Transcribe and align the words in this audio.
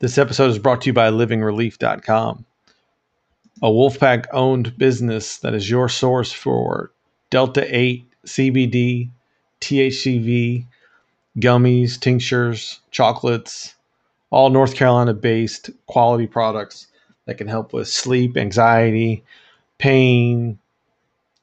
This 0.00 0.16
episode 0.16 0.50
is 0.50 0.58
brought 0.58 0.80
to 0.80 0.86
you 0.86 0.94
by 0.94 1.10
livingrelief.com, 1.10 2.46
a 3.60 3.68
Wolfpack 3.68 4.24
owned 4.32 4.78
business 4.78 5.36
that 5.36 5.52
is 5.52 5.68
your 5.68 5.90
source 5.90 6.32
for 6.32 6.90
Delta 7.28 7.66
8, 7.68 8.10
CBD, 8.24 9.10
THCV, 9.60 10.66
gummies, 11.36 12.00
tinctures, 12.00 12.80
chocolates, 12.90 13.74
all 14.30 14.48
North 14.48 14.74
Carolina 14.74 15.12
based 15.12 15.68
quality 15.84 16.26
products 16.26 16.86
that 17.26 17.36
can 17.36 17.46
help 17.46 17.74
with 17.74 17.86
sleep, 17.86 18.38
anxiety, 18.38 19.22
pain, 19.76 20.58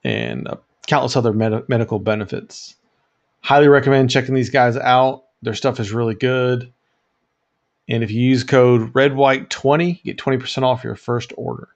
and 0.04 0.48
uh, 0.48 0.56
countless 0.88 1.16
other 1.16 1.32
med- 1.32 1.70
medical 1.70 2.00
benefits. 2.00 2.76
Highly 3.42 3.68
recommend 3.68 4.10
checking 4.10 4.34
these 4.34 4.50
guys 4.50 4.76
out. 4.78 5.26
Their 5.44 5.54
stuff 5.54 5.80
is 5.80 5.92
really 5.92 6.16
good. 6.16 6.74
And 7.90 8.04
if 8.04 8.12
you 8.12 8.22
use 8.22 8.44
code 8.44 8.94
REDWHITE20, 8.94 10.00
you 10.04 10.14
get 10.14 10.18
20% 10.18 10.64
off 10.64 10.84
your 10.84 10.96
first 10.96 11.34
order. 11.38 11.70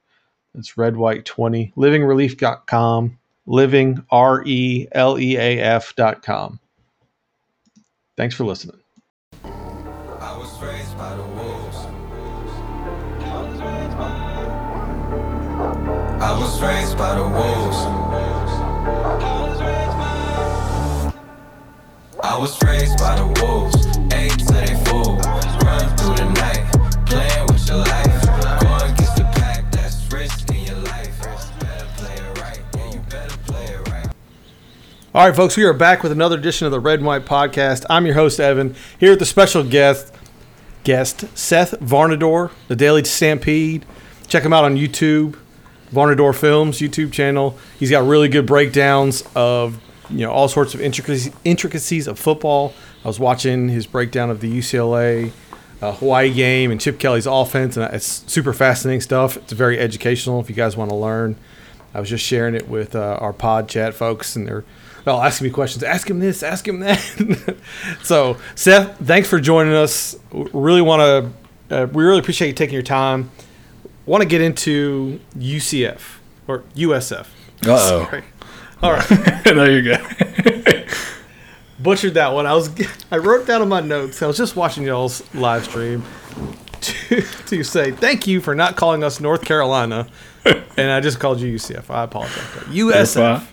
It's 0.53 0.73
REDWHITE20, 0.73 1.73
livingrelief.com, 1.75 3.17
living, 3.45 4.05
R 4.11 4.43
E 4.45 4.87
L 4.91 5.17
E 5.17 5.37
A 5.37 5.59
F.com. 5.59 6.59
Thanks 8.17 8.35
for 8.35 8.43
listening. 8.43 8.77
I 9.43 10.37
was 10.37 10.61
raised 10.61 10.97
by 10.97 11.15
the 11.15 11.23
wolves. 11.23 11.77
I 16.21 16.37
was 16.39 16.61
raised 16.61 16.97
by 16.97 17.15
the 17.15 17.23
wolves. 17.23 17.77
I 22.23 22.37
was 22.37 22.61
raised 22.63 22.97
by 22.97 23.15
the 23.15 23.25
wolves. 23.41 23.75
Eight 24.13 24.31
to 24.31 24.45
they 24.53 24.75
fool. 24.85 25.30
All 35.13 35.27
right, 35.27 35.35
folks, 35.35 35.57
we 35.57 35.65
are 35.65 35.73
back 35.73 36.03
with 36.03 36.13
another 36.13 36.37
edition 36.37 36.65
of 36.65 36.71
the 36.71 36.79
Red 36.79 36.99
and 36.99 37.05
White 37.05 37.25
Podcast. 37.25 37.85
I'm 37.89 38.05
your 38.05 38.15
host, 38.15 38.39
Evan, 38.39 38.75
here 38.97 39.09
with 39.09 39.19
the 39.19 39.25
special 39.25 39.61
guest, 39.61 40.13
guest 40.85 41.25
Seth 41.37 41.77
Varnadore, 41.81 42.49
the 42.69 42.77
Daily 42.77 43.03
Stampede. 43.03 43.85
Check 44.29 44.43
him 44.43 44.53
out 44.53 44.63
on 44.63 44.77
YouTube, 44.77 45.37
Varnadore 45.91 46.33
Films 46.33 46.79
YouTube 46.79 47.11
channel. 47.11 47.59
He's 47.77 47.91
got 47.91 48.07
really 48.07 48.29
good 48.29 48.45
breakdowns 48.45 49.23
of 49.35 49.81
you 50.09 50.25
know 50.25 50.31
all 50.31 50.47
sorts 50.47 50.73
of 50.73 50.79
intricacies, 50.79 51.33
intricacies 51.43 52.07
of 52.07 52.17
football. 52.17 52.73
I 53.03 53.09
was 53.09 53.19
watching 53.19 53.67
his 53.67 53.85
breakdown 53.85 54.29
of 54.29 54.39
the 54.39 54.49
UCLA 54.49 55.33
uh, 55.81 55.93
Hawaii 55.93 56.33
game 56.33 56.71
and 56.71 56.79
Chip 56.79 56.99
Kelly's 56.99 57.25
offense, 57.25 57.75
and 57.77 57.93
it's 57.93 58.23
super 58.31 58.53
fascinating 58.53 59.01
stuff. 59.01 59.37
It's 59.37 59.51
very 59.53 59.79
educational 59.79 60.39
if 60.39 60.49
you 60.49 60.55
guys 60.55 60.77
want 60.77 60.89
to 60.89 60.95
learn. 60.95 61.35
I 61.93 61.99
was 61.99 62.09
just 62.09 62.23
sharing 62.23 62.55
it 62.55 62.69
with 62.69 62.95
uh, 62.95 63.17
our 63.19 63.33
pod 63.33 63.67
chat 63.67 63.93
folks, 63.93 64.35
and 64.35 64.47
they're 64.47 64.63
all 65.05 65.21
asking 65.21 65.47
me 65.47 65.51
questions. 65.51 65.83
Ask 65.83 66.09
him 66.09 66.19
this, 66.19 66.43
ask 66.43 66.67
him 66.67 66.79
that. 66.81 67.57
so, 68.03 68.37
Seth, 68.55 68.97
thanks 68.99 69.27
for 69.27 69.39
joining 69.39 69.73
us. 69.73 70.15
We 70.31 70.49
Really 70.53 70.81
want 70.81 71.33
to, 71.69 71.75
uh, 71.75 71.85
we 71.87 72.03
really 72.03 72.19
appreciate 72.19 72.47
you 72.47 72.53
taking 72.53 72.73
your 72.73 72.83
time. 72.83 73.31
Want 74.05 74.21
to 74.21 74.27
get 74.27 74.41
into 74.41 75.19
UCF 75.37 75.99
or 76.47 76.59
USF. 76.75 77.27
Uh-oh. 77.63 78.05
Sorry. 78.05 78.23
All 78.83 78.93
right, 78.93 79.45
no, 79.45 79.65
you're 79.65 79.81
good. 79.81 80.87
Butchered 81.81 82.15
that 82.15 82.33
one. 82.33 82.45
I 82.45 82.53
was, 82.53 82.69
I 83.11 83.17
wrote 83.17 83.47
down 83.47 83.61
in 83.61 83.69
my 83.69 83.81
notes. 83.81 84.21
I 84.21 84.27
was 84.27 84.37
just 84.37 84.55
watching 84.55 84.83
y'all's 84.83 85.23
live 85.33 85.65
stream 85.65 86.03
to, 86.81 87.21
to 87.47 87.63
say 87.63 87.91
thank 87.91 88.27
you 88.27 88.41
for 88.41 88.55
not 88.55 88.75
calling 88.75 89.03
us 89.03 89.19
North 89.19 89.43
Carolina, 89.43 90.07
and 90.45 90.91
I 90.91 90.99
just 90.99 91.19
called 91.19 91.39
you 91.39 91.55
UCF. 91.55 91.89
I 91.89 92.03
apologize. 92.03 92.37
That's 92.55 93.15
USF. 93.15 93.45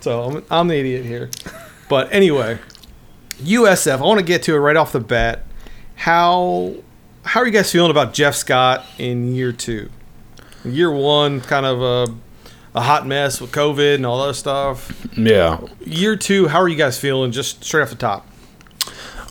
So 0.00 0.22
I'm, 0.22 0.44
I'm 0.50 0.68
the 0.68 0.76
idiot 0.76 1.04
here. 1.04 1.30
But 1.88 2.12
anyway, 2.12 2.58
USF. 3.42 3.98
I 3.98 4.02
want 4.02 4.18
to 4.18 4.24
get 4.24 4.42
to 4.44 4.54
it 4.54 4.58
right 4.58 4.76
off 4.76 4.92
the 4.92 5.00
bat. 5.00 5.44
How 5.96 6.74
how 7.24 7.40
are 7.40 7.46
you 7.46 7.52
guys 7.52 7.70
feeling 7.70 7.90
about 7.90 8.14
Jeff 8.14 8.34
Scott 8.34 8.84
in 8.98 9.34
year 9.34 9.52
two? 9.52 9.90
Year 10.64 10.90
one, 10.90 11.40
kind 11.40 11.66
of 11.66 11.82
a, 11.82 12.14
a 12.74 12.80
hot 12.80 13.06
mess 13.06 13.40
with 13.40 13.52
COVID 13.52 13.96
and 13.96 14.06
all 14.06 14.26
that 14.26 14.34
stuff. 14.34 15.06
Yeah. 15.16 15.60
Year 15.84 16.16
two, 16.16 16.48
how 16.48 16.60
are 16.60 16.68
you 16.68 16.76
guys 16.76 16.98
feeling? 16.98 17.32
Just 17.32 17.64
straight 17.64 17.82
off 17.82 17.90
the 17.90 17.96
top. 17.96 18.26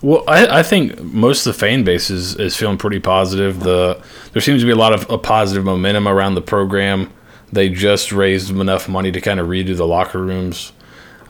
Well, 0.01 0.23
I, 0.27 0.59
I 0.59 0.63
think 0.63 1.01
most 1.01 1.45
of 1.45 1.53
the 1.53 1.59
fan 1.59 1.83
base 1.83 2.09
is, 2.09 2.35
is 2.35 2.55
feeling 2.55 2.77
pretty 2.77 2.99
positive. 2.99 3.59
The 3.59 4.01
there 4.31 4.41
seems 4.41 4.61
to 4.61 4.65
be 4.65 4.71
a 4.71 4.77
lot 4.77 4.93
of 4.93 5.09
a 5.09 5.17
positive 5.17 5.65
momentum 5.65 6.07
around 6.07 6.35
the 6.35 6.41
program. 6.41 7.11
They 7.51 7.67
just 7.67 8.11
raised 8.11 8.49
enough 8.51 8.87
money 8.87 9.11
to 9.11 9.19
kind 9.19 9.39
of 9.39 9.47
redo 9.47 9.75
the 9.75 9.87
locker 9.87 10.21
rooms, 10.21 10.71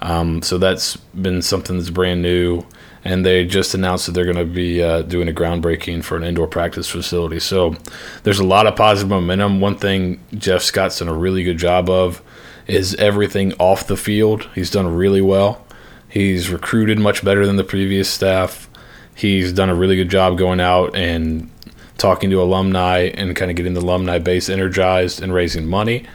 um, 0.01 0.41
so 0.43 0.57
that's 0.57 0.97
been 0.97 1.41
something 1.41 1.77
that's 1.77 1.89
brand 1.89 2.21
new. 2.21 2.63
And 3.03 3.25
they 3.25 3.45
just 3.45 3.73
announced 3.73 4.05
that 4.05 4.11
they're 4.11 4.25
going 4.25 4.35
to 4.35 4.45
be 4.45 4.83
uh, 4.83 5.03
doing 5.03 5.29
a 5.29 5.33
groundbreaking 5.33 6.03
for 6.03 6.17
an 6.17 6.23
indoor 6.23 6.47
practice 6.47 6.89
facility. 6.89 7.39
So 7.39 7.75
there's 8.23 8.39
a 8.39 8.45
lot 8.45 8.67
of 8.67 8.75
positive 8.75 9.09
momentum. 9.09 9.61
One 9.61 9.77
thing 9.77 10.19
Jeff 10.33 10.61
Scott's 10.61 10.99
done 10.99 11.07
a 11.07 11.13
really 11.13 11.43
good 11.43 11.57
job 11.57 11.89
of 11.89 12.21
is 12.67 12.95
everything 12.95 13.53
off 13.53 13.87
the 13.87 13.97
field. 13.97 14.49
He's 14.53 14.69
done 14.69 14.93
really 14.93 15.21
well. 15.21 15.65
He's 16.09 16.49
recruited 16.49 16.99
much 16.99 17.23
better 17.23 17.45
than 17.45 17.55
the 17.55 17.63
previous 17.63 18.09
staff. 18.09 18.69
He's 19.15 19.53
done 19.53 19.69
a 19.69 19.75
really 19.75 19.95
good 19.95 20.09
job 20.09 20.37
going 20.37 20.59
out 20.59 20.95
and 20.95 21.49
talking 21.97 22.29
to 22.29 22.41
alumni 22.41 23.11
and 23.13 23.35
kind 23.35 23.51
of 23.51 23.57
getting 23.57 23.73
the 23.73 23.81
alumni 23.81 24.17
base 24.17 24.49
energized 24.49 25.21
and 25.21 25.33
raising 25.33 25.67
money. 25.67 26.05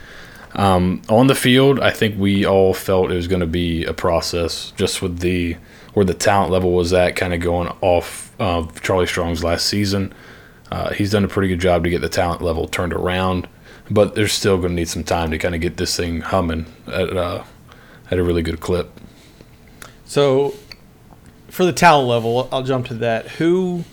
Um, 0.55 1.03
on 1.09 1.27
the 1.27 1.35
field, 1.35 1.81
I 1.81 1.91
think 1.91 2.19
we 2.19 2.47
all 2.47 2.75
felt 2.75 3.11
it 3.11 3.15
was 3.15 3.29
going 3.29 3.41
to 3.41 3.47
be 3.47 3.85
a 3.85 3.93
process 3.93 4.73
just 4.77 5.03
with 5.03 5.19
the 5.19 5.57
where 5.95 6.05
the 6.05 6.15
talent 6.15 6.51
level 6.51 6.73
was 6.73 6.93
at, 6.93 7.17
kind 7.17 7.33
of 7.33 7.41
going 7.41 7.69
off 7.81 8.33
of 8.39 8.83
Charlie 8.83 9.07
Strong's 9.07 9.43
last 9.43 9.67
season. 9.67 10.13
Uh, 10.71 10.93
he's 10.93 11.13
done 11.13 11.25
a 11.25 11.29
pretty 11.29 11.49
good 11.49 11.61
job 11.61 11.85
to 11.85 11.91
get 11.91 12.01
the 12.01 12.09
talent 12.09 12.43
level 12.43 12.67
turned 12.67 12.93
around, 12.93 13.49
but 13.91 14.15
there's 14.15 14.33
still 14.33 14.57
going 14.59 14.71
to 14.71 14.75
need 14.75 14.89
some 14.89 15.05
time 15.05 15.31
to 15.31 15.39
kind 15.39 15.55
of 15.55 15.61
get 15.61 15.77
this 15.77 15.97
thing 15.97 16.21
humming 16.21 16.67
at, 16.89 17.17
uh, 17.17 17.45
at 18.11 18.19
a 18.19 18.25
really 18.25 18.43
good 18.43 18.61
clip. 18.61 18.91
So, 20.05 20.55
for 21.49 21.65
the 21.65 21.73
talent 21.73 22.09
level, 22.09 22.49
I'll 22.51 22.65
jump 22.65 22.87
to 22.89 22.95
that. 22.95 23.29
Who 23.29 23.85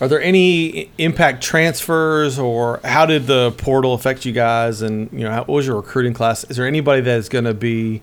are 0.00 0.06
there 0.06 0.22
any 0.22 0.90
impact 0.98 1.42
transfers, 1.42 2.38
or 2.38 2.80
how 2.84 3.06
did 3.06 3.26
the 3.26 3.50
portal 3.58 3.92
affect 3.94 4.24
you 4.24 4.32
guys? 4.32 4.82
And 4.82 5.10
you 5.12 5.20
know, 5.20 5.30
how, 5.30 5.38
what 5.40 5.48
was 5.48 5.66
your 5.66 5.76
recruiting 5.76 6.14
class? 6.14 6.44
Is 6.44 6.56
there 6.56 6.66
anybody 6.66 7.02
that 7.02 7.18
is 7.18 7.28
going 7.28 7.44
to 7.44 7.54
be, 7.54 8.02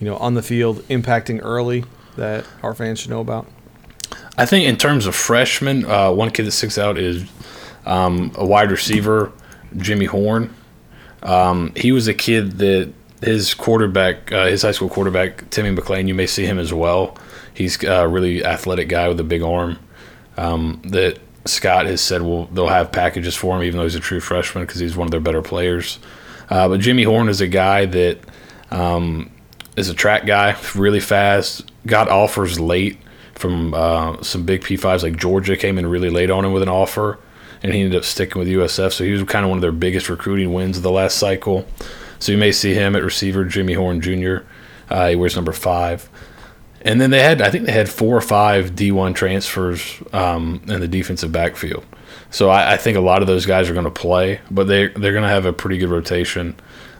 you 0.00 0.06
know, 0.06 0.16
on 0.16 0.34
the 0.34 0.42
field 0.42 0.78
impacting 0.88 1.40
early 1.42 1.84
that 2.16 2.44
our 2.62 2.74
fans 2.74 3.00
should 3.00 3.10
know 3.10 3.20
about? 3.20 3.46
I 4.38 4.46
think 4.46 4.66
in 4.66 4.76
terms 4.76 5.06
of 5.06 5.14
freshmen, 5.14 5.84
uh, 5.86 6.12
one 6.12 6.30
kid 6.30 6.46
that 6.46 6.52
sticks 6.52 6.78
out 6.78 6.98
is 6.98 7.24
um, 7.86 8.32
a 8.34 8.44
wide 8.44 8.70
receiver, 8.70 9.32
Jimmy 9.76 10.06
Horn. 10.06 10.54
Um, 11.22 11.72
he 11.74 11.92
was 11.92 12.08
a 12.08 12.14
kid 12.14 12.58
that 12.58 12.92
his 13.22 13.54
quarterback, 13.54 14.30
uh, 14.32 14.46
his 14.46 14.62
high 14.62 14.72
school 14.72 14.88
quarterback, 14.88 15.48
Timmy 15.50 15.74
McClain, 15.74 16.06
you 16.06 16.14
may 16.14 16.26
see 16.26 16.44
him 16.44 16.58
as 16.58 16.72
well. 16.72 17.16
He's 17.54 17.82
a 17.82 18.06
really 18.06 18.44
athletic 18.44 18.88
guy 18.88 19.08
with 19.08 19.18
a 19.20 19.24
big 19.24 19.42
arm. 19.42 19.78
Um, 20.36 20.82
that 20.84 21.18
Scott 21.46 21.86
has 21.86 22.02
said, 22.02 22.20
well, 22.22 22.44
they'll 22.52 22.68
have 22.68 22.92
packages 22.92 23.34
for 23.34 23.56
him, 23.56 23.62
even 23.62 23.78
though 23.78 23.84
he's 23.84 23.94
a 23.94 24.00
true 24.00 24.20
freshman, 24.20 24.64
because 24.64 24.80
he's 24.80 24.96
one 24.96 25.06
of 25.06 25.10
their 25.10 25.20
better 25.20 25.40
players. 25.40 25.98
Uh, 26.50 26.68
but 26.68 26.80
Jimmy 26.80 27.04
Horn 27.04 27.28
is 27.28 27.40
a 27.40 27.48
guy 27.48 27.86
that 27.86 28.18
um, 28.70 29.30
is 29.76 29.88
a 29.88 29.94
track 29.94 30.26
guy, 30.26 30.56
really 30.74 31.00
fast. 31.00 31.70
Got 31.86 32.08
offers 32.08 32.60
late 32.60 32.98
from 33.34 33.74
uh, 33.74 34.22
some 34.22 34.44
big 34.44 34.62
P5s, 34.62 35.02
like 35.02 35.16
Georgia 35.16 35.56
came 35.56 35.78
in 35.78 35.86
really 35.86 36.10
late 36.10 36.30
on 36.30 36.44
him 36.44 36.52
with 36.52 36.62
an 36.62 36.68
offer, 36.68 37.18
and 37.62 37.72
he 37.72 37.82
ended 37.82 37.98
up 37.98 38.04
sticking 38.04 38.38
with 38.38 38.48
USF. 38.48 38.92
So 38.92 39.04
he 39.04 39.12
was 39.12 39.22
kind 39.24 39.44
of 39.44 39.50
one 39.50 39.58
of 39.58 39.62
their 39.62 39.72
biggest 39.72 40.08
recruiting 40.08 40.52
wins 40.52 40.76
of 40.76 40.82
the 40.82 40.90
last 40.90 41.18
cycle. 41.18 41.66
So 42.18 42.32
you 42.32 42.38
may 42.38 42.52
see 42.52 42.74
him 42.74 42.96
at 42.96 43.02
receiver, 43.02 43.44
Jimmy 43.44 43.74
Horn 43.74 44.00
Jr. 44.00 44.38
Uh, 44.88 45.08
he 45.10 45.16
wears 45.16 45.36
number 45.36 45.52
five. 45.52 46.08
And 46.82 47.00
then 47.00 47.10
they 47.10 47.22
had, 47.22 47.42
I 47.42 47.50
think 47.50 47.66
they 47.66 47.72
had 47.72 47.88
four 47.88 48.16
or 48.16 48.20
five 48.20 48.72
D1 48.72 49.14
transfers 49.14 50.00
um, 50.12 50.62
in 50.68 50.80
the 50.80 50.88
defensive 50.88 51.32
backfield. 51.32 51.84
So 52.30 52.48
I, 52.48 52.74
I 52.74 52.76
think 52.76 52.96
a 52.96 53.00
lot 53.00 53.22
of 53.22 53.26
those 53.26 53.46
guys 53.46 53.68
are 53.68 53.72
going 53.72 53.84
to 53.84 53.90
play, 53.90 54.40
but 54.50 54.64
they 54.64 54.88
they're 54.88 55.12
going 55.12 55.22
to 55.22 55.28
have 55.28 55.46
a 55.46 55.52
pretty 55.52 55.78
good 55.78 55.88
rotation 55.88 56.54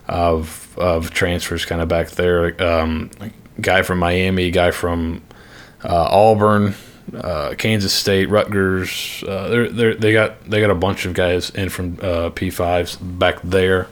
of 0.08 0.76
of 0.78 1.11
transfers 1.11 1.64
kind 1.64 1.81
of 1.81 1.88
back 1.88 2.11
there. 2.11 2.61
Um, 2.62 3.11
guy 3.61 3.82
from 3.82 3.99
Miami, 3.99 4.50
guy 4.50 4.70
from 4.70 5.23
uh, 5.85 6.08
Auburn, 6.11 6.75
uh, 7.14 7.55
Kansas 7.56 7.93
State, 7.93 8.29
Rutgers. 8.29 9.23
Uh, 9.26 9.69
they're, 9.70 9.94
they 9.94 10.12
got 10.12 10.49
they 10.49 10.61
got 10.61 10.70
a 10.70 10.75
bunch 10.75 11.06
of 11.06 11.14
guys 11.14 11.50
in 11.50 11.69
from 11.69 11.94
uh, 12.00 12.31
P5s 12.31 12.99
back 13.19 13.41
there. 13.43 13.88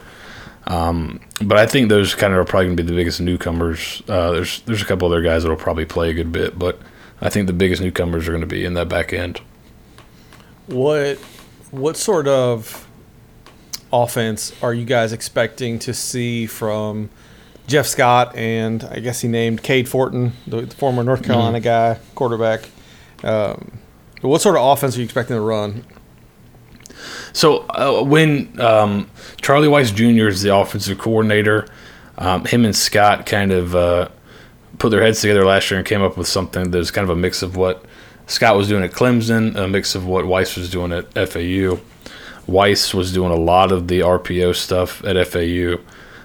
Um, 0.67 1.21
but 1.43 1.59
I 1.59 1.67
think 1.67 1.91
those 1.91 2.15
kind 2.15 2.33
of 2.33 2.39
are 2.39 2.45
probably 2.45 2.67
going 2.67 2.77
to 2.79 2.83
be 2.83 2.89
the 2.89 2.97
biggest 2.97 3.21
newcomers. 3.21 4.03
Uh, 4.09 4.33
there's 4.33 4.61
there's 4.63 4.83
a 4.83 4.87
couple 4.87 5.09
other 5.09 5.23
guys 5.23 5.43
that'll 5.43 5.57
probably 5.57 5.85
play 5.85 6.11
a 6.11 6.15
good 6.15 6.33
bit, 6.33 6.59
but 6.59 6.79
I 7.21 7.29
think 7.29 7.47
the 7.47 7.53
biggest 7.53 7.83
newcomers 7.83 8.27
are 8.29 8.33
going 8.33 8.41
to 8.41 8.47
be 8.47 8.65
in 8.65 8.75
that 8.75 8.89
back 8.89 9.13
end. 9.13 9.41
What 10.67 11.19
what 11.71 11.97
sort 11.97 12.27
of 12.27 12.89
offense 13.93 14.53
are 14.63 14.73
you 14.73 14.85
guys 14.85 15.13
expecting 15.13 15.79
to 15.81 15.95
see 15.95 16.47
from 16.47 17.11
Jeff 17.67 17.87
Scott 17.87 18.37
and 18.37 18.85
I 18.85 19.01
guess 19.01 19.21
he 19.21 19.29
named 19.29 19.63
Cade 19.63 19.89
Fortin, 19.89 20.33
the, 20.47 20.63
the 20.63 20.75
former 20.75 21.03
North 21.03 21.23
Carolina 21.25 21.61
guy, 21.61 21.99
quarterback. 22.15 22.69
Um, 23.23 23.79
what 24.21 24.41
sort 24.41 24.57
of 24.57 24.63
offense 24.63 24.97
are 24.97 25.01
you 25.01 25.05
expecting 25.05 25.37
to 25.37 25.41
run? 25.41 25.85
So 27.33 27.67
uh, 27.71 28.03
when 28.03 28.61
um, 28.61 29.11
Charlie 29.41 29.69
Weis 29.69 29.95
Jr. 29.95 30.29
is 30.29 30.43
the 30.43 30.55
offensive 30.55 30.99
coordinator, 30.99 31.67
um, 32.19 32.45
him 32.45 32.65
and 32.65 32.77
Scott 32.77 33.27
kind 33.27 33.53
of 33.53 33.75
uh, 33.75 34.09
put 34.79 34.91
their 34.91 35.03
heads 35.03 35.21
together 35.21 35.45
last 35.45 35.71
year 35.71 35.79
and 35.79 35.87
came 35.87 36.03
up 36.03 36.17
with 36.17 36.29
something 36.29 36.71
that 36.71 36.79
was 36.79 36.91
kind 36.91 37.05
of 37.05 37.11
a 37.11 37.21
mix 37.21 37.43
of 37.43 37.57
what 37.57 37.85
Scott 38.27 38.57
was 38.57 38.69
doing 38.69 38.83
at 38.85 38.93
Clemson, 38.93 39.57
a 39.57 39.69
mix 39.69 39.95
of 39.95 40.07
what 40.07 40.25
Weis 40.25 40.57
was 40.57 40.71
doing 40.71 40.93
at 40.93 41.13
FAU. 41.13 41.81
Weis 42.47 42.95
was 42.95 43.13
doing 43.13 43.33
a 43.33 43.37
lot 43.37 43.73
of 43.73 43.89
the 43.89 44.01
RPO 44.01 44.55
stuff 44.55 45.05
at 45.05 45.17
FAU. 45.27 45.79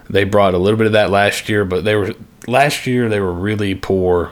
They 0.10 0.24
brought 0.24 0.54
a 0.54 0.58
little 0.58 0.78
bit 0.78 0.88
of 0.88 0.94
that 0.94 1.12
last 1.12 1.50
year, 1.50 1.66
but 1.66 1.84
they 1.84 1.96
were 1.96 2.14
last 2.48 2.88
year 2.88 3.10
they 3.10 3.20
were 3.20 3.34
really 3.34 3.76
poor 3.76 4.32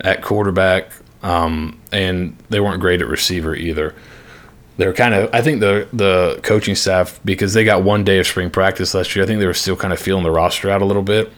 at 0.00 0.22
quarterback, 0.22 0.92
um, 1.22 1.80
and 1.90 2.36
they 2.50 2.60
weren't 2.60 2.80
great 2.80 3.00
at 3.00 3.08
receiver 3.08 3.54
either. 3.54 3.94
They 4.76 4.86
were 4.86 4.92
kind 4.92 5.14
of, 5.14 5.30
I 5.34 5.42
think 5.42 5.60
the 5.60 5.88
the 5.92 6.40
coaching 6.42 6.74
staff 6.74 7.20
because 7.24 7.54
they 7.54 7.64
got 7.64 7.82
one 7.82 8.04
day 8.04 8.18
of 8.18 8.26
spring 8.26 8.50
practice 8.50 8.94
last 8.94 9.16
year. 9.16 9.24
I 9.24 9.26
think 9.26 9.40
they 9.40 9.46
were 9.46 9.54
still 9.54 9.76
kind 9.76 9.92
of 9.92 9.98
feeling 9.98 10.24
the 10.24 10.30
roster 10.30 10.70
out 10.70 10.82
a 10.82 10.84
little 10.84 11.02
bit, 11.02 11.32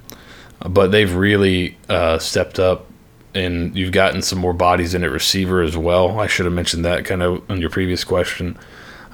but 0.68 0.90
they've 0.90 1.14
really 1.14 1.78
uh, 1.88 2.18
stepped 2.18 2.58
up, 2.58 2.86
and 3.34 3.74
you've 3.76 3.92
gotten 3.92 4.20
some 4.20 4.38
more 4.38 4.52
bodies 4.52 4.94
in 4.94 5.04
at 5.04 5.10
receiver 5.10 5.62
as 5.62 5.76
well. 5.76 6.20
I 6.20 6.26
should 6.26 6.44
have 6.44 6.52
mentioned 6.54 6.84
that 6.84 7.04
kind 7.04 7.22
of 7.22 7.48
on 7.50 7.60
your 7.60 7.70
previous 7.70 8.04
question. 8.04 8.58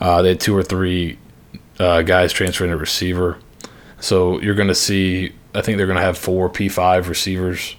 Uh, 0.00 0.23
they 0.23 0.31
had 0.31 0.41
two 0.41 0.56
or 0.56 0.62
three 0.62 1.19
uh, 1.79 2.03
guys 2.03 2.32
transferring 2.32 2.70
at 2.70 2.79
receiver. 2.79 3.38
So 4.06 4.41
you're 4.41 4.55
going 4.55 4.69
to 4.69 4.75
see, 4.75 5.32
I 5.53 5.62
think 5.62 5.79
they're 5.79 5.88
going 5.88 5.99
to 5.99 6.05
have 6.05 6.17
four 6.17 6.49
P5 6.49 7.08
receivers, 7.08 7.75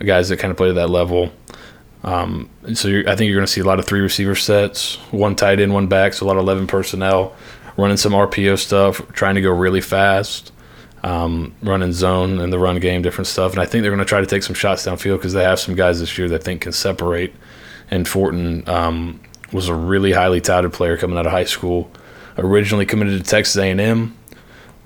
guys 0.00 0.28
that 0.28 0.38
kind 0.38 0.50
of 0.50 0.56
play 0.56 0.66
to 0.66 0.74
that 0.74 0.90
level. 0.90 1.30
Um, 2.02 2.50
so 2.74 2.88
I 3.06 3.14
think 3.14 3.28
you're 3.28 3.36
going 3.36 3.46
to 3.46 3.52
see 3.52 3.60
a 3.60 3.64
lot 3.64 3.78
of 3.78 3.84
three 3.84 4.00
receiver 4.00 4.34
sets, 4.34 4.96
one 5.12 5.36
tight 5.36 5.60
end, 5.60 5.72
one 5.72 5.86
back, 5.86 6.14
so 6.14 6.26
a 6.26 6.28
lot 6.28 6.36
of 6.36 6.42
11 6.42 6.66
personnel, 6.66 7.36
running 7.76 7.96
some 7.96 8.10
RPO 8.10 8.58
stuff, 8.58 9.00
trying 9.12 9.36
to 9.36 9.40
go 9.40 9.52
really 9.52 9.80
fast, 9.80 10.50
um, 11.04 11.54
running 11.62 11.92
zone 11.92 12.40
and 12.40 12.52
the 12.52 12.58
run 12.58 12.80
game, 12.80 13.00
different 13.00 13.28
stuff. 13.28 13.52
And 13.52 13.60
I 13.60 13.64
think 13.64 13.82
they're 13.82 13.92
going 13.92 14.00
to 14.00 14.04
try 14.04 14.20
to 14.20 14.26
take 14.26 14.42
some 14.42 14.54
shots 14.56 14.84
downfield 14.84 15.18
because 15.18 15.32
they 15.32 15.44
have 15.44 15.60
some 15.60 15.76
guys 15.76 16.00
this 16.00 16.18
year 16.18 16.28
that 16.30 16.42
think 16.42 16.62
can 16.62 16.72
separate. 16.72 17.32
And 17.88 18.08
Fortin 18.08 18.68
um, 18.68 19.20
was 19.52 19.68
a 19.68 19.74
really 19.76 20.10
highly 20.10 20.40
touted 20.40 20.72
player 20.72 20.96
coming 20.96 21.16
out 21.16 21.26
of 21.26 21.30
high 21.30 21.44
school. 21.44 21.88
Originally 22.36 22.84
committed 22.84 23.22
to 23.22 23.30
Texas 23.30 23.56
A&M. 23.56 24.16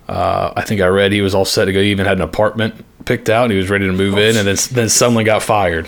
Uh, 0.07 0.53
I 0.55 0.61
think 0.61 0.79
I 0.81 0.87
read 0.87 1.11
he 1.11 1.21
was 1.21 1.35
all 1.35 1.45
set 1.45 1.65
to 1.65 1.73
go. 1.73 1.81
He 1.81 1.91
even 1.91 2.05
had 2.05 2.17
an 2.17 2.23
apartment 2.23 2.85
picked 3.05 3.29
out. 3.29 3.43
And 3.43 3.51
he 3.51 3.57
was 3.57 3.69
ready 3.69 3.85
to 3.87 3.93
move 3.93 4.17
in, 4.17 4.37
and 4.37 4.47
then 4.47 4.57
then 4.71 4.89
suddenly 4.89 5.23
got 5.23 5.43
fired. 5.43 5.87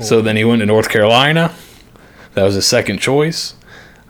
So 0.00 0.20
then 0.22 0.36
he 0.36 0.44
went 0.44 0.60
to 0.60 0.66
North 0.66 0.88
Carolina. 0.88 1.54
That 2.34 2.42
was 2.44 2.54
his 2.56 2.66
second 2.66 2.98
choice, 2.98 3.54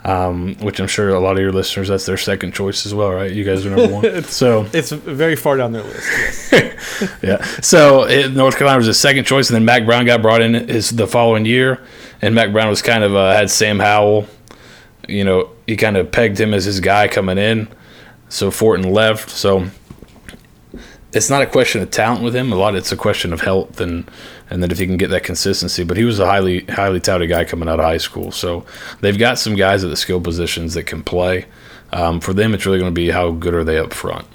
um, 0.04 0.54
which 0.60 0.80
I'm 0.80 0.86
sure 0.86 1.10
a 1.10 1.20
lot 1.20 1.32
of 1.32 1.38
your 1.40 1.52
listeners 1.52 1.88
that's 1.88 2.06
their 2.06 2.16
second 2.16 2.52
choice 2.54 2.86
as 2.86 2.94
well, 2.94 3.10
right? 3.12 3.30
You 3.30 3.44
guys 3.44 3.64
are 3.66 3.70
number 3.76 3.94
one. 3.94 4.22
so 4.24 4.66
It's 4.72 4.90
very 4.90 5.36
far 5.36 5.56
down 5.56 5.72
their 5.72 5.82
list. 5.82 6.52
yes. 6.52 7.10
yeah. 7.22 7.42
So 7.60 8.04
it, 8.04 8.32
North 8.32 8.56
Carolina 8.56 8.78
was 8.78 8.86
his 8.86 8.98
second 9.00 9.24
choice, 9.24 9.48
and 9.50 9.54
then 9.56 9.64
Mack 9.64 9.84
Brown 9.84 10.04
got 10.06 10.22
brought 10.22 10.40
in 10.42 10.54
his 10.54 10.90
the 10.90 11.06
following 11.06 11.44
year, 11.44 11.80
and 12.22 12.34
Mack 12.34 12.52
Brown 12.52 12.68
was 12.68 12.82
kind 12.82 13.04
of 13.04 13.14
uh, 13.14 13.32
had 13.32 13.50
Sam 13.50 13.78
Howell. 13.78 14.26
You 15.06 15.24
know, 15.24 15.50
he 15.66 15.76
kind 15.76 15.96
of 15.96 16.10
pegged 16.10 16.38
him 16.40 16.52
as 16.54 16.64
his 16.64 16.80
guy 16.80 17.08
coming 17.08 17.38
in. 17.38 17.68
So 18.28 18.50
Fortin 18.50 18.92
left. 18.92 19.30
So 19.30 19.68
it's 21.12 21.30
not 21.30 21.42
a 21.42 21.46
question 21.46 21.80
of 21.82 21.90
talent 21.90 22.22
with 22.22 22.34
him. 22.36 22.52
A 22.52 22.56
lot, 22.56 22.74
it's 22.74 22.92
a 22.92 22.96
question 22.96 23.32
of 23.32 23.40
health 23.40 23.80
and 23.80 24.08
and 24.50 24.62
then 24.62 24.70
if 24.70 24.78
he 24.78 24.86
can 24.86 24.96
get 24.96 25.08
that 25.10 25.24
consistency. 25.24 25.84
But 25.84 25.96
he 25.96 26.04
was 26.04 26.18
a 26.18 26.26
highly 26.26 26.64
highly 26.64 27.00
touted 27.00 27.28
guy 27.28 27.44
coming 27.44 27.68
out 27.68 27.78
of 27.78 27.84
high 27.84 27.96
school. 27.98 28.30
So 28.30 28.64
they've 29.00 29.18
got 29.18 29.38
some 29.38 29.54
guys 29.56 29.84
at 29.84 29.90
the 29.90 29.96
skill 29.96 30.20
positions 30.20 30.74
that 30.74 30.84
can 30.84 31.02
play. 31.02 31.46
Um, 31.92 32.20
for 32.20 32.34
them, 32.34 32.52
it's 32.52 32.66
really 32.66 32.78
going 32.78 32.90
to 32.90 32.94
be 32.94 33.10
how 33.10 33.30
good 33.30 33.54
are 33.54 33.64
they 33.64 33.78
up 33.78 33.94
front. 33.94 34.26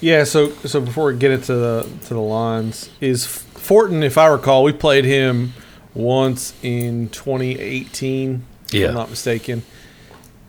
Yeah, 0.00 0.24
so 0.24 0.50
so 0.64 0.80
before 0.80 1.12
we 1.12 1.18
get 1.18 1.30
into 1.30 1.54
the 1.54 1.88
to 2.06 2.14
the 2.14 2.20
lines, 2.20 2.90
is 3.00 3.26
Fortin, 3.26 4.02
if 4.02 4.16
I 4.18 4.26
recall, 4.26 4.64
we 4.64 4.72
played 4.72 5.04
him 5.04 5.52
once 5.94 6.54
in 6.62 7.08
2018, 7.10 8.42
if 8.68 8.74
Yeah. 8.74 8.88
I'm 8.88 8.94
not 8.94 9.10
mistaken. 9.10 9.62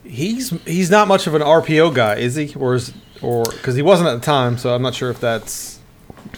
He's 0.03 0.49
he's 0.65 0.89
not 0.89 1.07
much 1.07 1.27
of 1.27 1.35
an 1.35 1.41
RPO 1.41 1.93
guy, 1.93 2.15
is 2.15 2.35
he? 2.35 2.53
Or 2.55 2.75
is 2.75 2.93
or 3.21 3.43
because 3.45 3.75
he 3.75 3.81
wasn't 3.81 4.09
at 4.09 4.15
the 4.15 4.25
time, 4.25 4.57
so 4.57 4.73
I'm 4.73 4.81
not 4.81 4.95
sure 4.95 5.09
if 5.09 5.19
that's 5.19 5.79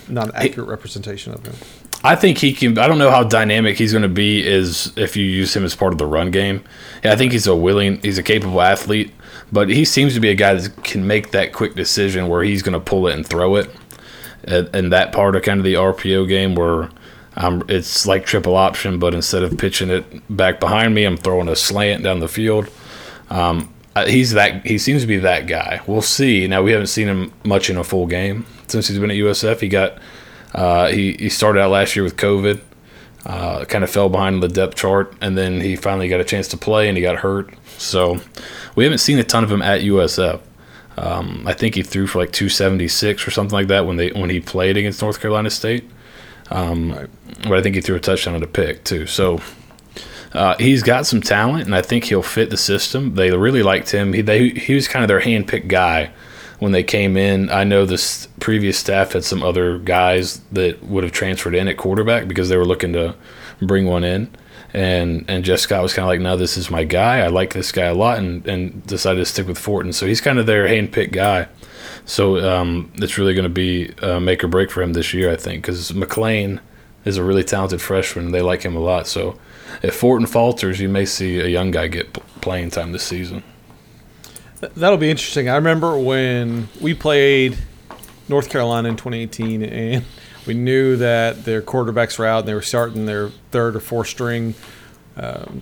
not 0.08 0.30
an 0.30 0.36
accurate 0.36 0.68
representation 0.68 1.34
of 1.34 1.46
him. 1.46 1.56
I 2.04 2.18
think 2.18 2.38
he 2.38 2.52
can. 2.52 2.78
I 2.78 2.88
don't 2.88 2.98
know 2.98 3.10
how 3.10 3.24
dynamic 3.24 3.78
he's 3.78 3.94
going 3.94 4.02
to 4.02 4.10
be. 4.10 4.46
Is 4.46 4.92
if 4.98 5.16
you 5.16 5.26
use 5.26 5.56
him 5.56 5.64
as 5.64 5.76
part 5.76 5.94
of 5.94 6.00
the 6.00 6.06
run 6.06 6.32
game. 6.32 6.64
Yeah, 7.04 7.14
I 7.14 7.16
think 7.16 7.32
he's 7.32 7.48
a 7.48 7.56
willing, 7.56 8.02
he's 8.02 8.18
a 8.18 8.24
capable 8.24 8.62
athlete, 8.62 9.12
but 9.52 9.70
he 9.70 9.86
seems 9.86 10.14
to 10.14 10.20
be 10.20 10.30
a 10.30 10.36
guy 10.36 10.54
that 10.54 10.84
can 10.84 11.08
make 11.08 11.32
that 11.32 11.54
quick 11.54 11.76
decision 11.76 12.28
where 12.28 12.44
he's 12.44 12.62
going 12.62 12.74
to 12.74 12.80
pull 12.80 13.08
it 13.08 13.16
and 13.16 13.26
throw 13.26 13.56
it. 13.56 13.70
And, 14.46 14.92
that 14.92 15.14
part 15.14 15.38
of 15.38 15.44
kind 15.44 15.62
of 15.62 15.64
the 15.64 15.76
RPO 15.76 16.28
game 16.28 16.54
where 16.54 16.90
um, 17.38 17.64
it's 17.70 18.06
like 18.06 18.26
triple 18.26 18.58
option, 18.58 19.00
but 19.00 19.14
instead 19.14 19.42
of 19.42 19.58
pitching 19.58 19.90
it 19.90 20.06
back 20.36 20.60
behind 20.60 20.94
me, 20.94 21.06
I'm 21.06 21.16
throwing 21.16 21.48
a 21.48 21.56
slant 21.56 22.04
down 22.04 22.20
the 22.20 22.28
field. 22.28 22.70
Um, 23.34 23.74
uh, 23.96 24.06
he's 24.06 24.32
that. 24.32 24.66
He 24.66 24.78
seems 24.78 25.02
to 25.02 25.08
be 25.08 25.18
that 25.18 25.48
guy. 25.48 25.82
We'll 25.88 26.02
see. 26.02 26.48
Now 26.48 26.64
we 26.64 26.72
haven't 26.72 26.88
seen 26.88 27.08
him 27.08 27.34
much 27.44 27.70
in 27.70 27.78
a 27.78 27.84
full 27.84 28.08
game 28.08 28.46
since 28.68 28.88
he's 28.88 29.00
been 29.00 29.12
at 29.12 29.18
USF. 29.18 29.60
He 29.60 29.68
got 29.68 29.98
uh, 30.54 30.88
he, 30.88 31.14
he 31.14 31.30
started 31.30 31.60
out 31.62 31.72
last 31.72 31.96
year 31.96 32.04
with 32.04 32.16
COVID, 32.16 32.62
uh, 33.26 33.66
kind 33.66 33.84
of 33.84 33.90
fell 33.90 34.10
behind 34.10 34.42
the 34.42 34.48
depth 34.48 34.76
chart, 34.76 35.16
and 35.22 35.38
then 35.38 35.62
he 35.62 35.76
finally 35.76 36.08
got 36.08 36.20
a 36.20 36.24
chance 36.24 36.48
to 36.50 36.58
play 36.58 36.88
and 36.88 36.98
he 36.98 37.02
got 37.02 37.18
hurt. 37.18 37.54
So 37.78 38.20
we 38.76 38.84
haven't 38.84 39.00
seen 39.00 39.20
a 39.20 39.24
ton 39.24 39.44
of 39.44 39.52
him 39.52 39.62
at 39.62 39.82
USF. 39.82 40.42
Um, 40.96 41.44
I 41.48 41.54
think 41.54 41.74
he 41.76 41.82
threw 41.82 42.06
for 42.06 42.20
like 42.20 42.32
276 42.32 43.28
or 43.28 43.32
something 43.32 43.54
like 43.54 43.68
that 43.68 43.86
when 43.88 43.98
they 43.98 44.12
when 44.12 44.30
he 44.30 44.40
played 44.40 44.78
against 44.78 45.02
North 45.02 45.20
Carolina 45.20 45.50
State. 45.50 45.90
Um, 46.52 46.92
Right. 46.92 47.10
But 47.44 47.54
I 47.54 47.62
think 47.62 47.76
he 47.76 47.82
threw 47.82 47.96
a 47.96 48.00
touchdown 48.00 48.36
at 48.36 48.44
a 48.44 48.48
pick 48.48 48.84
too. 48.84 49.06
So 49.06 49.40
uh, 50.34 50.56
he's 50.58 50.84
got 50.84 51.06
some 51.06 51.22
talent, 51.22 51.66
and 51.66 51.76
I 51.76 51.82
think 51.82 52.06
he'll 52.06 52.24
fit 52.24 52.50
the 52.50 52.58
system. 52.58 53.16
They 53.16 53.32
really 53.32 53.64
liked 53.64 53.92
him. 53.92 54.14
He 54.14 54.22
they, 54.22 54.50
he 54.50 54.74
was 54.74 54.88
kind 54.88 55.04
of 55.04 55.08
their 55.08 55.22
handpicked 55.22 55.68
guy 55.68 56.12
when 56.60 56.72
they 56.72 56.84
came 56.84 57.18
in. 57.18 57.50
I 57.50 57.64
know 57.64 57.86
this 57.86 58.28
previous 58.40 58.78
staff 58.78 59.14
had 59.14 59.24
some 59.24 59.44
other 59.44 59.78
guys 59.80 60.40
that 60.52 60.84
would 60.84 61.04
have 61.04 61.14
transferred 61.14 61.56
in 61.56 61.68
at 61.68 61.78
quarterback 61.78 62.28
because 62.28 62.50
they 62.50 62.58
were 62.58 62.66
looking 62.66 62.94
to 62.94 63.16
bring 63.62 63.86
one 63.86 64.04
in. 64.04 64.30
And 64.74 65.26
and 65.28 65.44
Jeff 65.46 65.60
Scott 65.60 65.84
was 65.84 65.94
kind 65.94 66.06
of 66.06 66.10
like, 66.10 66.20
no, 66.20 66.36
this 66.36 66.58
is 66.58 66.72
my 66.72 66.84
guy. 66.84 67.20
I 67.20 67.28
like 67.28 67.54
this 67.54 67.72
guy 67.72 67.86
a 67.86 67.94
lot, 67.94 68.18
and, 68.18 68.48
and 68.48 68.86
decided 68.88 69.20
to 69.20 69.26
stick 69.26 69.48
with 69.48 69.60
Fortin. 69.60 69.94
So 69.94 70.08
he's 70.08 70.22
kind 70.22 70.40
of 70.40 70.48
their 70.48 70.68
handpicked 70.68 71.12
guy. 71.12 71.48
So 72.06 72.44
um, 72.50 72.92
it's 72.96 73.18
really 73.18 73.34
going 73.34 73.44
to 73.44 73.50
be 73.50 73.94
uh, 74.02 74.20
make 74.20 74.44
or 74.44 74.48
break 74.48 74.72
for 74.72 74.82
him 74.82 74.94
this 74.94 75.14
year, 75.14 75.32
I 75.32 75.36
think, 75.36 75.62
because 75.62 75.92
McClain 75.92 76.60
is 77.06 77.18
a 77.18 77.24
really 77.24 77.44
talented 77.44 77.82
freshman. 77.82 78.32
They 78.32 78.42
like 78.42 78.64
him 78.64 78.76
a 78.76 78.80
lot. 78.80 79.08
So 79.08 79.38
if 79.82 79.96
Fortin 79.96 80.28
falters, 80.28 80.80
you 80.80 80.90
may 80.90 81.06
see 81.06 81.40
a 81.40 81.48
young 81.48 81.72
guy 81.72 81.88
get 81.88 82.14
playing 82.42 82.70
time 82.70 82.92
this 82.92 83.04
season. 83.04 83.44
That'll 84.60 84.98
be 84.98 85.10
interesting. 85.10 85.50
I 85.50 85.56
remember 85.56 85.98
when 85.98 86.70
we 86.80 86.94
played 86.94 87.58
North 88.30 88.50
Carolina 88.50 88.90
in 88.90 88.96
2018, 88.96 89.64
and 89.64 90.06
we 90.48 90.54
knew 90.54 90.96
that 90.98 91.46
their 91.46 91.62
quarterbacks 91.62 92.18
were 92.18 92.26
out, 92.26 92.40
and 92.40 92.48
they 92.48 92.54
were 92.54 92.62
starting 92.62 93.06
their 93.06 93.30
third 93.52 93.76
or 93.76 93.80
fourth 93.80 94.08
string 94.08 94.56
um, 95.18 95.62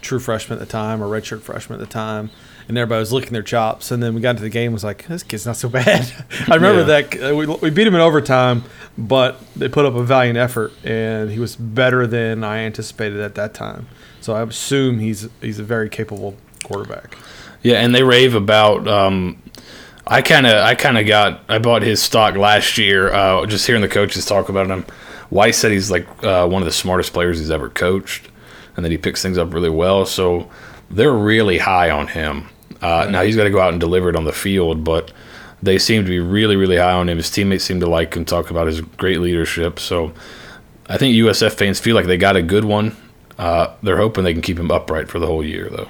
true 0.00 0.18
freshman 0.18 0.58
at 0.58 0.66
the 0.66 0.70
time, 0.70 1.02
or 1.02 1.06
redshirt 1.06 1.40
freshman 1.40 1.80
at 1.80 1.86
the 1.86 1.92
time, 1.92 2.30
and 2.68 2.78
everybody 2.78 3.00
was 3.00 3.12
licking 3.12 3.32
their 3.32 3.42
chops. 3.42 3.90
And 3.90 4.02
then 4.02 4.14
we 4.14 4.20
got 4.20 4.30
into 4.30 4.42
the 4.42 4.48
game, 4.50 4.72
was 4.72 4.84
like, 4.84 5.06
this 5.06 5.22
kid's 5.22 5.46
not 5.46 5.56
so 5.56 5.68
bad. 5.68 6.10
I 6.48 6.54
remember 6.54 6.80
Yeah. 6.80 7.02
that 7.02 7.30
uh, 7.32 7.34
we, 7.36 7.46
we 7.46 7.70
beat 7.70 7.86
him 7.86 7.94
in 7.94 8.00
overtime, 8.00 8.64
but 8.98 9.40
they 9.54 9.68
put 9.68 9.84
up 9.84 9.94
a 9.94 10.02
valiant 10.04 10.38
effort, 10.38 10.72
and 10.84 11.30
he 11.30 11.38
was 11.38 11.56
better 11.56 12.06
than 12.06 12.44
I 12.44 12.58
anticipated 12.58 13.20
at 13.20 13.34
that 13.36 13.54
time. 13.54 13.86
So 14.20 14.34
I 14.34 14.42
assume 14.42 14.98
he's 15.00 15.28
he's 15.40 15.58
a 15.58 15.64
very 15.64 15.88
capable 15.88 16.36
quarterback. 16.62 17.16
Yeah, 17.62 17.80
and 17.80 17.94
they 17.94 18.02
rave 18.02 18.34
about. 18.34 18.86
Um, 18.86 19.42
I 20.06 20.20
kind 20.22 20.46
of, 20.46 20.54
I 20.64 20.74
kind 20.74 20.98
of 20.98 21.06
got. 21.06 21.40
I 21.48 21.58
bought 21.58 21.82
his 21.82 22.02
stock 22.02 22.34
last 22.36 22.76
year. 22.78 23.12
Uh, 23.12 23.46
just 23.46 23.66
hearing 23.66 23.82
the 23.82 23.88
coaches 23.88 24.24
talk 24.26 24.48
about 24.48 24.68
him. 24.68 24.84
Weis 25.30 25.54
said 25.54 25.70
he's 25.72 25.90
like 25.90 26.06
uh, 26.24 26.46
one 26.46 26.60
of 26.60 26.66
the 26.66 26.72
smartest 26.72 27.12
players 27.12 27.38
he's 27.38 27.50
ever 27.50 27.68
coached, 27.68 28.28
and 28.76 28.84
that 28.84 28.90
he 28.92 28.98
picks 28.98 29.22
things 29.22 29.38
up 29.38 29.52
really 29.54 29.70
well. 29.70 30.04
So 30.06 30.50
they're 30.90 31.12
really 31.12 31.58
high 31.58 31.90
on 31.90 32.08
him. 32.08 32.48
Uh, 32.82 33.06
now 33.10 33.22
he's 33.22 33.36
got 33.36 33.44
to 33.44 33.50
go 33.50 33.60
out 33.60 33.70
and 33.72 33.80
deliver 33.80 34.08
it 34.10 34.16
on 34.16 34.24
the 34.24 34.32
field, 34.32 34.84
but 34.84 35.12
they 35.62 35.78
seem 35.78 36.02
to 36.04 36.08
be 36.10 36.18
really, 36.18 36.56
really 36.56 36.76
high 36.76 36.92
on 36.92 37.08
him. 37.08 37.16
His 37.16 37.30
teammates 37.30 37.64
seem 37.64 37.78
to 37.80 37.86
like 37.86 38.14
him, 38.14 38.24
talk 38.24 38.50
about 38.50 38.66
his 38.66 38.80
great 38.80 39.20
leadership. 39.20 39.78
So 39.78 40.12
I 40.88 40.98
think 40.98 41.14
USF 41.14 41.52
fans 41.52 41.78
feel 41.78 41.94
like 41.94 42.06
they 42.06 42.16
got 42.16 42.34
a 42.36 42.42
good 42.42 42.64
one 42.64 42.96
Uh, 43.38 43.72
they're 43.82 43.96
hoping 43.96 44.24
they 44.24 44.32
can 44.32 44.42
keep 44.42 44.58
him 44.58 44.70
upright 44.70 45.08
for 45.08 45.18
the 45.18 45.26
whole 45.26 45.44
year, 45.44 45.68
though. 45.70 45.88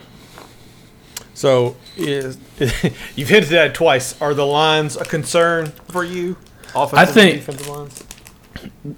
So 1.35 1.77
is, 1.97 2.37
you've 3.17 3.29
hinted 3.29 3.53
at 3.53 3.67
it 3.69 3.75
twice. 3.75 4.21
Are 4.21 4.35
the 4.35 4.47
lines 4.47 4.97
a 4.97 5.05
concern 5.05 5.67
for 5.91 6.05
you? 6.05 6.37
Offensive 6.75 6.99
I 6.99 7.05
think- 7.07 7.35
and 7.35 7.41
defensive 7.47 7.69
lines. 7.69 8.05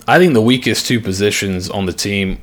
I 0.06 0.18
think 0.18 0.34
the 0.34 0.42
weakest 0.42 0.86
two 0.86 1.00
positions 1.00 1.70
on 1.70 1.86
the 1.86 1.92
team 1.92 2.38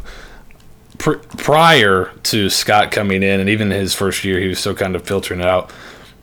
pr- 0.97 1.19
prior 1.37 2.11
to 2.23 2.49
Scott 2.49 2.91
coming 2.91 3.23
in, 3.23 3.39
and 3.39 3.49
even 3.49 3.71
his 3.71 3.93
first 3.93 4.23
year, 4.23 4.39
he 4.39 4.47
was 4.47 4.59
still 4.59 4.75
kind 4.75 4.95
of 4.95 5.03
filtering 5.03 5.39
it 5.39 5.45
out. 5.45 5.71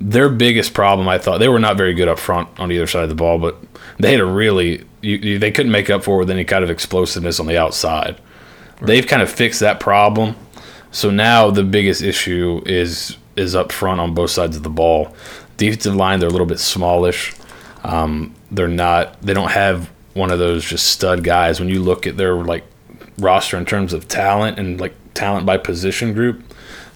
Their 0.00 0.28
biggest 0.28 0.75
problem, 0.75 1.08
I 1.08 1.18
thought, 1.18 1.38
they 1.38 1.48
were 1.48 1.58
not 1.58 1.76
very 1.76 1.94
good 1.94 2.08
up 2.08 2.18
front 2.18 2.48
on 2.60 2.70
either 2.70 2.87
side 2.87 3.02
of 3.02 3.08
the 3.08 3.14
ball, 3.16 3.38
but 3.38 3.56
they 3.98 4.12
had 4.12 4.20
a 4.20 4.26
really 4.26 4.84
you, 5.00 5.16
you, 5.16 5.38
they 5.38 5.50
couldn't 5.50 5.72
make 5.72 5.90
up 5.90 6.04
for 6.04 6.16
it 6.16 6.18
with 6.18 6.30
any 6.30 6.44
kind 6.44 6.64
of 6.64 6.70
explosiveness 6.70 7.40
on 7.40 7.46
the 7.46 7.58
outside. 7.58 8.20
They've 8.80 9.06
kind 9.06 9.22
of 9.22 9.30
fixed 9.30 9.60
that 9.60 9.80
problem, 9.80 10.37
so 10.90 11.10
now 11.10 11.50
the 11.50 11.64
biggest 11.64 12.02
issue 12.02 12.62
is 12.66 13.16
is 13.37 13.54
up 13.54 13.70
front 13.70 14.00
on 14.00 14.14
both 14.14 14.30
sides 14.30 14.56
of 14.56 14.62
the 14.62 14.70
ball. 14.70 15.14
Defensive 15.56 15.94
line, 15.94 16.20
they're 16.20 16.28
a 16.28 16.32
little 16.32 16.46
bit 16.46 16.58
smallish. 16.58 17.34
Um, 17.84 18.34
they're 18.50 18.68
not. 18.68 19.20
They 19.22 19.34
don't 19.34 19.50
have 19.50 19.90
one 20.14 20.30
of 20.30 20.38
those 20.38 20.64
just 20.64 20.87
stud 20.87 21.25
guys. 21.25 21.60
When 21.60 21.68
you 21.68 21.82
look 21.82 22.06
at 22.06 22.16
their 22.16 22.34
like 22.34 22.64
roster 23.18 23.56
in 23.56 23.64
terms 23.64 23.92
of 23.92 24.08
talent 24.08 24.58
and 24.58 24.80
like 24.80 24.94
talent 25.14 25.46
by 25.46 25.56
position 25.56 26.14
group, 26.14 26.42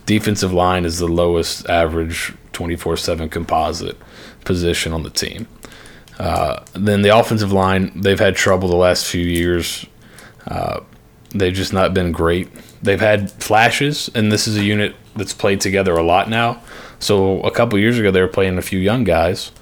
defensive 0.06 0.52
line 0.52 0.84
is 0.84 0.98
the 0.98 1.08
lowest 1.08 1.68
average 1.68 2.32
twenty 2.52 2.76
four 2.76 2.96
seven 2.96 3.28
composite 3.28 3.96
position 4.44 4.92
on 4.92 5.02
the 5.02 5.10
team. 5.10 5.46
Uh, 6.18 6.62
then 6.74 7.02
the 7.02 7.08
offensive 7.08 7.52
line, 7.52 7.92
they've 8.00 8.20
had 8.20 8.36
trouble 8.36 8.68
the 8.68 8.76
last 8.76 9.06
few 9.06 9.24
years. 9.24 9.86
Uh, 10.46 10.80
they've 11.30 11.54
just 11.54 11.72
not 11.72 11.94
been 11.94 12.12
great. 12.12 12.48
They've 12.82 13.00
had 13.00 13.30
flashes, 13.30 14.10
and 14.14 14.30
this 14.30 14.46
is 14.46 14.56
a 14.56 14.64
unit 14.64 14.94
that's 15.16 15.32
played 15.32 15.60
together 15.60 15.94
a 15.94 16.02
lot 16.02 16.28
now. 16.28 16.62
So 16.98 17.40
a 17.42 17.50
couple 17.50 17.78
years 17.78 17.98
ago, 17.98 18.10
they 18.10 18.20
were 18.20 18.28
playing 18.28 18.58
a 18.58 18.62
few 18.62 18.78
young 18.78 19.04
guys. 19.04 19.52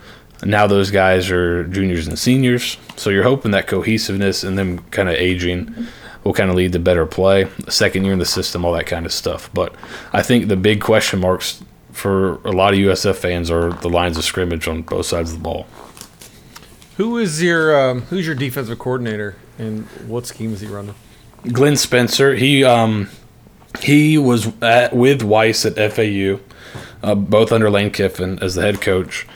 Now 0.43 0.67
those 0.67 0.91
guys 0.91 1.31
are 1.31 1.65
juniors 1.65 2.07
and 2.07 2.19
seniors. 2.19 2.79
So 2.97 3.11
you're 3.11 3.25
hoping 3.25 3.51
that 3.53 3.67
cohesiveness 3.67 4.43
and 4.43 4.59
them 4.59 4.79
kind 4.91 5.09
of 5.09 5.15
aging 5.15 5.87
will 6.25 6.35
kind 6.35 6.51
of 6.51 6.57
lead 6.57 6.73
to 6.73 6.79
better 6.79 7.07
play. 7.07 7.49
Second 7.69 8.05
year 8.05 8.13
in 8.13 8.19
the 8.19 8.27
system, 8.27 8.65
all 8.65 8.73
that 8.73 8.87
kind 8.87 9.07
of 9.07 9.13
stuff. 9.13 9.51
But 9.55 9.75
I 10.13 10.23
think 10.23 10.49
the 10.49 10.57
big 10.57 10.81
question 10.81 11.21
marks 11.21 11.63
for 11.93 12.35
a 12.47 12.53
lot 12.53 12.73
of 12.73 12.79
USF 12.79 13.17
fans 13.17 13.51
are 13.51 13.73
the 13.73 13.89
lines 13.89 14.17
of 14.17 14.25
scrimmage 14.25 14.69
on 14.69 14.83
both 14.83 15.07
sides 15.07 15.33
of 15.33 15.39
the 15.39 15.43
ball. 15.43 15.67
Who 16.97 17.17
is 17.19 17.43
your 17.43 17.79
um, 17.79 18.03
who's 18.03 18.27
your 18.27 18.35
defensive 18.35 18.79
coordinator 18.79 19.37
and 19.59 19.87
what 20.07 20.27
scheme 20.27 20.53
is 20.53 20.61
he 20.61 20.67
running? 20.67 20.95
Glenn 21.51 21.77
Spencer, 21.77 22.35
he 22.35 22.63
um, 22.63 23.09
he 23.81 24.19
was 24.19 24.49
at, 24.61 24.95
with 24.95 25.23
Weis 25.23 25.65
at 25.65 25.93
FAU, 25.93 26.41
uh, 27.03 27.15
both 27.15 27.53
under 27.53 27.71
Lane 27.71 27.91
Kiffin 27.91 28.39
as 28.41 28.55
the 28.55 28.63
head 28.63 28.81
coach. 28.81 29.27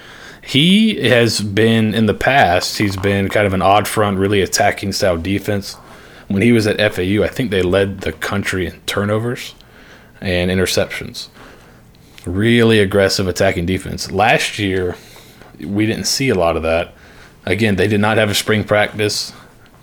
He 0.43 1.09
has 1.09 1.41
been 1.41 1.95
in 1.95 2.05
the 2.05 2.15
past. 2.15 2.77
He's 2.77 2.97
been 2.99 3.31
kind 3.31 3.47
of 3.47 3.55
an 3.55 3.63
odd 3.63 3.89
front, 3.89 4.19
really 4.19 4.43
attacking 4.43 4.93
style 4.93 5.17
defense. 5.17 5.79
When 6.29 6.43
he 6.43 6.53
was 6.53 6.67
at 6.67 6.79
FAU, 6.95 7.23
I 7.23 7.29
think 7.29 7.51
they 7.51 7.63
led 7.63 8.01
the 8.01 8.13
country 8.13 8.67
in 8.67 8.81
turnovers 8.87 9.55
and 10.21 10.51
interceptions. 10.51 11.29
Really 12.25 12.79
aggressive 12.79 13.29
attacking 13.29 13.67
defense. 13.67 14.11
Last 14.11 14.59
year, 14.59 14.97
we 15.61 15.87
didn't 15.87 16.07
see 16.07 16.31
a 16.31 16.35
lot 16.35 16.57
of 16.57 16.63
that. 16.63 16.95
Again, 17.45 17.77
they 17.77 17.89
did 17.89 18.01
not 18.01 18.17
have 18.17 18.31
a 18.31 18.35
spring 18.35 18.65
practice. 18.65 19.33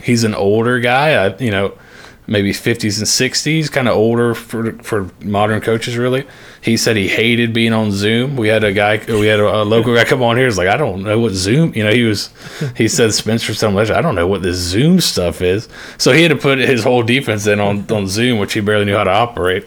He's 0.04 0.24
an 0.24 0.34
older 0.34 0.80
guy, 0.80 1.26
I, 1.26 1.38
you 1.38 1.52
know, 1.52 1.78
maybe 2.26 2.52
50s 2.52 2.98
and 2.98 3.08
60s, 3.08 3.72
kind 3.72 3.88
of 3.88 3.96
older 3.96 4.34
for 4.34 4.74
for 4.82 5.10
modern 5.24 5.62
coaches. 5.62 5.96
Really, 5.98 6.26
he 6.62 6.78
said 6.78 6.96
he 6.96 7.08
hated 7.08 7.54
being 7.54 7.74
on 7.74 7.92
Zoom. 7.92 8.38
We 8.38 8.48
had 8.48 8.64
a 8.64 8.72
guy, 8.72 9.02
we 9.08 9.26
had 9.26 9.40
a, 9.40 9.62
a 9.62 9.64
local 9.64 9.96
guy 9.96 10.06
come 10.06 10.22
on 10.22 10.38
here. 10.38 10.46
He's 10.46 10.60
like, 10.60 10.68
I 10.68 10.78
don't 10.78 11.04
know 11.04 11.20
what 11.20 11.34
Zoom. 11.34 11.74
You 11.74 11.84
know, 11.84 11.92
he 11.92 12.04
was, 12.04 12.32
he 12.78 12.88
said 12.88 13.14
Spencer 13.14 13.56
so 13.56 13.72
much. 13.72 13.90
I 13.90 14.00
don't 14.02 14.14
know 14.14 14.28
what 14.28 14.44
this 14.44 14.58
Zoom 14.58 15.02
stuff 15.02 15.42
is. 15.42 15.68
So 15.98 16.12
he 16.12 16.22
had 16.22 16.30
to 16.30 16.38
put 16.38 16.60
his 16.60 16.84
whole 16.84 17.02
defense 17.02 17.48
in 17.48 17.60
on 17.60 17.90
on 17.92 18.08
Zoom, 18.08 18.38
which 18.38 18.54
he 18.54 18.62
barely 18.62 18.86
knew 18.86 18.96
how 18.96 19.04
to 19.04 19.12
operate. 19.12 19.66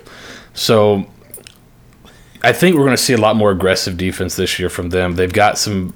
So 0.55 1.07
I 2.45 2.53
think 2.53 2.77
we're 2.77 2.85
going 2.85 2.97
to 2.97 3.03
see 3.03 3.15
a 3.15 3.19
lot 3.19 3.35
more 3.35 3.51
aggressive 3.51 3.97
defense 3.97 4.37
this 4.37 4.59
year 4.59 4.69
from 4.69 4.91
them. 4.91 5.17
They've 5.17 5.33
got 5.33 5.59
some 5.59 5.95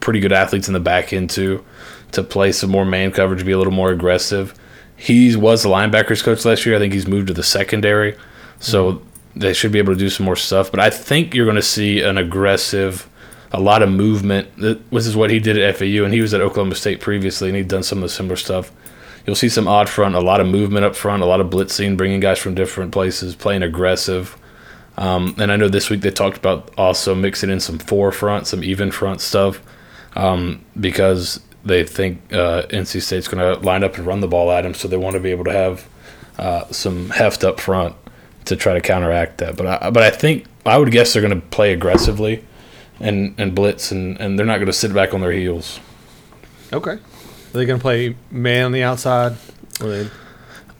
pretty 0.00 0.20
good 0.20 0.32
athletes 0.32 0.66
in 0.66 0.74
the 0.74 0.80
back 0.80 1.12
end 1.12 1.28
too 1.28 1.64
to 2.12 2.22
play 2.22 2.52
some 2.52 2.70
more 2.70 2.84
man 2.84 3.10
coverage, 3.10 3.44
be 3.44 3.52
a 3.52 3.58
little 3.58 3.72
more 3.72 3.90
aggressive. 3.90 4.54
He 4.96 5.36
was 5.36 5.62
the 5.62 5.68
linebackers 5.68 6.22
coach 6.22 6.44
last 6.46 6.64
year. 6.64 6.74
I 6.74 6.78
think 6.78 6.94
he's 6.94 7.06
moved 7.06 7.26
to 7.26 7.34
the 7.34 7.42
secondary, 7.42 8.16
so 8.60 9.02
they 9.36 9.52
should 9.52 9.70
be 9.70 9.78
able 9.78 9.92
to 9.92 9.98
do 9.98 10.08
some 10.08 10.24
more 10.24 10.34
stuff. 10.34 10.70
But 10.70 10.80
I 10.80 10.90
think 10.90 11.34
you're 11.34 11.44
going 11.44 11.56
to 11.56 11.62
see 11.62 12.00
an 12.00 12.16
aggressive, 12.16 13.08
a 13.52 13.60
lot 13.60 13.82
of 13.82 13.90
movement. 13.90 14.48
This 14.56 15.06
is 15.06 15.14
what 15.14 15.30
he 15.30 15.38
did 15.38 15.58
at 15.58 15.76
FAU, 15.76 16.04
and 16.04 16.12
he 16.12 16.22
was 16.22 16.32
at 16.34 16.40
Oklahoma 16.40 16.74
State 16.74 17.00
previously, 17.00 17.48
and 17.48 17.56
he'd 17.56 17.68
done 17.68 17.82
some 17.82 17.98
of 17.98 18.02
the 18.02 18.08
similar 18.08 18.36
stuff. 18.36 18.72
You'll 19.26 19.36
see 19.36 19.48
some 19.48 19.68
odd 19.68 19.88
front, 19.88 20.14
a 20.14 20.20
lot 20.20 20.40
of 20.40 20.46
movement 20.46 20.84
up 20.84 20.96
front, 20.96 21.22
a 21.22 21.26
lot 21.26 21.40
of 21.40 21.50
blitzing, 21.50 21.96
bringing 21.96 22.20
guys 22.20 22.38
from 22.38 22.54
different 22.54 22.92
places, 22.92 23.34
playing 23.34 23.62
aggressive. 23.62 24.36
Um, 24.96 25.34
and 25.38 25.52
I 25.52 25.56
know 25.56 25.68
this 25.68 25.90
week 25.90 26.00
they 26.00 26.10
talked 26.10 26.38
about 26.38 26.72
also 26.78 27.14
mixing 27.14 27.50
in 27.50 27.60
some 27.60 27.78
four 27.78 28.12
forefront, 28.12 28.46
some 28.46 28.64
even 28.64 28.90
front 28.90 29.20
stuff, 29.20 29.60
um, 30.14 30.64
because 30.80 31.40
they 31.64 31.84
think 31.84 32.32
uh, 32.32 32.62
NC 32.70 33.02
State's 33.02 33.28
going 33.28 33.42
to 33.42 33.60
line 33.66 33.84
up 33.84 33.98
and 33.98 34.06
run 34.06 34.20
the 34.20 34.28
ball 34.28 34.50
at 34.50 34.62
them, 34.62 34.72
so 34.72 34.88
they 34.88 34.96
want 34.96 35.14
to 35.14 35.20
be 35.20 35.32
able 35.32 35.44
to 35.44 35.52
have 35.52 35.86
uh, 36.38 36.64
some 36.70 37.10
heft 37.10 37.44
up 37.44 37.60
front 37.60 37.94
to 38.46 38.56
try 38.56 38.74
to 38.74 38.80
counteract 38.80 39.38
that. 39.38 39.56
But 39.56 39.66
I, 39.66 39.90
but 39.90 40.02
I 40.02 40.10
think 40.10 40.46
I 40.64 40.78
would 40.78 40.90
guess 40.90 41.12
they're 41.12 41.22
going 41.22 41.40
to 41.40 41.46
play 41.48 41.72
aggressively 41.72 42.44
and 43.00 43.34
and 43.38 43.54
blitz, 43.54 43.90
and, 43.92 44.18
and 44.20 44.38
they're 44.38 44.46
not 44.46 44.56
going 44.56 44.66
to 44.66 44.72
sit 44.72 44.92
back 44.94 45.12
on 45.14 45.20
their 45.20 45.32
heels. 45.32 45.80
Okay. 46.72 46.92
Are 46.92 47.00
they 47.52 47.64
going 47.66 47.78
to 47.78 47.82
play 47.82 48.16
man 48.30 48.66
on 48.66 48.72
the 48.72 48.82
outside? 48.82 49.36
They, 49.80 50.08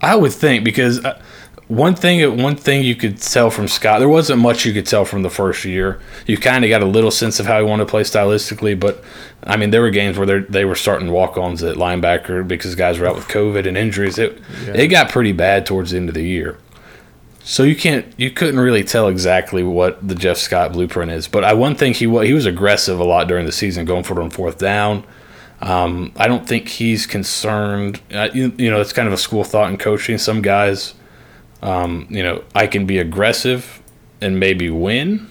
I 0.00 0.16
would 0.16 0.32
think 0.32 0.64
because 0.64 1.04
uh, 1.04 1.20
one 1.68 1.94
thing 1.94 2.40
one 2.42 2.56
thing 2.56 2.82
you 2.82 2.94
could 2.94 3.18
tell 3.20 3.50
from 3.50 3.68
Scott, 3.68 3.98
there 4.00 4.08
wasn't 4.08 4.40
much 4.40 4.64
you 4.64 4.72
could 4.72 4.86
tell 4.86 5.04
from 5.04 5.22
the 5.22 5.30
first 5.30 5.64
year. 5.64 6.00
You 6.26 6.36
kind 6.38 6.64
of 6.64 6.68
got 6.68 6.82
a 6.82 6.86
little 6.86 7.10
sense 7.10 7.40
of 7.40 7.46
how 7.46 7.58
he 7.58 7.64
wanted 7.64 7.84
to 7.84 7.90
play 7.90 8.02
stylistically, 8.02 8.78
but 8.78 9.02
I 9.44 9.56
mean, 9.56 9.70
there 9.70 9.80
were 9.80 9.90
games 9.90 10.18
where 10.18 10.40
they 10.40 10.64
were 10.64 10.74
starting 10.74 11.10
walk-ons 11.10 11.62
at 11.62 11.76
linebacker 11.76 12.46
because 12.46 12.74
guys 12.74 12.98
were 12.98 13.06
out 13.06 13.16
with 13.16 13.28
COVID 13.28 13.66
and 13.66 13.76
injuries. 13.76 14.18
It 14.18 14.40
Yeah. 14.66 14.74
it 14.74 14.88
got 14.88 15.10
pretty 15.10 15.32
bad 15.32 15.66
towards 15.66 15.90
the 15.90 15.96
end 15.98 16.08
of 16.08 16.14
the 16.14 16.24
year. 16.26 16.58
So 17.48 17.62
you 17.62 17.76
can't 17.76 18.12
you 18.16 18.32
couldn't 18.32 18.58
really 18.58 18.82
tell 18.82 19.06
exactly 19.06 19.62
what 19.62 20.06
the 20.06 20.16
Jeff 20.16 20.36
Scott 20.36 20.72
blueprint 20.72 21.12
is. 21.12 21.28
But 21.28 21.44
I 21.44 21.54
one 21.54 21.76
thing 21.76 21.94
he 21.94 22.04
wa- 22.04 22.22
he 22.22 22.32
was 22.32 22.44
aggressive 22.44 22.98
a 22.98 23.04
lot 23.04 23.28
during 23.28 23.46
the 23.46 23.52
season, 23.52 23.84
going 23.84 24.02
for 24.02 24.18
it 24.18 24.22
on 24.22 24.30
fourth 24.30 24.58
down. 24.58 25.04
Um, 25.60 26.12
I 26.16 26.26
don't 26.26 26.44
think 26.44 26.66
he's 26.66 27.06
concerned. 27.06 28.00
Uh, 28.12 28.30
you, 28.34 28.52
you 28.58 28.68
know, 28.68 28.80
it's 28.80 28.92
kind 28.92 29.06
of 29.06 29.14
a 29.14 29.16
school 29.16 29.44
thought 29.44 29.70
in 29.70 29.78
coaching. 29.78 30.18
Some 30.18 30.42
guys, 30.42 30.94
um, 31.62 32.08
you 32.10 32.20
know, 32.20 32.42
I 32.52 32.66
can 32.66 32.84
be 32.84 32.98
aggressive 32.98 33.80
and 34.20 34.40
maybe 34.40 34.68
win 34.68 35.28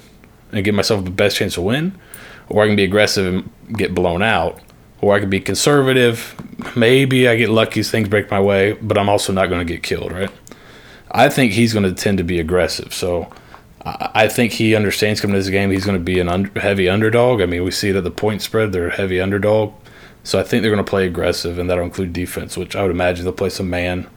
and 0.53 0.63
give 0.63 0.73
myself 0.73 1.03
the 1.03 1.11
best 1.11 1.35
chance 1.35 1.55
to 1.55 1.61
win, 1.61 1.99
or 2.47 2.63
I 2.63 2.67
can 2.67 2.77
be 2.77 2.85
aggressive 2.85 3.25
and 3.67 3.77
get 3.77 3.93
blown 3.93 4.23
out, 4.23 4.61
or 5.01 5.15
I 5.15 5.19
can 5.19 5.29
be 5.29 5.41
conservative. 5.41 6.33
Maybe 6.77 7.27
I 7.27 7.35
get 7.35 7.49
lucky, 7.49 7.83
things 7.83 8.07
break 8.07 8.31
my 8.31 8.39
way, 8.39 8.71
but 8.71 8.97
I'm 8.97 9.09
also 9.09 9.33
not 9.33 9.47
going 9.47 9.67
to 9.67 9.71
get 9.71 9.83
killed, 9.83 10.13
right? 10.13 10.31
I 11.11 11.29
think 11.29 11.53
he's 11.53 11.73
going 11.73 11.85
to 11.85 11.93
tend 11.93 12.17
to 12.17 12.23
be 12.23 12.39
aggressive. 12.39 12.93
So 12.93 13.31
I 13.85 14.27
think 14.27 14.53
he 14.53 14.75
understands 14.75 15.21
coming 15.21 15.35
to 15.35 15.39
this 15.39 15.49
game, 15.49 15.69
he's 15.69 15.85
going 15.85 15.97
to 15.97 16.03
be 16.03 16.19
an 16.19 16.27
un- 16.27 16.51
heavy 16.55 16.89
underdog. 16.89 17.41
I 17.41 17.45
mean, 17.45 17.63
we 17.63 17.71
see 17.71 17.89
it 17.89 17.95
at 17.95 18.03
the 18.03 18.11
point 18.11 18.41
spread, 18.41 18.71
they're 18.71 18.87
a 18.87 18.95
heavy 18.95 19.21
underdog. 19.21 19.73
So 20.23 20.39
I 20.39 20.43
think 20.43 20.63
they're 20.63 20.71
going 20.71 20.83
to 20.83 20.89
play 20.89 21.05
aggressive, 21.05 21.59
and 21.59 21.69
that'll 21.69 21.83
include 21.83 22.11
defense, 22.11 22.57
which 22.57 22.75
I 22.75 22.81
would 22.81 22.89
imagine 22.89 23.25
they'll 23.25 23.33
play 23.33 23.49
some 23.49 23.69
man, 23.69 24.07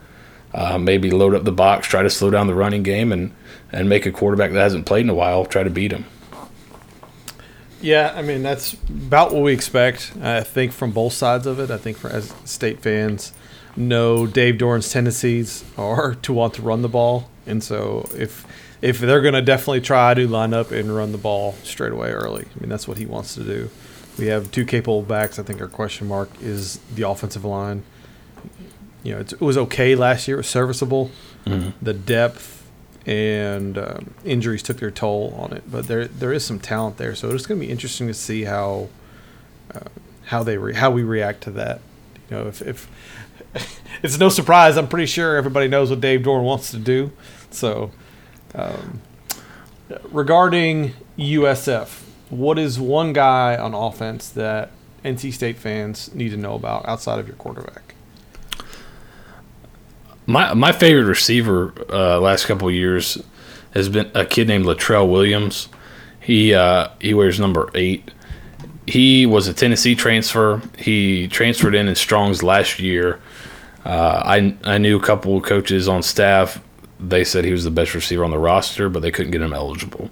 uh, 0.55 0.79
maybe 0.79 1.11
load 1.11 1.35
up 1.35 1.43
the 1.43 1.51
box, 1.51 1.87
try 1.87 2.01
to 2.01 2.09
slow 2.09 2.31
down 2.31 2.47
the 2.47 2.55
running 2.55 2.81
game, 2.81 3.11
and, 3.11 3.31
and 3.71 3.87
make 3.87 4.07
a 4.07 4.11
quarterback 4.11 4.51
that 4.53 4.59
hasn't 4.59 4.87
played 4.87 5.01
in 5.01 5.09
a 5.09 5.13
while 5.13 5.45
try 5.45 5.61
to 5.61 5.69
beat 5.69 5.91
him. 5.91 6.05
yeah, 7.79 8.11
I 8.15 8.23
mean 8.23 8.41
that's 8.41 8.73
about 8.89 9.31
what 9.31 9.43
we 9.43 9.53
expect. 9.53 10.13
I 10.21 10.41
think 10.41 10.71
from 10.71 10.91
both 10.91 11.13
sides 11.13 11.45
of 11.45 11.59
it. 11.59 11.69
I 11.69 11.77
think 11.77 11.97
for 11.97 12.09
as 12.09 12.33
state 12.43 12.81
fans 12.81 13.33
know 13.79 14.27
Dave 14.27 14.55
Doeren's 14.55 14.91
tendencies 14.91 15.63
are 15.77 16.15
to 16.21 16.33
want 16.33 16.53
to 16.55 16.61
run 16.61 16.81
the 16.81 16.89
ball, 16.89 17.29
and 17.45 17.63
so 17.63 18.09
if 18.15 18.45
if 18.81 18.99
they're 18.99 19.21
going 19.21 19.33
to 19.33 19.41
definitely 19.41 19.81
try 19.81 20.13
to 20.13 20.27
line 20.27 20.53
up 20.53 20.71
and 20.71 20.95
run 20.95 21.11
the 21.11 21.17
ball 21.17 21.53
straight 21.63 21.91
away 21.91 22.11
early, 22.11 22.45
I 22.55 22.59
mean 22.59 22.69
that's 22.69 22.87
what 22.87 22.97
he 22.97 23.05
wants 23.05 23.33
to 23.35 23.43
do. 23.43 23.69
We 24.17 24.27
have 24.27 24.51
two 24.51 24.65
capable 24.65 25.01
backs. 25.01 25.39
I 25.39 25.43
think 25.43 25.61
our 25.61 25.67
question 25.67 26.07
mark 26.07 26.29
is 26.41 26.79
the 26.93 27.07
offensive 27.07 27.45
line. 27.45 27.83
You 29.03 29.13
know, 29.13 29.21
it's, 29.21 29.33
it 29.33 29.41
was 29.41 29.57
okay 29.57 29.95
last 29.95 30.27
year. 30.27 30.35
It 30.35 30.39
was 30.39 30.49
serviceable. 30.49 31.09
The 31.81 31.93
depth 31.93 32.69
and 33.05 33.77
um, 33.77 34.13
injuries 34.23 34.61
took 34.61 34.77
their 34.77 34.91
toll 34.91 35.33
on 35.37 35.53
it, 35.53 35.63
but 35.71 35.87
there 35.87 36.05
there 36.07 36.31
is 36.33 36.45
some 36.45 36.59
talent 36.59 36.97
there. 36.97 37.15
So 37.15 37.31
it's 37.31 37.45
going 37.45 37.59
to 37.59 37.65
be 37.65 37.71
interesting 37.71 38.07
to 38.07 38.13
see 38.13 38.43
how 38.43 38.89
uh, 39.73 39.79
how 40.25 40.43
they 40.43 40.57
re- 40.57 40.75
how 40.75 40.91
we 40.91 41.03
react 41.03 41.41
to 41.43 41.51
that 41.51 41.81
you 42.29 42.37
know, 42.37 42.47
if, 42.47 42.61
if 42.61 42.89
it's 44.03 44.17
no 44.17 44.29
surprise, 44.29 44.77
I'm 44.77 44.87
pretty 44.87 45.05
sure 45.05 45.35
everybody 45.35 45.67
knows 45.67 45.89
what 45.89 46.01
Dave 46.01 46.21
Doeren 46.21 46.43
wants 46.43 46.71
to 46.71 46.77
do. 46.77 47.11
So, 47.51 47.91
um, 48.53 49.01
regarding 50.11 50.93
USF, 51.17 52.03
what 52.29 52.59
is 52.59 52.79
one 52.79 53.13
guy 53.13 53.57
on 53.57 53.73
offense 53.73 54.29
that 54.29 54.71
NC 55.03 55.33
State 55.33 55.57
fans 55.57 56.13
need 56.13 56.29
to 56.29 56.37
know 56.37 56.55
about 56.55 56.87
outside 56.87 57.19
of 57.19 57.27
your 57.27 57.37
quarterback? 57.37 57.95
My 60.25 60.53
my 60.53 60.71
favorite 60.71 61.05
receiver 61.05 61.73
uh, 61.89 62.19
last 62.19 62.45
couple 62.45 62.69
years 62.69 63.17
has 63.73 63.89
been 63.89 64.11
a 64.13 64.25
kid 64.25 64.47
named 64.47 64.65
Latrell 64.65 65.09
Williams. 65.09 65.69
He 66.19 66.53
uh, 66.53 66.89
he 67.01 67.15
wears 67.15 67.39
number 67.39 67.69
eight. 67.73 68.11
He 68.89 69.27
was 69.27 69.47
a 69.47 69.53
Tennessee 69.53 69.93
transfer. 69.93 70.61
He 70.77 71.27
transferred 71.27 71.75
in 71.75 71.87
in 71.87 71.95
Strong's 71.95 72.41
last 72.41 72.79
year. 72.79 73.19
Uh, 73.85 74.21
I 74.25 74.55
I 74.63 74.79
knew 74.79 74.97
a 74.97 75.01
couple 75.01 75.37
of 75.37 75.43
coaches 75.43 75.87
on 75.87 76.01
staff. 76.01 76.59
They 76.99 77.23
said 77.23 77.45
he 77.45 77.51
was 77.51 77.63
the 77.63 77.71
best 77.71 77.93
receiver 77.93 78.23
on 78.23 78.31
the 78.31 78.39
roster, 78.39 78.89
but 78.89 79.01
they 79.01 79.11
couldn't 79.11 79.31
get 79.31 79.41
him 79.41 79.53
eligible. 79.53 80.09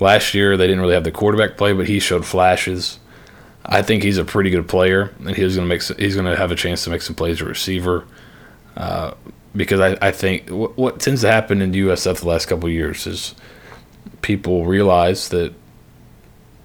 Last 0.00 0.34
year 0.34 0.56
they 0.56 0.66
didn't 0.66 0.80
really 0.80 0.94
have 0.94 1.04
the 1.04 1.12
quarterback 1.12 1.56
play, 1.56 1.72
but 1.72 1.86
he 1.86 2.00
showed 2.00 2.26
flashes. 2.26 2.98
I 3.64 3.82
think 3.82 4.02
he's 4.02 4.18
a 4.18 4.24
pretty 4.24 4.50
good 4.50 4.66
player, 4.66 5.14
and 5.20 5.36
he's 5.36 5.54
going 5.54 5.68
to 5.68 5.72
make 5.72 5.82
some, 5.82 5.96
he's 5.96 6.14
going 6.14 6.26
to 6.26 6.36
have 6.36 6.50
a 6.50 6.56
chance 6.56 6.82
to 6.84 6.90
make 6.90 7.02
some 7.02 7.14
plays 7.14 7.36
as 7.36 7.42
a 7.42 7.44
receiver. 7.44 8.06
Uh, 8.76 9.14
because 9.54 9.78
I, 9.80 9.98
I 10.02 10.10
think 10.10 10.48
what, 10.48 10.76
what 10.76 11.00
tends 11.00 11.20
to 11.20 11.30
happen 11.30 11.62
in 11.62 11.72
USF 11.72 12.20
the 12.20 12.28
last 12.28 12.46
couple 12.46 12.68
years 12.68 13.06
is 13.06 13.34
people 14.22 14.66
realize 14.66 15.28
that 15.28 15.54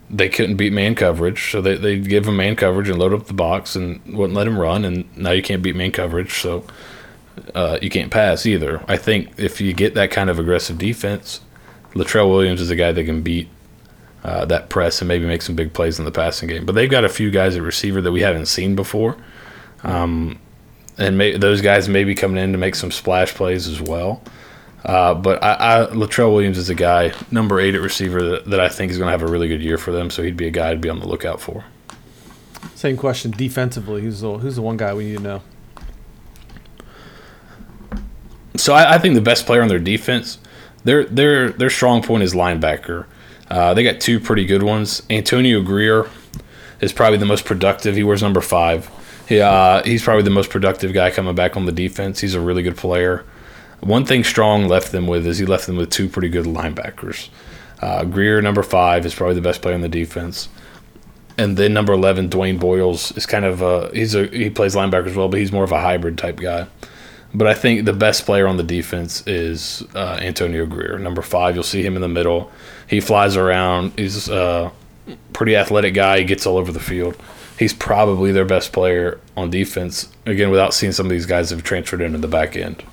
they 0.09 0.29
couldn't 0.29 0.55
beat 0.55 0.73
man 0.73 0.95
coverage, 0.95 1.51
so 1.51 1.61
they 1.61 1.75
they 1.75 1.99
give 1.99 2.27
him 2.27 2.37
man 2.37 2.55
coverage 2.55 2.89
and 2.89 2.99
load 2.99 3.13
up 3.13 3.25
the 3.25 3.33
box 3.33 3.75
and 3.75 4.01
wouldn't 4.05 4.35
let 4.35 4.47
him 4.47 4.59
run, 4.59 4.85
and 4.85 5.05
now 5.17 5.31
you 5.31 5.41
can't 5.41 5.63
beat 5.63 5.75
man 5.75 5.91
coverage, 5.91 6.33
so 6.33 6.63
uh, 7.53 7.77
you 7.81 7.89
can't 7.89 8.11
pass 8.11 8.45
either. 8.45 8.83
I 8.87 8.97
think 8.97 9.37
if 9.37 9.59
you 9.59 9.73
get 9.73 9.95
that 9.95 10.11
kind 10.11 10.29
of 10.29 10.39
aggressive 10.39 10.77
defense, 10.77 11.41
Latrell 11.93 12.29
Williams 12.29 12.61
is 12.61 12.69
a 12.69 12.75
guy 12.75 12.91
that 12.91 13.03
can 13.03 13.21
beat 13.21 13.49
uh, 14.23 14.45
that 14.45 14.69
press 14.69 15.01
and 15.01 15.07
maybe 15.07 15.25
make 15.25 15.41
some 15.41 15.55
big 15.55 15.73
plays 15.73 15.99
in 15.99 16.05
the 16.05 16.11
passing 16.11 16.49
game. 16.49 16.65
But 16.65 16.73
they've 16.73 16.89
got 16.89 17.03
a 17.03 17.09
few 17.09 17.29
guys 17.29 17.55
at 17.55 17.61
receiver 17.61 18.01
that 18.01 18.11
we 18.11 18.21
haven't 18.21 18.47
seen 18.47 18.75
before. 18.75 19.17
Um, 19.83 20.39
and 20.97 21.17
may, 21.17 21.37
those 21.37 21.61
guys 21.61 21.87
may 21.87 22.03
be 22.03 22.15
coming 22.15 22.41
in 22.41 22.51
to 22.51 22.57
make 22.57 22.75
some 22.75 22.89
splash 22.89 23.33
plays 23.33 23.67
as 23.67 23.81
well. 23.81 24.23
Uh, 24.85 25.15
but 25.15 25.43
I, 25.43 25.53
I, 25.53 25.87
Latrell 25.87 26.31
Williams 26.31 26.59
is 26.59 26.69
a 26.69 26.75
guy, 26.75 27.11
number 27.31 27.59
eight 27.59 27.73
at 27.73 27.81
receiver, 27.81 28.21
that, 28.21 28.45
that 28.45 28.59
I 28.59 28.69
think 28.69 28.91
is 28.91 28.99
going 28.99 29.07
to 29.07 29.11
have 29.11 29.23
a 29.23 29.31
really 29.31 29.47
good 29.47 29.61
year 29.61 29.79
for 29.79 29.91
them. 29.91 30.11
So 30.11 30.21
he'd 30.21 30.37
be 30.37 30.45
a 30.45 30.51
guy 30.51 30.71
to 30.73 30.79
be 30.79 30.89
on 30.89 30.99
the 30.99 31.07
lookout 31.07 31.41
for. 31.41 31.65
Same 32.75 32.95
question 32.95 33.31
defensively. 33.31 34.01
Who's 34.01 34.21
the 34.21 34.37
who's 34.37 34.55
the 34.57 34.61
one 34.61 34.77
guy 34.77 34.93
we 34.93 35.05
need 35.05 35.17
to 35.17 35.23
know? 35.23 35.41
So 38.57 38.73
I, 38.73 38.95
I 38.95 38.97
think 38.99 39.15
the 39.15 39.21
best 39.21 39.45
player 39.45 39.61
on 39.61 39.67
their 39.69 39.79
defense, 39.79 40.37
their 40.83 41.03
their 41.05 41.49
their 41.49 41.69
strong 41.69 42.03
point 42.03 42.23
is 42.23 42.33
linebacker. 42.33 43.05
Uh, 43.49 43.73
they 43.73 43.83
got 43.83 43.99
two 43.99 44.19
pretty 44.19 44.45
good 44.45 44.63
ones. 44.63 45.01
Antonio 45.09 45.61
Grier 45.61 46.09
is 46.81 46.93
probably 46.93 47.17
the 47.17 47.25
most 47.25 47.45
productive. 47.45 47.95
He 47.95 48.03
wears 48.03 48.21
number 48.21 48.41
five. 48.41 48.89
He, 49.27 49.39
uh, 49.39 49.83
he's 49.83 50.03
probably 50.03 50.23
the 50.23 50.29
most 50.29 50.49
productive 50.49 50.93
guy 50.93 51.09
coming 51.11 51.33
back 51.33 51.57
on 51.57 51.65
the 51.65 51.71
defense. 51.71 52.21
He's 52.21 52.35
a 52.35 52.39
really 52.39 52.61
good 52.61 52.77
player. 52.77 53.25
One 53.85 54.03
thing 54.03 54.23
Strong 54.23 54.67
left 54.67 54.91
them 54.91 55.05
with 55.05 55.27
is 55.27 55.37
he 55.37 55.45
left 55.45 55.67
them 55.67 55.77
with 55.77 55.91
two 55.91 56.09
pretty 56.09 56.29
good 56.29 56.45
linebackers. 56.45 57.29
Uh, 57.79 58.03
Grier, 58.03 58.41
number 58.41 58.63
five, 58.63 59.05
is 59.05 59.13
probably 59.13 59.35
the 59.35 59.41
best 59.41 59.61
player 59.61 59.75
on 59.75 59.81
the 59.81 59.87
defense. 59.87 60.49
And 61.37 61.55
then 61.55 61.71
number 61.71 61.93
eleven, 61.93 62.27
Dwayne 62.27 62.59
Boyles, 62.59 63.15
is 63.15 63.27
kind 63.27 63.45
of 63.45 63.61
a 63.61 63.91
he's 63.93 64.15
a 64.15 64.25
he 64.25 64.49
plays 64.49 64.73
linebacker 64.73 65.05
as 65.05 65.15
well, 65.15 65.29
but 65.29 65.39
he's 65.39 65.51
more 65.51 65.63
of 65.63 65.71
a 65.71 65.79
hybrid 65.79 66.17
type 66.17 66.37
guy. 66.37 66.65
But 67.31 67.45
I 67.45 67.53
think 67.53 67.85
the 67.85 67.93
best 67.93 68.25
player 68.25 68.47
on 68.47 68.57
the 68.57 68.63
defense 68.63 69.21
is 69.27 69.83
uh, 69.93 70.17
Antonio 70.19 70.65
Grier, 70.65 70.97
number 70.97 71.21
five. 71.21 71.53
You'll 71.53 71.63
see 71.63 71.83
him 71.83 71.95
in 71.95 72.01
the 72.01 72.07
middle. 72.07 72.51
He 72.87 72.99
flies 72.99 73.37
around. 73.37 73.93
He's 73.99 74.29
a 74.29 74.71
pretty 75.33 75.55
athletic 75.55 75.93
guy. 75.93 76.19
He 76.19 76.25
gets 76.25 76.47
all 76.47 76.57
over 76.57 76.71
the 76.71 76.79
field 76.79 77.21
he's 77.57 77.73
probably 77.73 78.31
their 78.31 78.45
best 78.45 78.73
player 78.73 79.19
on 79.37 79.49
defense. 79.49 80.09
Again, 80.25 80.49
without 80.49 80.73
seeing 80.73 80.91
some 80.91 81.05
of 81.05 81.09
these 81.09 81.25
guys 81.25 81.51
have 81.51 81.63
transferred 81.63 82.01
into 82.01 82.17
the 82.17 82.27
back 82.27 82.55
end. 82.57 82.83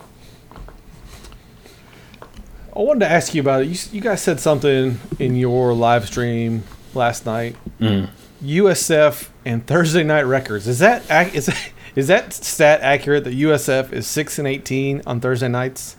I 2.74 2.80
wanted 2.80 3.00
to 3.00 3.10
ask 3.10 3.34
you 3.34 3.40
about 3.40 3.62
it. 3.62 3.68
You, 3.68 3.78
you 3.92 4.00
guys 4.00 4.22
said 4.22 4.40
something 4.40 4.98
in 5.18 5.36
your 5.36 5.74
live 5.74 6.06
stream 6.06 6.64
last 6.94 7.26
night. 7.26 7.56
Mm. 7.78 8.08
USF 8.42 9.28
and 9.44 9.66
Thursday 9.66 10.02
night 10.02 10.22
records. 10.22 10.66
Is 10.66 10.78
that 10.78 11.02
is 11.34 11.46
that, 11.46 11.70
is 11.94 12.08
that 12.08 12.32
stat 12.32 12.80
accurate 12.80 13.24
that 13.24 13.34
USF 13.34 13.92
is 13.92 14.06
six 14.06 14.38
and 14.38 14.48
eighteen 14.48 15.02
on 15.06 15.20
Thursday 15.20 15.48
nights? 15.48 15.96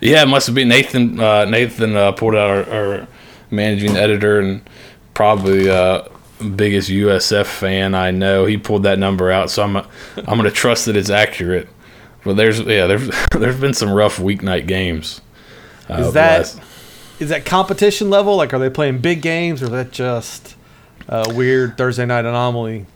Yeah, 0.00 0.22
it 0.22 0.26
must 0.26 0.46
have 0.46 0.56
been 0.56 0.68
Nathan. 0.68 1.20
Uh, 1.20 1.44
Nathan 1.44 1.96
uh, 1.96 2.10
pulled 2.10 2.34
out 2.34 2.68
our, 2.68 2.74
our 2.74 3.08
managing 3.52 3.96
editor 3.96 4.40
and 4.40 4.68
probably 5.14 5.70
uh, 5.70 6.02
biggest 6.56 6.90
USF 6.90 7.46
fan 7.46 7.94
I 7.94 8.10
know. 8.10 8.46
He 8.46 8.56
pulled 8.56 8.82
that 8.82 8.98
number 8.98 9.30
out, 9.30 9.48
so 9.48 9.62
I'm 9.62 9.76
I'm 9.76 10.24
going 10.24 10.42
to 10.42 10.50
trust 10.50 10.86
that 10.86 10.96
it's 10.96 11.10
accurate. 11.10 11.68
But 12.24 12.34
there's 12.36 12.60
yeah, 12.60 12.88
there's 12.88 13.10
there's 13.30 13.60
been 13.60 13.74
some 13.74 13.92
rough 13.92 14.18
weeknight 14.18 14.66
games. 14.66 15.20
Uh, 15.92 16.06
Is 16.06 16.12
that 16.14 16.60
is 17.20 17.28
that 17.28 17.44
competition 17.44 18.10
level? 18.10 18.36
Like, 18.36 18.52
are 18.52 18.58
they 18.58 18.70
playing 18.70 18.98
big 18.98 19.22
games, 19.22 19.62
or 19.62 19.66
is 19.66 19.70
that 19.70 19.92
just 19.92 20.56
a 21.08 21.32
weird 21.32 21.76
Thursday 21.76 22.06
night 22.06 22.24
anomaly? 22.24 22.86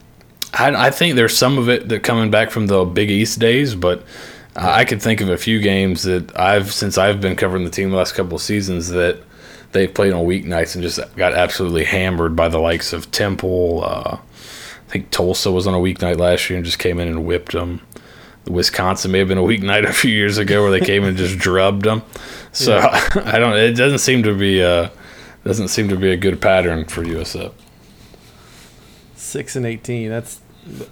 I, 0.53 0.87
I 0.87 0.91
think 0.91 1.17
there's 1.17 1.37
some 1.37 1.59
of 1.59 1.69
it 1.69 1.89
that 1.89 2.03
coming 2.03 2.31
back 2.31 2.51
from 2.51 2.67
the 2.67 2.85
Big 2.85 3.11
East 3.11 3.39
days, 3.39 3.75
but 3.75 4.03
I 4.57 4.85
could 4.85 5.03
think 5.03 5.21
of 5.21 5.29
a 5.29 5.37
few 5.37 5.61
games 5.61 6.03
that 6.05 6.37
I've 6.39 6.73
since 6.73 6.99
I've 6.99 7.21
been 7.21 7.37
covering 7.37 7.65
the 7.65 7.71
team 7.71 7.91
the 7.91 7.97
last 7.97 8.15
couple 8.15 8.37
of 8.37 8.43
seasons 8.43 8.89
that 8.89 9.19
they 9.73 9.87
played 9.87 10.13
on 10.13 10.25
weeknights 10.25 10.75
and 10.75 10.83
just 10.83 10.99
got 11.17 11.35
absolutely 11.35 11.85
hammered 11.85 12.35
by 12.35 12.49
the 12.49 12.59
likes 12.59 12.93
of 12.93 13.11
Temple. 13.11 13.85
Uh, 13.85 14.19
I 14.19 14.91
think 14.91 15.11
Tulsa 15.11 15.53
was 15.53 15.67
on 15.67 15.75
a 15.75 15.79
weeknight 15.79 16.19
last 16.19 16.49
year 16.49 16.57
and 16.57 16.65
just 16.65 16.79
came 16.79 16.99
in 16.99 17.09
and 17.09 17.27
whipped 17.27 17.53
them. 17.53 17.83
Wisconsin 18.47 19.11
may 19.13 19.19
have 19.19 19.29
been 19.29 19.39
a 19.39 19.43
weeknight 19.43 19.85
a 19.89 19.93
few 19.93 20.11
years 20.11 20.39
ago 20.39 20.63
where 20.63 20.71
they 20.71 20.85
came 20.85 21.05
and 21.05 21.17
just 21.17 21.39
drubbed 21.39 21.85
them. 21.85 22.03
So 22.53 22.77
Yeah. 22.77 23.09
I 23.25 23.39
don't. 23.39 23.57
It 23.57 23.73
doesn't 23.73 23.99
seem 23.99 24.23
to 24.25 24.35
be 24.37 24.61
a 24.61 24.91
doesn't 25.45 25.69
seem 25.69 25.89
to 25.89 25.97
be 25.97 26.11
a 26.11 26.17
good 26.17 26.41
pattern 26.41 26.85
for 26.87 27.05
USF. 27.05 27.53
Six 29.17 29.57
and 29.57 29.67
eighteen. 29.67 30.11
That's 30.11 30.41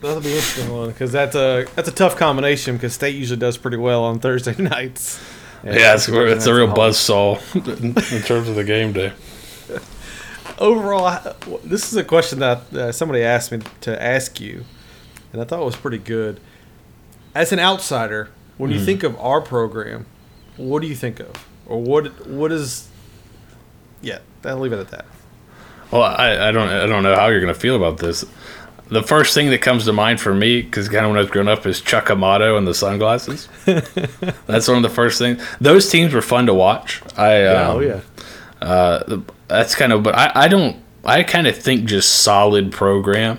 that'll 0.01 0.21
be 0.21 0.29
interesting 0.35 0.73
one 0.73 0.89
because 0.89 1.13
that's 1.13 1.35
a 1.37 1.67
that's 1.75 1.89
a 1.89 1.93
tough 1.93 2.17
combination 2.17 2.77
because 2.77 2.95
State 2.95 3.15
usually 3.17 3.39
does 3.39 3.57
pretty 3.57 3.77
well 3.77 4.05
on 4.05 4.19
Thursday 4.19 4.55
nights. 4.63 5.21
Yeah, 5.65 5.95
it's, 5.95 6.07
Thursday 6.07 6.37
it's 6.37 6.47
a 6.47 6.55
real 6.55 6.73
buzz 6.73 6.99
saw 6.99 7.39
in 7.55 7.95
terms 7.95 8.49
of 8.49 8.55
the 8.55 8.65
game 8.65 8.93
day. 8.93 9.13
overall, 10.59 11.07
I- 11.07 11.35
this 11.65 11.91
is 11.91 11.97
a 11.97 12.05
question 12.05 12.41
that 12.41 12.73
uh, 12.75 12.93
somebody 12.93 13.23
asked 13.23 13.51
me 13.53 13.61
to 13.83 14.03
ask 14.03 14.41
you, 14.41 14.65
and 15.33 15.41
I 15.41 15.45
thought 15.45 15.61
it 15.61 15.65
was 15.65 15.77
pretty 15.77 15.99
good. 15.99 16.41
As 17.35 17.53
an 17.53 17.59
outsider, 17.59 18.31
when 18.59 18.71
you 18.71 18.79
think 18.79 19.03
of 19.03 19.19
our 19.19 19.41
program, 19.41 20.07
what 20.57 20.83
do 20.83 20.89
you 20.89 20.95
think 20.95 21.21
of, 21.21 21.49
or 21.67 21.81
what 21.81 22.27
what 22.27 22.53
is? 22.53 22.89
Yeah, 24.01 24.19
I'll 24.45 24.59
leave 24.59 24.73
it 24.73 24.79
at 24.79 24.89
that. 24.89 25.07
Well, 25.91 26.03
I, 26.03 26.49
I 26.49 26.53
don't 26.53 26.69
I 26.69 26.87
don't 26.87 27.03
know 27.03 27.15
how 27.17 27.27
you're 27.29 27.41
gonna 27.41 27.55
feel 27.55 27.77
about 27.77 27.99
this. 27.99 28.25
The 28.89 29.03
first 29.03 29.35
thing 29.35 29.51
that 29.51 29.63
comes 29.63 29.87
to 29.87 29.93
mind 29.93 30.21
for 30.21 30.35
me, 30.35 30.61
because 30.61 30.89
kind 30.89 31.05
of 31.07 31.11
when 31.11 31.19
I 31.19 31.23
was 31.23 31.31
growing 31.31 31.49
up, 31.49 31.67
is 31.67 31.81
Chuck 31.81 32.11
Amato 32.11 32.57
and 32.57 32.67
the 32.67 32.75
sunglasses. 32.75 33.49
That's 33.65 34.69
one 34.69 34.77
of 34.77 34.83
the 34.83 34.91
first 34.91 35.19
things. 35.19 35.43
Those 35.61 35.91
teams 35.91 36.13
were 36.13 36.23
fun 36.23 36.47
to 36.47 36.55
watch. 36.55 37.03
I 37.17 37.43
Yeah, 37.43 37.69
um, 37.69 37.77
oh 37.77 37.81
yeah. 37.81 38.01
Uh, 38.61 39.21
that's 39.49 39.75
kind 39.75 39.93
of, 39.93 40.03
but 40.03 40.15
I, 40.15 40.33
I 40.35 40.49
don't. 40.49 40.83
I 41.05 41.23
kind 41.23 41.47
of 41.47 41.57
think 41.57 41.85
just 41.85 42.23
solid 42.23 42.73
program. 42.73 43.39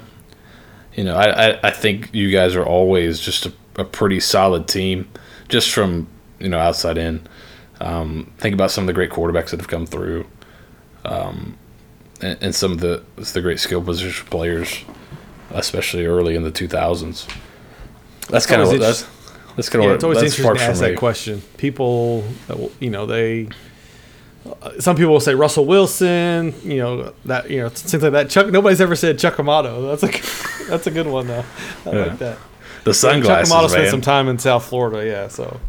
You 0.93 1.03
know, 1.03 1.15
I, 1.15 1.49
I, 1.49 1.59
I 1.63 1.71
think 1.71 2.13
you 2.13 2.29
guys 2.31 2.55
are 2.55 2.65
always 2.65 3.19
just 3.19 3.45
a, 3.47 3.53
a 3.77 3.83
pretty 3.83 4.19
solid 4.19 4.67
team, 4.67 5.09
just 5.49 5.71
from 5.71 6.07
you 6.39 6.49
know 6.49 6.59
outside 6.59 6.97
in. 6.97 7.21
Um, 7.81 8.31
think 8.37 8.53
about 8.53 8.71
some 8.71 8.83
of 8.83 8.87
the 8.87 8.93
great 8.93 9.09
quarterbacks 9.11 9.49
that 9.49 9.59
have 9.59 9.67
come 9.67 9.85
through, 9.85 10.25
um, 11.03 11.57
and, 12.21 12.37
and 12.41 12.55
some 12.55 12.71
of 12.71 12.79
the 12.79 13.03
the 13.33 13.41
great 13.41 13.59
skill 13.59 13.81
position 13.83 14.25
players, 14.27 14.83
especially 15.51 16.05
early 16.05 16.35
in 16.35 16.43
the 16.43 16.51
two 16.51 16.67
thousands. 16.67 17.27
That's 18.29 18.45
kind 18.45 18.61
of 18.61 18.67
always 18.67 18.79
that's 18.81 19.05
that's 19.55 19.69
kind 19.69 19.81
of 19.83 19.83
Yeah, 19.83 19.89
what 19.89 19.95
it's 19.95 20.03
always 20.03 20.19
that's 20.21 20.39
interesting 20.39 20.65
to 20.65 20.71
ask 20.71 20.79
that 20.81 20.97
question. 20.97 21.41
People, 21.57 22.23
that 22.47 22.57
will- 22.59 22.71
you 22.79 22.89
know, 22.89 23.05
they. 23.05 23.47
uh, 24.61 24.71
Some 24.79 24.95
people 24.95 25.11
will 25.13 25.19
say 25.19 25.33
Russell 25.35 25.65
Wilson, 25.65 26.53
you 26.63 26.77
know 26.77 27.13
that 27.25 27.49
you 27.49 27.57
know 27.59 27.69
things 27.69 28.01
like 28.03 28.11
that. 28.13 28.29
Chuck, 28.29 28.47
nobody's 28.47 28.81
ever 28.81 28.95
said 28.95 29.19
Chuck 29.19 29.37
Amato. 29.39 29.95
That's 29.95 30.03
a 30.03 30.67
that's 30.69 30.87
a 30.87 30.91
good 30.91 31.07
one 31.07 31.27
though. 31.27 31.43
I 31.85 31.89
Yeah. 31.91 32.05
like 32.05 32.17
that. 32.19 32.37
The 32.85 32.91
Chuck 32.91 32.95
sunglasses, 32.95 33.51
Amato 33.51 33.67
spent 33.67 33.89
some 33.89 34.01
time 34.01 34.27
in 34.29 34.39
South 34.39 34.65
Florida, 34.65 35.05
yeah. 35.05 35.27
So, 35.27 35.59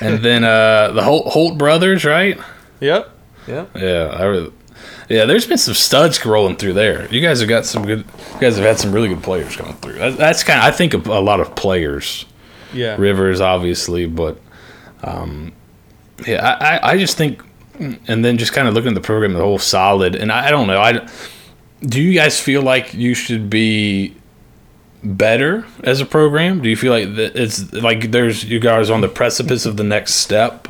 and 0.00 0.22
then 0.24 0.44
uh, 0.44 0.92
the 0.92 1.02
Holt, 1.02 1.26
Holt 1.32 1.58
brothers, 1.58 2.04
right? 2.04 2.38
yep, 2.80 3.10
yep. 3.48 3.70
Yeah, 3.74 4.14
I, 4.16 4.24
re- 4.24 4.52
Yeah, 5.08 5.24
there's 5.24 5.46
been 5.46 5.58
some 5.58 5.74
studs 5.74 6.24
rolling 6.24 6.56
through 6.56 6.74
there. 6.74 7.12
You 7.12 7.20
guys 7.20 7.40
have 7.40 7.48
got 7.48 7.64
some 7.64 7.84
good. 7.84 8.00
You 8.34 8.40
guys 8.40 8.56
have 8.56 8.64
had 8.64 8.78
some 8.78 8.92
really 8.92 9.08
good 9.08 9.22
players 9.22 9.56
coming 9.56 9.74
through. 9.74 9.94
That, 9.94 10.16
that's 10.16 10.44
kind. 10.44 10.58
of 10.60 10.64
I 10.66 10.70
think 10.70 10.94
of 10.94 11.06
a 11.06 11.20
lot 11.20 11.40
of 11.40 11.54
players. 11.56 12.26
Yeah. 12.72 12.96
Rivers, 12.98 13.40
obviously, 13.40 14.06
but 14.06 14.38
um, 15.02 15.52
yeah, 16.26 16.44
I, 16.44 16.76
I, 16.76 16.90
I 16.92 16.98
just 16.98 17.16
think, 17.16 17.42
and 17.78 18.24
then 18.24 18.36
just 18.36 18.52
kind 18.52 18.68
of 18.68 18.74
looking 18.74 18.88
at 18.90 18.94
the 18.94 19.00
program, 19.00 19.32
the 19.32 19.40
whole 19.40 19.58
solid, 19.58 20.14
and 20.14 20.30
I, 20.32 20.48
I 20.48 20.50
don't 20.50 20.66
know. 20.66 20.80
I 20.80 21.08
do 21.82 22.02
you 22.02 22.14
guys 22.14 22.40
feel 22.40 22.62
like 22.62 22.94
you 22.94 23.14
should 23.14 23.48
be 23.50 24.14
better 25.04 25.66
as 25.82 26.00
a 26.00 26.06
program? 26.06 26.62
Do 26.62 26.68
you 26.68 26.76
feel 26.76 26.92
like 26.92 27.08
it's 27.08 27.72
like 27.72 28.10
there's 28.10 28.44
you 28.44 28.58
guys 28.60 28.90
on 28.90 29.00
the 29.00 29.08
precipice 29.08 29.66
of 29.66 29.76
the 29.76 29.84
next 29.84 30.14
step? 30.14 30.68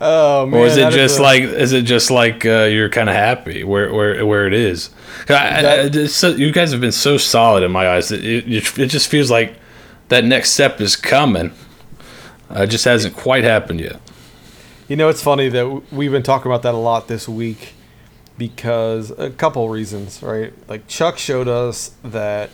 Oh 0.00 0.46
man. 0.46 0.60
Or 0.60 0.66
is 0.66 0.76
it 0.76 0.90
just 0.92 1.18
a- 1.18 1.22
like 1.22 1.42
is 1.42 1.72
it 1.72 1.82
just 1.82 2.10
like 2.10 2.46
uh, 2.46 2.64
you're 2.64 2.88
kind 2.88 3.08
of 3.08 3.14
happy 3.14 3.64
where 3.64 3.92
where 3.92 4.24
where 4.24 4.46
it 4.46 4.54
is? 4.54 4.90
I, 5.28 5.34
I, 5.34 5.62
That- 5.62 5.96
it's 5.96 6.14
so, 6.14 6.28
you 6.30 6.52
guys 6.52 6.72
have 6.72 6.80
been 6.80 6.92
so 6.92 7.18
solid 7.18 7.62
in 7.62 7.70
my 7.70 7.88
eyes. 7.88 8.08
That 8.08 8.24
it, 8.24 8.50
it, 8.50 8.78
it 8.78 8.86
just 8.86 9.08
feels 9.08 9.30
like 9.30 9.56
that 10.08 10.24
next 10.24 10.50
step 10.52 10.80
is 10.80 10.96
coming. 10.96 11.52
Uh, 12.50 12.62
it 12.62 12.66
just 12.68 12.84
hasn't 12.84 13.14
quite 13.14 13.44
happened 13.44 13.80
yet. 13.80 14.00
You 14.88 14.96
know, 14.96 15.08
it's 15.08 15.22
funny 15.22 15.48
that 15.50 15.82
we've 15.92 16.10
been 16.10 16.22
talking 16.24 16.50
about 16.50 16.62
that 16.62 16.74
a 16.74 16.78
lot 16.78 17.06
this 17.06 17.28
week 17.28 17.74
because 18.38 19.10
a 19.12 19.30
couple 19.30 19.68
reasons, 19.68 20.22
right? 20.22 20.52
Like 20.68 20.88
Chuck 20.88 21.18
showed 21.18 21.46
us 21.46 21.92
that 22.02 22.50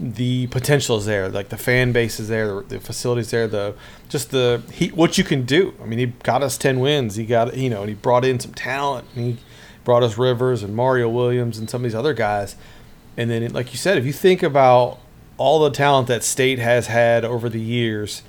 the 0.00 0.46
potential 0.48 0.96
is 0.96 1.06
there, 1.06 1.28
like 1.28 1.48
the 1.48 1.56
fan 1.56 1.92
base 1.92 2.20
is 2.20 2.28
there, 2.28 2.62
the 2.62 2.78
facilities 2.78 3.30
there, 3.30 3.48
the 3.48 3.74
just 4.08 4.30
the 4.30 4.62
he 4.72 4.88
what 4.88 5.18
you 5.18 5.24
can 5.24 5.44
do. 5.44 5.74
I 5.82 5.86
mean, 5.86 5.98
he 5.98 6.06
got 6.06 6.42
us 6.42 6.56
ten 6.56 6.80
wins. 6.80 7.16
He 7.16 7.26
got 7.26 7.56
you 7.56 7.68
know, 7.68 7.80
and 7.80 7.88
he 7.88 7.94
brought 7.94 8.24
in 8.24 8.38
some 8.38 8.54
talent. 8.54 9.06
And 9.14 9.24
he 9.24 9.38
brought 9.84 10.02
us 10.02 10.18
Rivers 10.18 10.62
and 10.62 10.76
Mario 10.76 11.08
Williams 11.08 11.58
and 11.58 11.68
some 11.68 11.80
of 11.80 11.84
these 11.84 11.94
other 11.94 12.12
guys. 12.14 12.56
And 13.16 13.30
then, 13.30 13.52
like 13.52 13.72
you 13.72 13.78
said, 13.78 13.98
if 13.98 14.06
you 14.06 14.12
think 14.12 14.42
about 14.42 14.98
all 15.36 15.60
the 15.60 15.70
talent 15.70 16.08
that 16.08 16.22
State 16.22 16.58
has 16.58 16.86
had 16.86 17.24
over 17.24 17.48
the 17.48 17.60
years, 17.60 18.22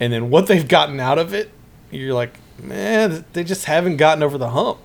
and 0.00 0.12
then 0.12 0.30
what 0.30 0.46
they've 0.46 0.66
gotten 0.66 0.98
out 0.98 1.18
of 1.18 1.34
it, 1.34 1.50
you're 1.90 2.14
like, 2.14 2.38
man, 2.58 3.24
they 3.32 3.44
just 3.44 3.66
haven't 3.66 3.98
gotten 3.98 4.22
over 4.22 4.38
the 4.38 4.50
hump. 4.50 4.78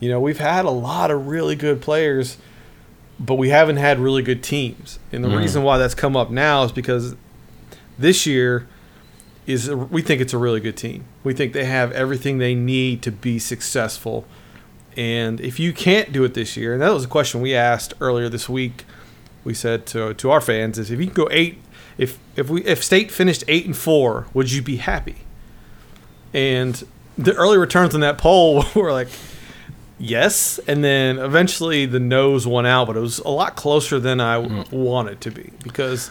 You 0.00 0.08
know, 0.08 0.20
we've 0.20 0.38
had 0.38 0.64
a 0.64 0.70
lot 0.70 1.10
of 1.10 1.26
really 1.26 1.56
good 1.56 1.80
players, 1.80 2.36
but 3.20 3.34
we 3.36 3.48
haven't 3.50 3.76
had 3.76 3.98
really 3.98 4.22
good 4.22 4.42
teams. 4.42 4.98
And 5.12 5.24
the 5.24 5.28
Mhm. 5.28 5.38
reason 5.38 5.62
why 5.62 5.78
that's 5.78 5.94
come 5.94 6.16
up 6.16 6.30
now 6.30 6.64
is 6.64 6.72
because 6.72 7.14
this 7.98 8.26
year 8.26 8.66
is 9.46 9.70
we 9.70 10.02
think 10.02 10.20
it's 10.20 10.32
a 10.32 10.38
really 10.38 10.60
good 10.60 10.76
team. 10.76 11.04
We 11.22 11.32
think 11.34 11.52
they 11.52 11.64
have 11.66 11.92
everything 11.92 12.38
they 12.38 12.54
need 12.54 13.02
to 13.02 13.12
be 13.12 13.38
successful. 13.38 14.24
And 14.96 15.40
if 15.40 15.58
you 15.60 15.72
can't 15.72 16.12
do 16.12 16.24
it 16.24 16.34
this 16.34 16.56
year, 16.56 16.72
and 16.72 16.80
that 16.82 16.92
was 16.92 17.04
a 17.04 17.08
question 17.08 17.40
we 17.40 17.54
asked 17.54 17.94
earlier 18.00 18.28
this 18.28 18.48
week, 18.48 18.84
we 19.44 19.52
said 19.54 19.84
to 19.86 20.14
to 20.14 20.30
our 20.30 20.40
fans 20.40 20.78
is 20.78 20.90
if 20.90 20.98
you 20.98 21.06
can 21.06 21.14
go 21.14 21.28
eight, 21.30 21.58
if 21.98 22.18
if 22.36 22.48
we 22.48 22.62
if 22.64 22.82
State 22.82 23.10
finished 23.10 23.44
eight 23.48 23.66
and 23.66 23.76
four, 23.76 24.26
would 24.32 24.50
you 24.50 24.62
be 24.62 24.76
happy? 24.76 25.16
And 26.32 26.82
the 27.18 27.34
early 27.34 27.58
returns 27.58 27.94
on 27.94 28.00
that 28.00 28.18
poll 28.18 28.64
were 28.74 28.92
like, 28.92 29.08
yes, 30.04 30.58
and 30.66 30.84
then 30.84 31.18
eventually 31.18 31.86
the 31.86 32.00
nose 32.00 32.46
won 32.46 32.66
out, 32.66 32.86
but 32.86 32.96
it 32.96 33.00
was 33.00 33.18
a 33.20 33.30
lot 33.30 33.56
closer 33.56 33.98
than 33.98 34.20
I 34.20 34.40
hmm. 34.40 34.62
w- 34.62 34.84
wanted 34.84 35.20
to 35.22 35.30
be 35.30 35.50
because 35.62 36.10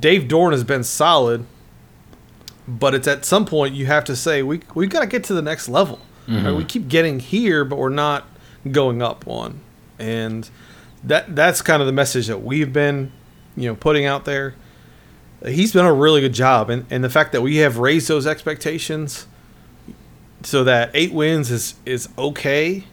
Dave 0.00 0.22
Doeren 0.22 0.52
has 0.52 0.64
been 0.64 0.84
solid, 0.84 1.46
but 2.66 2.94
it's 2.94 3.08
at 3.08 3.24
some 3.24 3.46
point 3.46 3.74
you 3.74 3.86
have 3.86 4.04
to 4.04 4.16
say 4.16 4.42
we 4.42 4.60
we 4.74 4.86
got 4.86 5.00
to 5.00 5.06
get 5.06 5.24
to 5.24 5.34
the 5.34 5.42
next 5.42 5.68
level. 5.68 6.00
Right? 6.28 6.36
Mm-hmm. 6.36 6.56
We 6.56 6.64
keep 6.64 6.88
getting 6.88 7.18
here, 7.18 7.64
but 7.64 7.78
we're 7.78 7.88
not 7.88 8.28
going 8.70 9.02
up 9.02 9.26
one, 9.26 9.60
and 9.98 10.48
that 11.04 11.34
that's 11.34 11.62
kind 11.62 11.82
of 11.82 11.86
the 11.86 11.92
message 11.92 12.28
that 12.28 12.42
we've 12.42 12.72
been, 12.72 13.12
you 13.56 13.68
know, 13.68 13.74
putting 13.74 14.06
out 14.06 14.24
there. 14.24 14.54
He's 15.44 15.72
done 15.72 15.86
a 15.86 15.92
really 15.92 16.20
good 16.20 16.34
job, 16.34 16.70
and 16.70 16.86
and 16.90 17.02
the 17.02 17.10
fact 17.10 17.32
that 17.32 17.42
we 17.42 17.56
have 17.56 17.78
raised 17.78 18.06
those 18.06 18.26
expectations, 18.26 19.26
so 20.44 20.62
that 20.62 20.90
eight 20.94 21.12
wins 21.12 21.50
is 21.50 21.74
is 21.84 22.08
okay. 22.16 22.84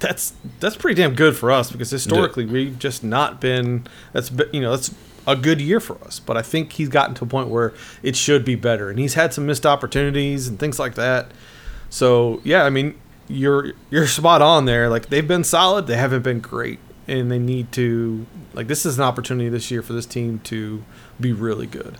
That's 0.00 0.32
that's 0.60 0.76
pretty 0.76 1.00
damn 1.00 1.14
good 1.14 1.36
for 1.36 1.50
us 1.50 1.70
because 1.70 1.90
historically 1.90 2.46
we've 2.46 2.78
just 2.78 3.04
not 3.04 3.40
been. 3.40 3.86
That's 4.12 4.32
you 4.52 4.60
know 4.60 4.70
that's 4.70 4.94
a 5.26 5.36
good 5.36 5.60
year 5.60 5.78
for 5.78 6.02
us. 6.04 6.18
But 6.18 6.36
I 6.36 6.42
think 6.42 6.72
he's 6.72 6.88
gotten 6.88 7.14
to 7.16 7.24
a 7.24 7.28
point 7.28 7.48
where 7.48 7.74
it 8.02 8.16
should 8.16 8.44
be 8.44 8.54
better, 8.54 8.88
and 8.90 8.98
he's 8.98 9.14
had 9.14 9.34
some 9.34 9.46
missed 9.46 9.66
opportunities 9.66 10.48
and 10.48 10.58
things 10.58 10.78
like 10.78 10.94
that. 10.94 11.30
So 11.90 12.40
yeah, 12.44 12.64
I 12.64 12.70
mean 12.70 12.98
you're 13.30 13.72
you're 13.90 14.06
spot 14.06 14.42
on 14.42 14.64
there. 14.64 14.88
Like 14.88 15.08
they've 15.08 15.26
been 15.26 15.44
solid, 15.44 15.86
they 15.86 15.96
haven't 15.96 16.22
been 16.22 16.40
great, 16.40 16.78
and 17.06 17.30
they 17.30 17.38
need 17.38 17.72
to 17.72 18.26
like 18.52 18.66
this 18.66 18.84
is 18.84 18.98
an 18.98 19.04
opportunity 19.04 19.48
this 19.48 19.70
year 19.70 19.82
for 19.82 19.92
this 19.92 20.06
team 20.06 20.40
to 20.44 20.84
be 21.20 21.32
really 21.32 21.66
good. 21.66 21.98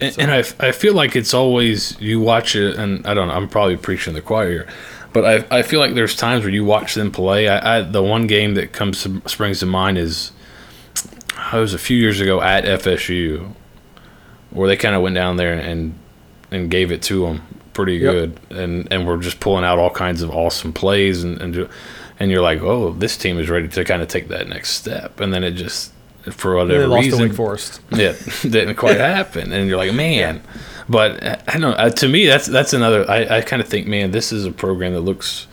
And, 0.00 0.16
and 0.18 0.30
I, 0.30 0.38
I 0.60 0.72
feel 0.72 0.94
like 0.94 1.16
it's 1.16 1.34
always 1.34 2.00
you 2.00 2.20
watch 2.20 2.54
it, 2.54 2.76
and 2.76 3.04
I 3.06 3.14
don't 3.14 3.28
know. 3.28 3.34
I'm 3.34 3.48
probably 3.48 3.76
preaching 3.76 4.14
the 4.14 4.20
choir, 4.20 4.50
here, 4.50 4.68
but 5.12 5.24
I, 5.24 5.58
I 5.58 5.62
feel 5.62 5.80
like 5.80 5.94
there's 5.94 6.14
times 6.16 6.44
where 6.44 6.52
you 6.52 6.64
watch 6.64 6.94
them 6.94 7.10
play. 7.10 7.48
I, 7.48 7.78
I 7.78 7.82
the 7.82 8.02
one 8.02 8.26
game 8.26 8.54
that 8.54 8.72
comes 8.72 9.02
to, 9.04 9.22
springs 9.26 9.60
to 9.60 9.66
mind 9.66 9.98
is 9.98 10.32
it 11.52 11.56
was 11.56 11.74
a 11.74 11.78
few 11.78 11.96
years 11.96 12.20
ago 12.20 12.40
at 12.40 12.64
FSU, 12.64 13.52
where 14.50 14.68
they 14.68 14.76
kind 14.76 14.94
of 14.94 15.02
went 15.02 15.14
down 15.14 15.36
there 15.36 15.54
and 15.54 15.94
and 16.50 16.70
gave 16.70 16.90
it 16.92 17.02
to 17.02 17.26
them 17.26 17.42
pretty 17.74 17.94
Yep. 17.96 18.12
good, 18.12 18.40
and 18.58 18.88
and 18.92 19.06
we're 19.06 19.18
just 19.18 19.40
pulling 19.40 19.64
out 19.64 19.78
all 19.78 19.90
kinds 19.90 20.22
of 20.22 20.30
awesome 20.30 20.72
plays, 20.72 21.22
and 21.24 21.40
and, 21.40 21.54
do, 21.54 21.68
and 22.18 22.30
you're 22.30 22.42
like, 22.42 22.60
oh, 22.62 22.92
this 22.92 23.16
team 23.16 23.38
is 23.38 23.48
ready 23.48 23.68
to 23.68 23.84
kind 23.84 24.02
of 24.02 24.08
take 24.08 24.28
that 24.28 24.48
next 24.48 24.70
step, 24.70 25.20
and 25.20 25.32
then 25.32 25.44
it 25.44 25.52
just 25.52 25.92
for 26.32 26.58
And 26.58 26.68
they 26.70 26.74
whatever 26.74 26.88
lost 26.88 27.04
reason 27.04 27.18
to 27.20 27.24
Wake 27.28 27.34
Forest. 27.36 27.80
yeah, 27.90 28.12
didn't 28.42 28.74
quite 28.74 28.96
happen, 28.98 29.52
and 29.52 29.68
you're 29.68 29.78
like, 29.78 29.94
man. 29.94 30.42
But 30.88 31.22
uh, 31.22 31.36
I 31.46 31.58
don't. 31.58 31.74
Uh, 31.78 31.90
to 31.90 32.08
me, 32.08 32.26
that's 32.26 32.46
that's 32.46 32.72
another. 32.72 33.08
I, 33.10 33.38
I 33.38 33.40
kind 33.42 33.60
of 33.60 33.68
think, 33.68 33.86
man, 33.86 34.10
this 34.10 34.32
is 34.32 34.44
a 34.46 34.50
program 34.52 34.92
that 34.94 35.00
looks 35.00 35.46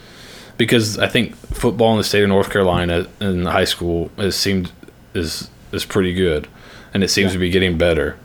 because 0.57 0.97
I 0.97 1.07
think 1.07 1.35
football 1.35 1.91
in 1.91 1.97
the 1.97 2.03
state 2.03 2.23
of 2.23 2.29
North 2.29 2.49
Carolina 2.49 3.07
in 3.19 3.45
high 3.45 3.65
school 3.65 4.09
has 4.17 4.35
seemed 4.35 4.71
is 5.13 5.49
is 5.73 5.83
pretty 5.85 6.13
good, 6.13 6.47
and 6.93 7.03
it 7.03 7.09
seems 7.09 7.33
to 7.33 7.37
be 7.37 7.49
getting 7.49 7.77
better. 7.77 8.17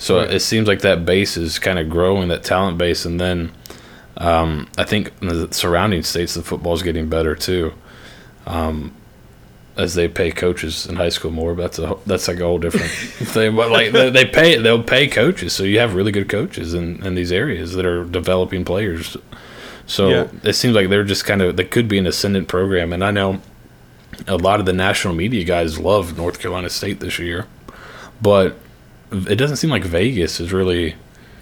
So 0.00 0.18
Right. 0.18 0.32
it 0.34 0.40
seems 0.40 0.66
like 0.68 0.80
that 0.80 1.04
base 1.04 1.36
is 1.36 1.58
kind 1.58 1.78
of 1.78 1.88
growing, 1.90 2.28
that 2.28 2.44
talent 2.44 2.78
base, 2.78 3.04
and 3.04 3.20
then 3.20 3.50
um, 4.16 4.68
I 4.76 4.84
think 4.84 5.12
in 5.22 5.28
the 5.28 5.52
surrounding 5.52 6.02
states, 6.02 6.34
the 6.34 6.42
football 6.42 6.74
is 6.74 6.82
getting 6.82 7.08
better 7.08 7.34
too. 7.36 7.72
Um, 8.46 8.94
as 9.78 9.94
they 9.94 10.08
pay 10.08 10.30
coaches 10.32 10.86
in 10.86 10.96
high 10.96 11.08
school 11.08 11.30
more, 11.30 11.54
but 11.54 11.62
that's 11.62 11.78
a 11.78 11.96
that's 12.04 12.28
like 12.28 12.40
a 12.40 12.44
whole 12.44 12.58
different 12.58 12.90
thing. 13.32 13.56
But 13.56 13.70
like 13.70 13.92
they, 13.92 14.10
they 14.10 14.24
pay, 14.26 14.58
they'll 14.58 14.82
pay 14.82 15.06
coaches, 15.06 15.52
so 15.52 15.62
you 15.62 15.78
have 15.78 15.94
really 15.94 16.12
good 16.12 16.28
coaches 16.28 16.74
in, 16.74 17.02
in 17.06 17.14
these 17.14 17.30
areas 17.32 17.72
that 17.74 17.86
are 17.86 18.04
developing 18.04 18.64
players. 18.64 19.16
So 19.86 20.08
Yeah. 20.08 20.26
it 20.42 20.52
seems 20.54 20.74
like 20.74 20.88
they're 20.90 21.04
just 21.04 21.24
kind 21.24 21.40
of 21.40 21.56
they 21.56 21.64
could 21.64 21.88
be 21.88 21.96
an 21.96 22.06
ascendant 22.06 22.48
program, 22.48 22.92
and 22.92 23.02
I 23.04 23.10
know 23.10 23.40
a 24.26 24.36
lot 24.36 24.58
of 24.60 24.66
the 24.66 24.72
national 24.72 25.14
media 25.14 25.44
guys 25.44 25.78
love 25.78 26.16
North 26.18 26.40
Carolina 26.40 26.68
State 26.68 26.98
this 27.00 27.18
year, 27.20 27.46
but 28.20 28.56
it 29.12 29.36
doesn't 29.36 29.56
seem 29.58 29.70
like 29.70 29.84
Vegas 29.84 30.40
is 30.40 30.52
really 30.52 30.96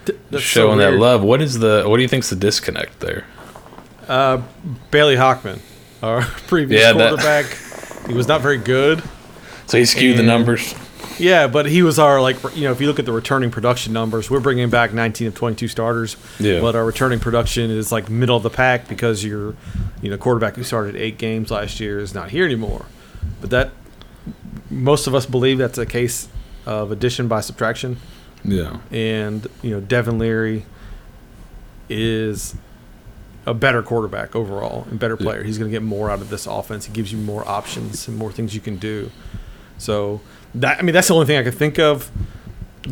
That's 0.05 0.19
so 0.31 0.39
showing 0.41 0.79
that 0.79 0.93
love. 0.95 1.23
What 1.23 1.41
is 1.41 1.59
the 1.59 1.85
what 1.87 1.97
do 1.97 2.03
you 2.03 2.09
think's 2.09 2.29
the 2.31 2.37
disconnect 2.37 3.01
there? 3.01 3.25
Uh, 4.07 4.43
Bailey 4.91 5.17
Hockman, 5.17 5.59
our 6.03 6.21
previous 6.47 6.81
Yeah, 6.83 6.93
that- 6.93 7.09
quarterback, 7.15 7.47
he 8.07 8.15
was 8.15 8.29
not 8.29 8.41
very 8.41 8.59
good. 8.59 9.03
So 9.67 9.79
he 9.79 9.85
skewed 9.85 10.17
the 10.17 10.23
numbers. 10.23 10.75
Yeah, 11.19 11.47
but 11.47 11.67
he 11.67 11.83
was 11.83 11.99
our 11.99 12.21
like 12.21 12.37
you 12.55 12.65
know 12.65 12.73
if 12.73 12.81
you 12.81 12.87
look 12.87 12.99
at 12.99 13.07
the 13.07 13.13
returning 13.13 13.51
production 13.51 13.93
numbers, 13.93 14.31
we're 14.31 14.41
bringing 14.41 14.69
back 14.71 14.93
19 14.93 15.29
of 15.29 15.35
22 15.35 15.69
starters. 15.69 16.17
Yeah. 16.39 16.61
But 16.61 16.77
our 16.77 16.85
returning 16.85 17.21
production 17.21 17.71
is 17.71 17.91
like 17.91 18.11
middle 18.11 18.37
of 18.37 18.43
the 18.43 18.51
pack 18.51 18.87
because 18.89 19.25
your 19.25 19.57
you 20.03 20.11
know 20.11 20.19
quarterback 20.19 20.57
who 20.57 20.63
started 20.63 20.95
eight 20.97 21.19
games 21.19 21.51
last 21.51 21.81
year 21.81 21.99
is 21.99 22.15
not 22.15 22.31
here 22.31 22.45
anymore. 22.45 22.87
But 23.41 23.51
that 23.51 23.71
most 24.71 25.07
of 25.07 25.15
us 25.15 25.27
believe 25.27 25.59
that's 25.59 25.79
a 25.79 25.87
case 25.87 26.29
of 26.67 26.91
addition 26.91 27.29
by 27.29 27.41
subtraction. 27.41 27.97
Yeah. 28.45 28.79
and 28.93 29.47
you 29.63 29.71
know 29.71 29.81
Devin 29.81 30.19
Leary 30.19 30.67
is 31.89 32.55
a 33.47 33.55
better 33.55 33.83
quarterback 33.83 34.35
overall 34.37 34.87
and 34.91 34.99
better 34.99 35.17
player. 35.17 35.43
He's 35.45 35.57
going 35.59 35.71
to 35.71 35.75
get 35.75 35.83
more 35.83 36.11
out 36.11 36.21
of 36.21 36.29
this 36.31 36.47
offense. 36.47 36.87
He 36.87 36.93
gives 36.93 37.13
you 37.13 37.19
more 37.19 37.47
options 37.49 38.09
and 38.09 38.17
more 38.17 38.33
things 38.33 38.55
you 38.55 38.61
can 38.61 38.77
do. 38.77 39.11
So 39.79 40.21
that 40.55 40.79
I 40.79 40.83
mean 40.83 40.95
that's 40.95 41.09
the 41.09 41.15
only 41.15 41.27
thing 41.27 41.39
I 41.39 41.43
could 41.43 41.55
think 41.55 41.79
of 41.79 42.11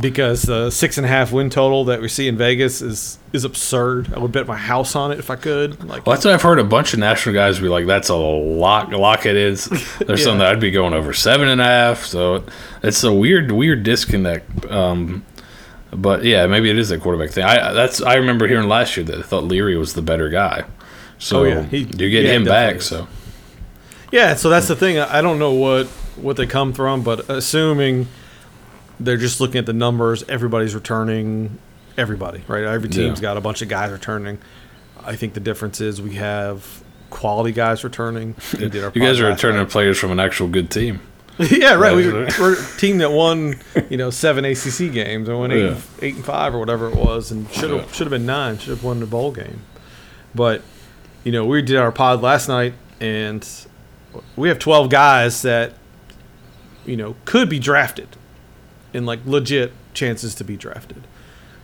because 0.01 0.43
the 0.43 0.71
six 0.71 0.99
and 0.99 1.05
a 1.05 1.09
half 1.09 1.31
win 1.31 1.49
total 1.51 1.85
that 1.85 2.01
we 2.01 2.09
see 2.09 2.27
in 2.29 2.37
Vegas 2.37 2.83
is 2.83 3.19
is 3.33 3.45
absurd. 3.45 4.13
I 4.15 4.19
would 4.19 4.33
bet 4.33 4.47
my 4.47 4.57
house 4.57 4.97
on 4.97 5.13
it 5.13 5.19
if 5.19 5.31
I 5.31 5.37
could. 5.37 5.83
Like 5.85 6.05
Well, 6.05 6.15
that's 6.15 6.25
what 6.25 6.35
I've 6.35 6.43
heard 6.43 6.59
a 6.59 6.65
bunch 6.65 6.93
of 6.93 6.99
national 6.99 7.35
guys 7.35 7.59
be 7.61 7.69
like, 7.69 7.87
that's 7.87 8.09
a 8.09 8.15
lock, 8.15 8.91
lock 8.91 9.25
it 9.27 9.37
is. 9.37 9.65
There's 9.99 10.21
Yeah. 10.21 10.25
something 10.25 10.39
that 10.41 10.49
I'd 10.49 10.61
be 10.61 10.71
going 10.73 10.95
over 10.95 11.13
seven 11.13 11.49
and 11.49 11.61
a 11.61 11.65
half. 11.65 12.05
So 12.05 12.45
it's 12.83 13.03
a 13.05 13.13
weird, 13.13 13.51
weird 13.53 13.83
disconnect. 13.85 14.67
Um, 14.71 15.25
but 15.95 16.25
yeah, 16.25 16.47
maybe 16.47 16.71
it 16.71 16.79
is 16.79 16.91
a 16.91 16.99
quarterback 16.99 17.31
thing. 17.31 17.45
I 17.45 17.73
that's 17.73 18.03
I 18.03 18.15
remember 18.15 18.47
hearing 18.47 18.69
last 18.69 18.97
year 18.97 19.05
that 19.07 19.19
I 19.19 19.23
thought 19.23 19.45
Leary 19.45 19.77
was 19.77 19.95
the 19.95 20.03
better 20.03 20.29
guy. 20.29 20.65
So 21.19 21.41
Oh, 21.41 21.45
yeah. 21.45 21.63
He- 21.65 21.79
you 21.79 22.11
get 22.11 22.25
yeah, 22.25 22.33
him 22.33 22.45
back. 22.45 22.77
is. 22.77 22.87
So 22.87 23.07
Yeah, 24.11 24.35
so 24.35 24.49
that's 24.51 24.69
the 24.69 24.77
thing. 24.77 24.99
I 24.99 25.21
don't 25.23 25.39
know 25.39 25.53
what 25.53 25.87
what 26.17 26.37
they 26.37 26.47
come 26.47 26.73
from, 26.73 27.03
but 27.03 27.29
assuming 27.31 28.07
they're 29.01 29.17
just 29.17 29.41
looking 29.41 29.59
at 29.59 29.67
the 29.67 29.73
numbers, 29.73 30.23
everybody's 30.29 30.75
returning. 30.75 31.59
Everybody, 31.97 32.43
right? 32.49 32.65
Every 32.65 32.89
team's 32.89 33.19
Yeah. 33.21 33.23
got 33.23 33.37
a 33.37 33.41
bunch 33.41 33.63
of 33.63 33.69
guys 33.69 33.91
returning. 33.93 34.39
I 35.05 35.15
think 35.17 35.35
the 35.35 35.41
difference 35.41 35.81
is 35.81 36.03
we 36.03 36.15
have 36.15 36.83
quality 37.11 37.53
guys 37.53 37.85
returning. 37.85 38.35
We 38.53 38.69
did 38.69 38.83
our 38.83 38.91
You 38.95 39.01
guys 39.01 39.21
are 39.21 39.27
returning 39.29 39.65
players 39.67 39.99
from 39.99 40.11
an 40.11 40.19
actual 40.19 40.49
good 40.49 40.71
team. 40.71 41.01
yeah, 41.51 41.75
right. 41.75 41.97
We, 41.97 42.07
Right. 42.09 42.39
we're 42.39 42.55
a 42.55 42.67
team 42.79 42.99
that 42.99 43.11
won, 43.11 43.57
you 43.91 43.97
know, 43.97 44.11
seven 44.11 44.45
ACC 44.45 44.93
games 44.93 45.29
and 45.29 45.39
won 45.39 45.51
eight, 45.53 45.65
Yeah. 45.65 45.77
eight 46.03 46.15
and 46.15 46.25
five 46.25 46.55
or 46.55 46.59
whatever 46.59 46.89
it 46.89 46.95
was, 46.97 47.31
and 47.31 47.51
should 47.53 47.71
have 47.71 47.81
Yeah. 47.81 47.93
should 47.93 48.07
have 48.07 48.11
been 48.11 48.27
nine. 48.27 48.59
Should 48.59 48.71
have 48.71 48.85
won 48.85 49.01
the 49.01 49.07
bowl 49.07 49.33
game. 49.33 49.61
But 50.35 50.63
you 51.25 51.33
know, 51.33 51.45
we 51.45 51.63
did 51.63 51.77
our 51.77 51.91
pod 51.93 52.23
last 52.23 52.49
night, 52.49 52.75
and 53.01 53.47
we 54.37 54.49
have 54.49 54.59
twelve 54.59 54.91
guys 54.91 55.43
that 55.43 55.73
you 56.87 56.97
know 56.97 57.17
could 57.25 57.49
be 57.49 57.59
drafted, 57.59 58.09
in 58.93 59.05
like 59.07 59.21
legit 59.27 59.73
chances 59.95 60.35
to 60.37 60.45
be 60.45 60.57
drafted. 60.57 61.05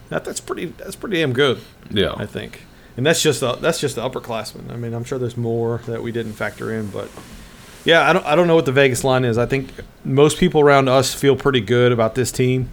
That 0.09 0.25
that's 0.25 0.41
pretty 0.41 0.67
that's 0.79 0.97
pretty 0.97 1.19
damn 1.19 1.33
good, 1.33 1.59
Yeah. 1.91 2.15
I 2.17 2.27
think. 2.27 2.63
And 2.97 3.07
that's 3.07 3.23
just 3.23 3.39
the, 3.41 3.53
that's 3.55 3.81
just 3.81 3.95
the 3.95 4.03
upperclassmen. 4.09 4.71
I 4.71 4.77
mean, 4.77 4.93
I'm 4.95 5.05
sure 5.05 5.19
there's 5.19 5.37
more 5.37 5.81
that 5.87 6.03
we 6.03 6.11
didn't 6.11 6.33
factor 6.33 6.73
in, 6.73 6.89
but 6.89 7.09
yeah, 7.85 8.09
I 8.09 8.13
don't 8.13 8.25
I 8.27 8.35
don't 8.35 8.47
know 8.47 8.55
what 8.55 8.67
the 8.67 8.73
Vegas 8.73 9.05
line 9.05 9.25
is. 9.25 9.39
I 9.39 9.47
think 9.47 9.73
most 10.05 10.39
people 10.39 10.61
around 10.61 10.89
us 10.89 11.15
feel 11.15 11.37
pretty 11.37 11.61
good 11.61 11.93
about 11.93 12.15
this 12.15 12.31
team. 12.33 12.69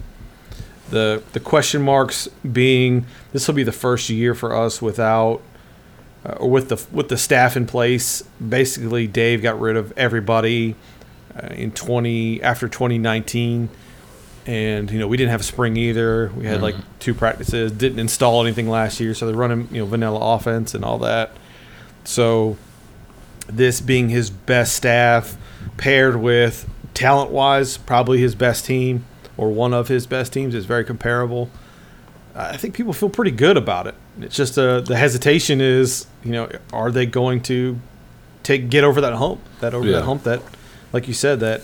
The 0.90 1.24
the 1.34 1.40
question 1.40 1.82
marks 1.82 2.28
being 2.50 3.06
this 3.34 3.48
will 3.48 3.56
be 3.56 3.64
the 3.64 3.72
first 3.72 4.10
year 4.10 4.34
for 4.34 4.56
us 4.56 4.82
without 4.82 5.42
uh, 6.26 6.34
or 6.34 6.50
with 6.50 6.70
the 6.70 6.86
with 6.92 7.10
the 7.10 7.18
staff 7.18 7.56
in 7.58 7.66
place. 7.66 8.24
Basically, 8.46 9.08
Dave 9.08 9.42
got 9.42 9.60
rid 9.60 9.76
of 9.76 9.98
everybody 9.98 10.76
uh, 11.36 11.48
in 11.48 11.72
20 11.72 12.42
after 12.42 12.68
2019 12.68 13.70
and 14.48 14.90
you 14.90 14.98
know 14.98 15.08
we 15.08 15.18
didn't 15.18 15.32
have 15.32 15.44
spring 15.44 15.76
either. 15.76 16.32
We 16.36 16.46
had 16.46 16.62
like 16.62 16.76
two 17.00 17.14
practices, 17.14 17.72
didn't 17.72 18.00
install 18.00 18.44
anything 18.46 18.70
last 18.70 19.00
year, 19.00 19.14
so 19.14 19.26
they're 19.28 19.36
running 19.36 19.68
you 19.72 19.80
know 19.80 19.86
vanilla 19.86 20.36
offense 20.36 20.74
and 20.74 20.86
all 20.86 21.00
that. 21.00 21.32
So 22.06 22.58
this 23.48 23.82
being 23.82 24.10
his 24.10 24.30
best 24.30 24.76
staff 24.76 25.38
paired 25.78 26.16
with 26.18 26.70
talent 26.94 27.30
wise 27.32 27.78
probably 27.78 28.20
his 28.20 28.34
best 28.36 28.66
team 28.66 29.06
or 29.38 29.50
one 29.52 29.74
of 29.74 29.88
his 29.88 30.08
best 30.08 30.34
teams 30.34 30.56
is 30.56 30.66
very 30.66 30.84
comparable. 30.84 31.50
I 32.36 32.58
think 32.58 32.76
people 32.76 32.94
feel 32.94 33.10
pretty 33.10 33.32
good 33.32 33.58
about 33.58 33.88
it. 33.88 33.96
It's 34.22 34.36
just 34.36 34.58
uh, 34.60 34.82
the 34.82 34.96
hesitation 34.96 35.60
is, 35.62 36.06
you 36.24 36.32
know, 36.32 36.50
are 36.74 36.92
they 36.92 37.06
going 37.06 37.42
to 37.44 37.80
take 38.44 38.70
get 38.70 38.84
over 38.84 39.02
that 39.02 39.14
hump? 39.14 39.40
That 39.60 39.74
over 39.74 39.86
Yeah. 39.88 39.98
that 39.98 40.04
hump 40.06 40.24
that, 40.24 40.42
like 40.94 41.08
you 41.08 41.14
said, 41.16 41.40
that 41.40 41.62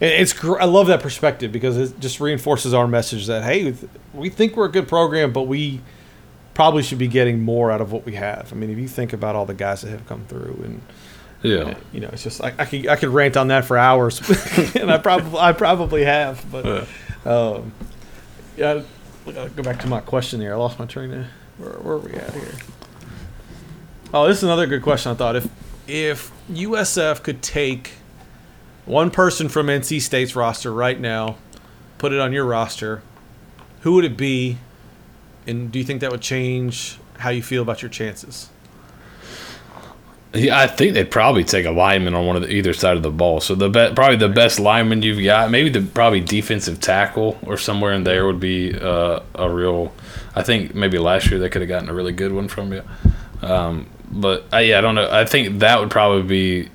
it's. 0.00 0.44
I 0.44 0.64
love 0.64 0.88
that 0.88 1.00
perspective 1.00 1.50
because 1.52 1.76
it 1.76 1.98
just 2.00 2.20
reinforces 2.20 2.72
our 2.74 2.86
message 2.88 3.26
that 3.26 3.42
hey, 3.44 3.74
we 4.14 4.28
think 4.30 4.56
we're 4.56 4.66
a 4.66 4.70
good 4.72 4.88
program, 4.88 5.32
but 5.32 5.42
we 5.42 5.80
probably 6.54 6.82
should 6.82 6.98
be 6.98 7.08
getting 7.08 7.40
more 7.40 7.70
out 7.70 7.80
of 7.80 7.90
what 7.92 8.04
we 8.04 8.14
have. 8.14 8.52
I 8.52 8.56
mean, 8.56 8.70
if 8.70 8.78
you 8.78 8.88
think 8.88 9.12
about 9.12 9.34
all 9.36 9.46
the 9.46 9.54
guys 9.54 9.82
that 9.82 9.90
have 9.90 10.06
come 10.06 10.24
through 10.26 10.60
and 10.64 10.82
Yeah. 11.42 11.76
you 11.92 12.00
know, 12.00 12.08
it's 12.12 12.22
just 12.22 12.42
I, 12.42 12.54
I 12.58 12.64
could 12.64 12.86
I 12.88 12.96
could 12.96 13.08
rant 13.08 13.36
on 13.36 13.48
that 13.48 13.64
for 13.64 13.76
hours, 13.76 14.20
and 14.76 14.90
I 14.90 14.98
probably 14.98 15.38
I 15.38 15.52
probably 15.52 16.04
have, 16.04 16.44
but 16.50 16.86
um, 17.26 17.72
yeah. 18.56 18.82
I'll 19.26 19.48
go 19.50 19.62
back 19.62 19.78
to 19.80 19.86
my 19.86 20.00
question 20.00 20.40
here. 20.40 20.52
I 20.52 20.56
lost 20.56 20.78
my 20.78 20.86
train 20.86 21.12
of 21.12 21.26
where, 21.58 21.72
where 21.74 21.94
are 21.94 21.98
we 21.98 22.12
at 22.12 22.34
here? 22.34 22.54
Oh, 24.12 24.26
this 24.26 24.38
is 24.38 24.44
another 24.44 24.66
good 24.66 24.82
question. 24.82 25.12
I 25.12 25.14
thought 25.14 25.36
if 25.36 25.48
if 25.86 26.32
USF 26.50 27.22
could 27.22 27.42
take 27.42 27.92
one 28.84 29.10
person 29.10 29.48
from 29.48 29.66
NC 29.66 30.00
State's 30.00 30.34
roster 30.34 30.72
right 30.72 30.98
now, 30.98 31.36
put 31.98 32.12
it 32.12 32.20
on 32.20 32.32
your 32.32 32.44
roster, 32.44 33.02
who 33.80 33.94
would 33.94 34.04
it 34.04 34.16
be? 34.16 34.58
And 35.46 35.72
do 35.72 35.78
you 35.78 35.84
think 35.84 36.00
that 36.00 36.10
would 36.10 36.20
change 36.20 36.98
how 37.18 37.30
you 37.30 37.42
feel 37.42 37.62
about 37.62 37.82
your 37.82 37.88
chances? 37.88 38.48
Yeah, 40.34 40.58
I 40.58 40.66
think 40.66 40.94
they'd 40.94 41.10
probably 41.10 41.44
take 41.44 41.66
a 41.66 41.70
lineman 41.70 42.14
on 42.14 42.26
one 42.26 42.36
of 42.36 42.42
the 42.42 42.50
either 42.50 42.72
side 42.72 42.96
of 42.96 43.02
the 43.02 43.10
ball. 43.10 43.40
So 43.40 43.54
the 43.54 43.68
be- 43.68 43.94
probably 43.94 44.16
the 44.16 44.30
best 44.30 44.58
lineman 44.58 45.02
you've 45.02 45.22
got, 45.22 45.50
maybe 45.50 45.68
the 45.68 45.82
probably 45.82 46.20
defensive 46.20 46.80
tackle 46.80 47.38
or 47.42 47.58
somewhere 47.58 47.92
in 47.92 48.04
there 48.04 48.26
would 48.26 48.40
be 48.40 48.74
uh, 48.74 49.20
a 49.34 49.50
real. 49.50 49.92
I 50.34 50.42
think 50.42 50.74
maybe 50.74 50.96
last 50.98 51.30
year 51.30 51.38
they 51.38 51.50
could 51.50 51.60
have 51.60 51.68
gotten 51.68 51.90
a 51.90 51.94
really 51.94 52.12
good 52.12 52.32
one 52.32 52.48
from 52.48 52.72
you. 52.72 52.82
Um, 53.42 53.88
but 54.10 54.46
uh, 54.52 54.58
yeah, 54.58 54.78
I 54.78 54.80
don't 54.80 54.94
know. 54.94 55.10
I 55.10 55.26
think 55.26 55.58
that 55.58 55.80
would 55.80 55.90
probably 55.90 56.22
be 56.22 56.70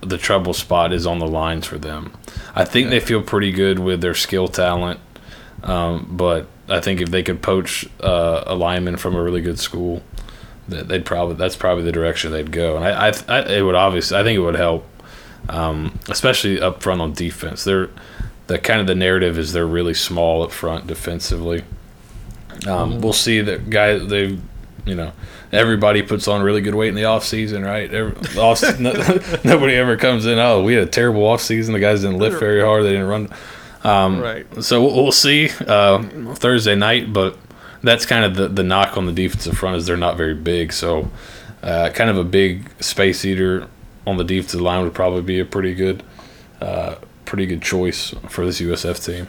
the 0.00 0.16
trouble 0.16 0.54
spot 0.54 0.92
is 0.92 1.06
on 1.06 1.18
the 1.18 1.26
lines 1.26 1.66
for 1.66 1.76
them. 1.76 2.12
I 2.54 2.64
think 2.64 2.88
they 2.88 3.00
feel 3.00 3.22
pretty 3.22 3.52
good 3.52 3.78
with 3.78 4.00
their 4.00 4.14
skill 4.14 4.48
talent, 4.48 5.00
um, 5.62 6.08
but 6.10 6.46
I 6.68 6.80
think 6.80 7.00
if 7.00 7.10
they 7.10 7.22
could 7.22 7.42
poach 7.42 7.86
uh, 8.00 8.44
a 8.46 8.54
lineman 8.54 8.96
from 8.96 9.14
a 9.14 9.22
really 9.22 9.40
good 9.40 9.58
school, 9.58 10.02
they'd 10.68 11.04
probably 11.04 11.34
that's 11.36 11.56
probably 11.56 11.84
the 11.84 11.92
direction 11.92 12.32
they'd 12.32 12.50
go. 12.52 12.76
And 12.76 12.84
I, 12.84 13.08
I, 13.08 13.12
I 13.28 13.40
it 13.56 13.62
would 13.62 13.74
obviously 13.74 14.18
I 14.18 14.22
think 14.22 14.36
it 14.36 14.40
would 14.40 14.54
help, 14.56 14.86
um, 15.48 15.98
especially 16.08 16.60
up 16.60 16.82
front 16.82 17.00
on 17.00 17.12
defense. 17.12 17.64
They're 17.64 17.90
the 18.46 18.58
kind 18.58 18.80
of 18.80 18.86
the 18.86 18.94
narrative 18.94 19.38
is 19.38 19.52
they're 19.52 19.66
really 19.66 19.94
small 19.94 20.42
up 20.42 20.52
front 20.52 20.86
defensively. 20.86 21.64
Um, 22.66 23.00
We'll 23.00 23.12
see 23.12 23.40
that 23.40 23.68
guy 23.70 23.98
they, 23.98 24.38
you 24.84 24.94
know, 24.94 25.12
everybody 25.52 26.02
puts 26.02 26.28
on 26.28 26.42
really 26.42 26.60
good 26.60 26.74
weight 26.74 26.88
in 26.88 26.94
the 26.94 27.04
off 27.04 27.24
season, 27.24 27.64
right? 27.64 27.92
Every, 27.92 28.38
off, 28.38 28.62
no, 28.78 28.92
nobody 29.44 29.74
ever 29.74 29.96
comes 29.96 30.26
in. 30.26 30.38
Oh, 30.38 30.62
we 30.62 30.74
had 30.74 30.82
a 30.84 30.90
terrible 30.90 31.26
off 31.26 31.40
season. 31.40 31.74
The 31.74 31.80
guys 31.80 32.02
didn't 32.02 32.18
lift 32.18 32.38
very 32.38 32.62
hard. 32.62 32.84
They 32.84 32.92
didn't 32.92 33.08
run. 33.08 33.28
Um, 33.82 34.20
Right. 34.20 34.46
So 34.64 34.82
we'll, 34.82 34.94
we'll 34.94 35.12
see 35.12 35.50
uh, 35.66 36.02
Thursday 36.34 36.74
night, 36.74 37.12
but 37.12 37.36
that's 37.84 38.06
kind 38.06 38.24
of 38.24 38.34
the, 38.34 38.48
the 38.48 38.62
knock 38.62 38.96
on 38.96 39.06
the 39.06 39.12
defensive 39.12 39.56
front 39.56 39.76
is 39.76 39.86
they're 39.86 39.96
not 39.96 40.16
very 40.16 40.34
big. 40.34 40.72
So 40.72 41.10
uh, 41.62 41.90
kind 41.90 42.10
of 42.10 42.16
a 42.16 42.24
big 42.24 42.70
space 42.82 43.24
eater 43.24 43.68
on 44.06 44.16
the 44.16 44.24
defensive 44.24 44.60
line 44.60 44.82
would 44.82 44.94
probably 44.94 45.22
be 45.22 45.38
a 45.40 45.44
pretty 45.44 45.74
good, 45.74 46.02
uh, 46.60 46.96
pretty 47.24 47.46
good 47.46 47.62
choice 47.62 48.14
for 48.28 48.44
this 48.44 48.60
USF 48.60 49.04
team. 49.04 49.28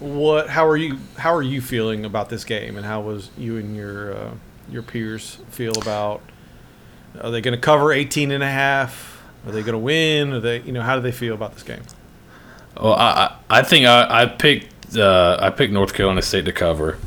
What? 0.00 0.48
How 0.48 0.66
are 0.66 0.78
you? 0.78 0.98
How 1.18 1.34
are 1.34 1.42
you 1.42 1.60
feeling 1.60 2.06
about 2.06 2.30
this 2.30 2.44
game? 2.44 2.76
And 2.76 2.86
how 2.86 3.02
was 3.02 3.30
you 3.36 3.58
and 3.58 3.76
your 3.76 4.14
uh, 4.14 4.30
your 4.70 4.82
peers 4.82 5.38
feel 5.50 5.76
about? 5.76 6.22
Are 7.20 7.30
they 7.30 7.42
going 7.42 7.54
to 7.54 7.60
cover 7.60 7.92
18 7.92 8.30
and 8.30 8.42
a 8.42 8.50
half? 8.50 9.22
Are 9.44 9.52
they 9.52 9.60
going 9.60 9.74
to 9.74 9.78
win? 9.78 10.32
Are 10.32 10.40
they? 10.40 10.60
You 10.62 10.72
know, 10.72 10.80
how 10.80 10.96
do 10.96 11.02
they 11.02 11.12
feel 11.12 11.34
about 11.34 11.52
this 11.52 11.62
game? 11.62 11.82
Well, 12.80 12.94
I 12.94 13.36
I, 13.50 13.58
I 13.58 13.62
think 13.62 13.84
I, 13.84 14.22
I 14.22 14.26
picked 14.26 14.69
uh, 14.96 15.38
I 15.40 15.50
picked 15.50 15.72
North 15.72 15.94
Carolina 15.94 16.22
State 16.22 16.44
to 16.46 16.52
cover. 16.52 16.98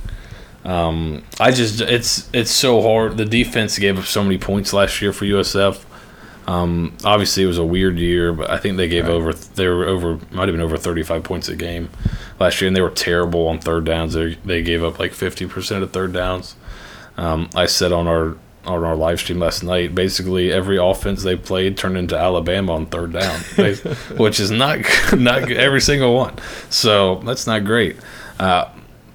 Um, 0.65 1.23
I 1.39 1.51
just 1.51 1.81
it's 1.81 2.29
it's 2.33 2.51
so 2.51 2.81
hard. 2.81 3.17
The 3.17 3.25
defense 3.25 3.77
gave 3.77 3.99
up 3.99 4.05
so 4.05 4.23
many 4.23 4.37
points 4.37 4.73
last 4.73 5.01
year 5.01 5.11
for 5.11 5.25
USF. 5.25 5.83
Um, 6.47 6.95
obviously, 7.03 7.43
it 7.43 7.47
was 7.47 7.57
a 7.57 7.65
weird 7.65 7.97
year, 7.97 8.33
but 8.33 8.49
I 8.49 8.57
think 8.57 8.77
they 8.77 8.87
gave 8.87 9.07
over 9.07 9.33
they 9.33 9.67
were 9.67 9.85
over 9.85 10.19
might 10.31 10.47
have 10.47 10.53
been 10.53 10.61
over 10.61 10.77
thirty 10.77 11.03
five 11.03 11.23
points 11.23 11.49
a 11.49 11.55
game 11.55 11.89
last 12.39 12.61
year, 12.61 12.67
and 12.67 12.75
they 12.75 12.81
were 12.81 12.89
terrible 12.89 13.47
on 13.47 13.59
third 13.59 13.85
downs. 13.85 14.13
They 14.13 14.35
they 14.45 14.61
gave 14.61 14.83
up 14.83 14.99
like 14.99 15.13
fifty 15.13 15.45
percent 15.45 15.83
of 15.83 15.91
third 15.91 16.13
downs. 16.13 16.55
Um, 17.17 17.49
I 17.55 17.65
said 17.65 17.91
on 17.91 18.07
our 18.07 18.37
on 18.65 18.83
our 18.83 18.95
live 18.95 19.19
stream 19.19 19.39
last 19.39 19.63
night, 19.63 19.93
basically 19.93 20.51
every 20.51 20.77
offense 20.77 21.23
they 21.23 21.35
played 21.35 21.77
turned 21.77 21.97
into 21.97 22.17
Alabama 22.17 22.73
on 22.73 22.85
third 22.85 23.13
down, 23.13 23.39
which 24.17 24.39
is 24.39 24.51
not 24.51 24.79
not 25.13 25.47
good, 25.47 25.57
every 25.57 25.81
single 25.81 26.15
one. 26.15 26.37
So 26.69 27.15
that's 27.25 27.45
not 27.45 27.65
great. 27.65 27.97
Uh, 28.39 28.69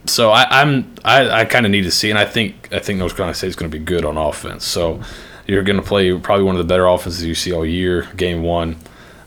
so 0.06 0.30
I, 0.30 0.62
I'm 0.62 0.94
I, 1.04 1.40
I 1.40 1.44
kind 1.44 1.66
of 1.66 1.72
need 1.72 1.82
to 1.82 1.90
see, 1.90 2.10
and 2.10 2.18
I 2.18 2.24
think 2.24 2.68
I 2.72 2.78
think 2.78 2.98
North 2.98 3.16
Carolina 3.16 3.34
State 3.34 3.48
is 3.48 3.56
going 3.56 3.70
to 3.70 3.78
be 3.78 3.84
good 3.84 4.04
on 4.04 4.16
offense. 4.16 4.64
So 4.64 5.00
you're 5.46 5.62
going 5.62 5.76
to 5.76 5.82
play 5.82 6.16
probably 6.18 6.44
one 6.44 6.56
of 6.56 6.58
the 6.58 6.70
better 6.70 6.86
offenses 6.86 7.24
you 7.24 7.34
see 7.34 7.52
all 7.52 7.64
year. 7.64 8.08
Game 8.16 8.42
one, 8.42 8.76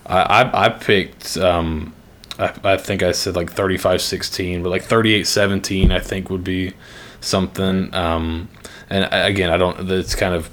I 0.05 0.21
I, 0.21 0.65
I 0.65 0.69
picked. 0.69 1.37
Um, 1.37 1.93
I, 2.39 2.53
I 2.63 2.77
think 2.77 3.03
I 3.03 3.11
said 3.11 3.35
like 3.35 3.53
35-16, 3.53 4.63
but 4.63 4.69
like 4.69 4.83
38-17 4.83 5.91
I 5.91 5.99
think 5.99 6.29
would 6.29 6.43
be 6.43 6.73
something. 7.19 7.93
Um, 7.93 8.49
and 8.91 9.07
again, 9.11 9.49
I 9.49 9.57
don't. 9.57 9.87
That's 9.87 10.15
kind 10.15 10.35
of 10.35 10.49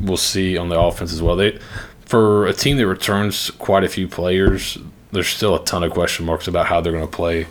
we'll 0.00 0.16
see 0.16 0.58
on 0.58 0.68
the 0.68 0.78
offense 0.78 1.12
as 1.12 1.22
well. 1.22 1.36
They 1.36 1.58
for 2.04 2.46
a 2.46 2.52
team 2.52 2.76
that 2.76 2.86
returns 2.86 3.50
quite 3.50 3.84
a 3.84 3.88
few 3.88 4.08
players, 4.08 4.76
there's 5.12 5.28
still 5.28 5.54
a 5.54 5.64
ton 5.64 5.82
of 5.82 5.92
question 5.92 6.26
marks 6.26 6.48
about 6.48 6.66
how 6.66 6.80
they're 6.80 6.92
going 6.92 7.06
to 7.06 7.10
play, 7.10 7.46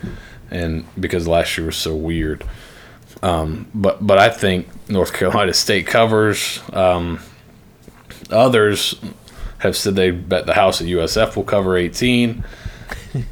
and 0.52 0.86
because 1.00 1.28
last 1.28 1.58
year 1.58 1.66
was 1.66 1.78
so 1.78 1.96
weird. 1.96 2.44
Um, 3.24 3.68
but 3.74 4.06
but 4.06 4.18
I 4.18 4.30
think 4.30 4.68
North 4.90 5.14
Carolina 5.14 5.54
State 5.66 5.88
covers. 5.88 6.62
Um, 6.74 7.20
others 8.30 9.00
have 9.60 9.78
said 9.78 9.96
they 9.96 10.12
bet 10.12 10.46
the 10.46 10.54
house 10.54 10.82
at 10.82 10.88
USF 10.88 11.36
will 11.36 11.44
cover 11.44 11.78
18. 11.78 12.44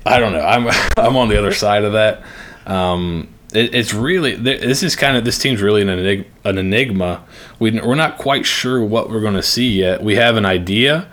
I 0.06 0.20
don't 0.20 0.32
know. 0.32 0.40
I'm 0.40 0.68
I'm 0.98 1.18
on 1.18 1.28
the 1.28 1.38
other 1.38 1.54
side 1.54 1.84
of 1.84 1.94
that. 1.94 2.24
Um, 2.66 3.28
it, 3.54 3.74
it's 3.76 3.94
really 3.94 4.36
this 4.36 4.84
is 4.84 4.96
kind 4.96 5.16
of 5.18 5.26
this 5.26 5.38
team's 5.38 5.62
really 5.62 5.82
an, 5.82 5.88
enig- 5.90 6.26
an 6.44 6.58
enigma. 6.58 7.24
We, 7.60 7.72
we're 7.80 7.96
not 7.96 8.18
quite 8.18 8.46
sure 8.46 8.84
what 8.84 9.10
we're 9.10 9.22
going 9.22 9.36
to 9.36 9.44
see 9.44 9.70
yet. 9.70 10.04
We 10.04 10.16
have 10.16 10.36
an 10.38 10.46
idea, 10.46 11.08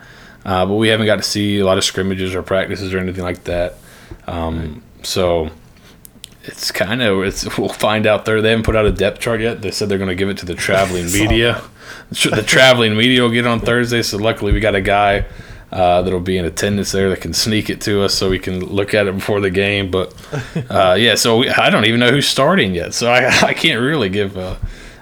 uh, 0.45 0.65
but 0.65 0.75
we 0.75 0.89
haven't 0.89 1.05
got 1.05 1.17
to 1.17 1.23
see 1.23 1.59
a 1.59 1.65
lot 1.65 1.77
of 1.77 1.83
scrimmages 1.83 2.33
or 2.35 2.41
practices 2.43 2.93
or 2.93 2.99
anything 2.99 3.23
like 3.23 3.43
that. 3.45 3.75
Um, 4.27 4.83
So 5.03 5.49
it's 6.43 6.71
kind 6.71 7.01
of 7.01 7.23
it's 7.23 7.45
we'll 7.57 7.69
find 7.69 8.05
out 8.07 8.25
there. 8.25 8.41
They 8.41 8.49
haven't 8.49 8.65
put 8.65 8.75
out 8.75 8.85
a 8.85 8.91
depth 8.91 9.19
chart 9.19 9.41
yet. 9.41 9.61
They 9.61 9.71
said 9.71 9.89
they're 9.89 9.97
going 9.97 10.09
to 10.09 10.15
give 10.15 10.29
it 10.29 10.37
to 10.39 10.45
the 10.45 10.55
traveling 10.67 11.05
media. 11.11 11.61
The 12.09 12.43
traveling 12.45 12.95
media 12.97 13.21
will 13.21 13.29
get 13.29 13.45
on 13.47 13.59
Thursday. 13.59 14.01
So 14.01 14.17
luckily 14.17 14.51
we 14.51 14.59
got 14.59 14.75
a 14.75 14.81
guy. 14.81 15.25
Uh, 15.71 16.01
that'll 16.01 16.19
be 16.19 16.37
in 16.37 16.43
attendance 16.43 16.91
there 16.91 17.09
that 17.09 17.21
can 17.21 17.33
sneak 17.33 17.69
it 17.69 17.79
to 17.79 18.01
us 18.01 18.13
so 18.13 18.29
we 18.29 18.39
can 18.39 18.59
look 18.59 18.93
at 18.93 19.07
it 19.07 19.15
before 19.15 19.39
the 19.39 19.49
game. 19.49 19.89
But 19.89 20.13
uh, 20.69 20.97
yeah, 20.99 21.15
so 21.15 21.37
we, 21.37 21.49
I 21.49 21.69
don't 21.69 21.85
even 21.85 22.01
know 22.01 22.09
who's 22.09 22.27
starting 22.27 22.75
yet, 22.75 22.93
so 22.93 23.09
I, 23.09 23.27
I 23.41 23.53
can't 23.53 23.81
really 23.81 24.09
give 24.09 24.37
uh, 24.37 24.57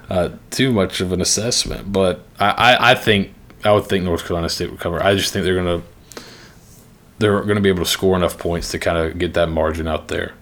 uh, 0.08 0.30
too 0.50 0.72
much 0.72 1.00
of 1.00 1.10
an 1.10 1.20
assessment. 1.20 1.92
But 1.92 2.24
I, 2.38 2.50
I, 2.50 2.90
I 2.92 2.94
think 2.94 3.34
I 3.64 3.72
would 3.72 3.86
think 3.86 4.04
North 4.04 4.22
Carolina 4.22 4.48
State 4.48 4.70
would 4.70 4.78
cover. 4.78 5.02
I 5.02 5.14
just 5.16 5.32
think 5.32 5.44
they're 5.44 5.56
gonna 5.56 5.82
they're 7.18 7.42
gonna 7.42 7.60
be 7.60 7.68
able 7.68 7.84
to 7.84 7.90
score 7.90 8.14
enough 8.16 8.38
points 8.38 8.70
to 8.70 8.78
kind 8.78 8.96
of 8.96 9.18
get 9.18 9.34
that 9.34 9.48
margin 9.48 9.88
out 9.88 10.06
there. 10.06 10.34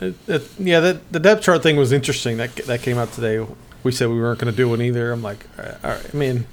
It, 0.00 0.14
it, 0.28 0.48
yeah, 0.60 0.78
the 0.78 1.18
depth 1.18 1.42
chart 1.42 1.64
thing 1.64 1.76
was 1.76 1.90
interesting. 1.90 2.36
That 2.36 2.54
that 2.54 2.82
came 2.82 2.98
out 2.98 3.12
today. 3.12 3.44
We 3.82 3.90
said 3.90 4.10
we 4.10 4.20
weren't 4.20 4.38
going 4.38 4.52
to 4.52 4.56
do 4.56 4.68
one 4.68 4.82
either. 4.82 5.12
I'm 5.12 5.22
like, 5.22 5.44
all 5.58 5.64
right, 5.64 5.84
all 5.84 5.90
right. 5.90 6.06
I 6.12 6.16
mean, 6.16 6.46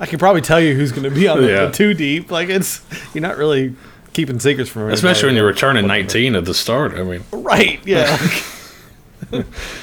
I 0.00 0.06
can 0.06 0.18
probably 0.18 0.40
tell 0.40 0.60
you 0.60 0.74
who's 0.74 0.90
going 0.90 1.04
to 1.04 1.10
be 1.10 1.28
on 1.28 1.42
the, 1.42 1.48
Yeah. 1.48 1.66
the 1.66 1.72
two 1.72 1.94
deep. 1.94 2.30
Like 2.30 2.48
it's 2.48 2.80
you're 3.14 3.22
not 3.22 3.36
really 3.36 3.74
keeping 4.14 4.40
secrets 4.40 4.68
from. 4.70 4.90
Especially 4.90 5.26
when 5.28 5.36
you're 5.36 5.46
returning 5.46 5.86
19 5.86 6.34
at 6.34 6.44
the 6.46 6.54
start. 6.54 6.94
I 6.94 7.02
mean, 7.04 7.22
right. 7.30 7.80
Yeah. 7.86 8.16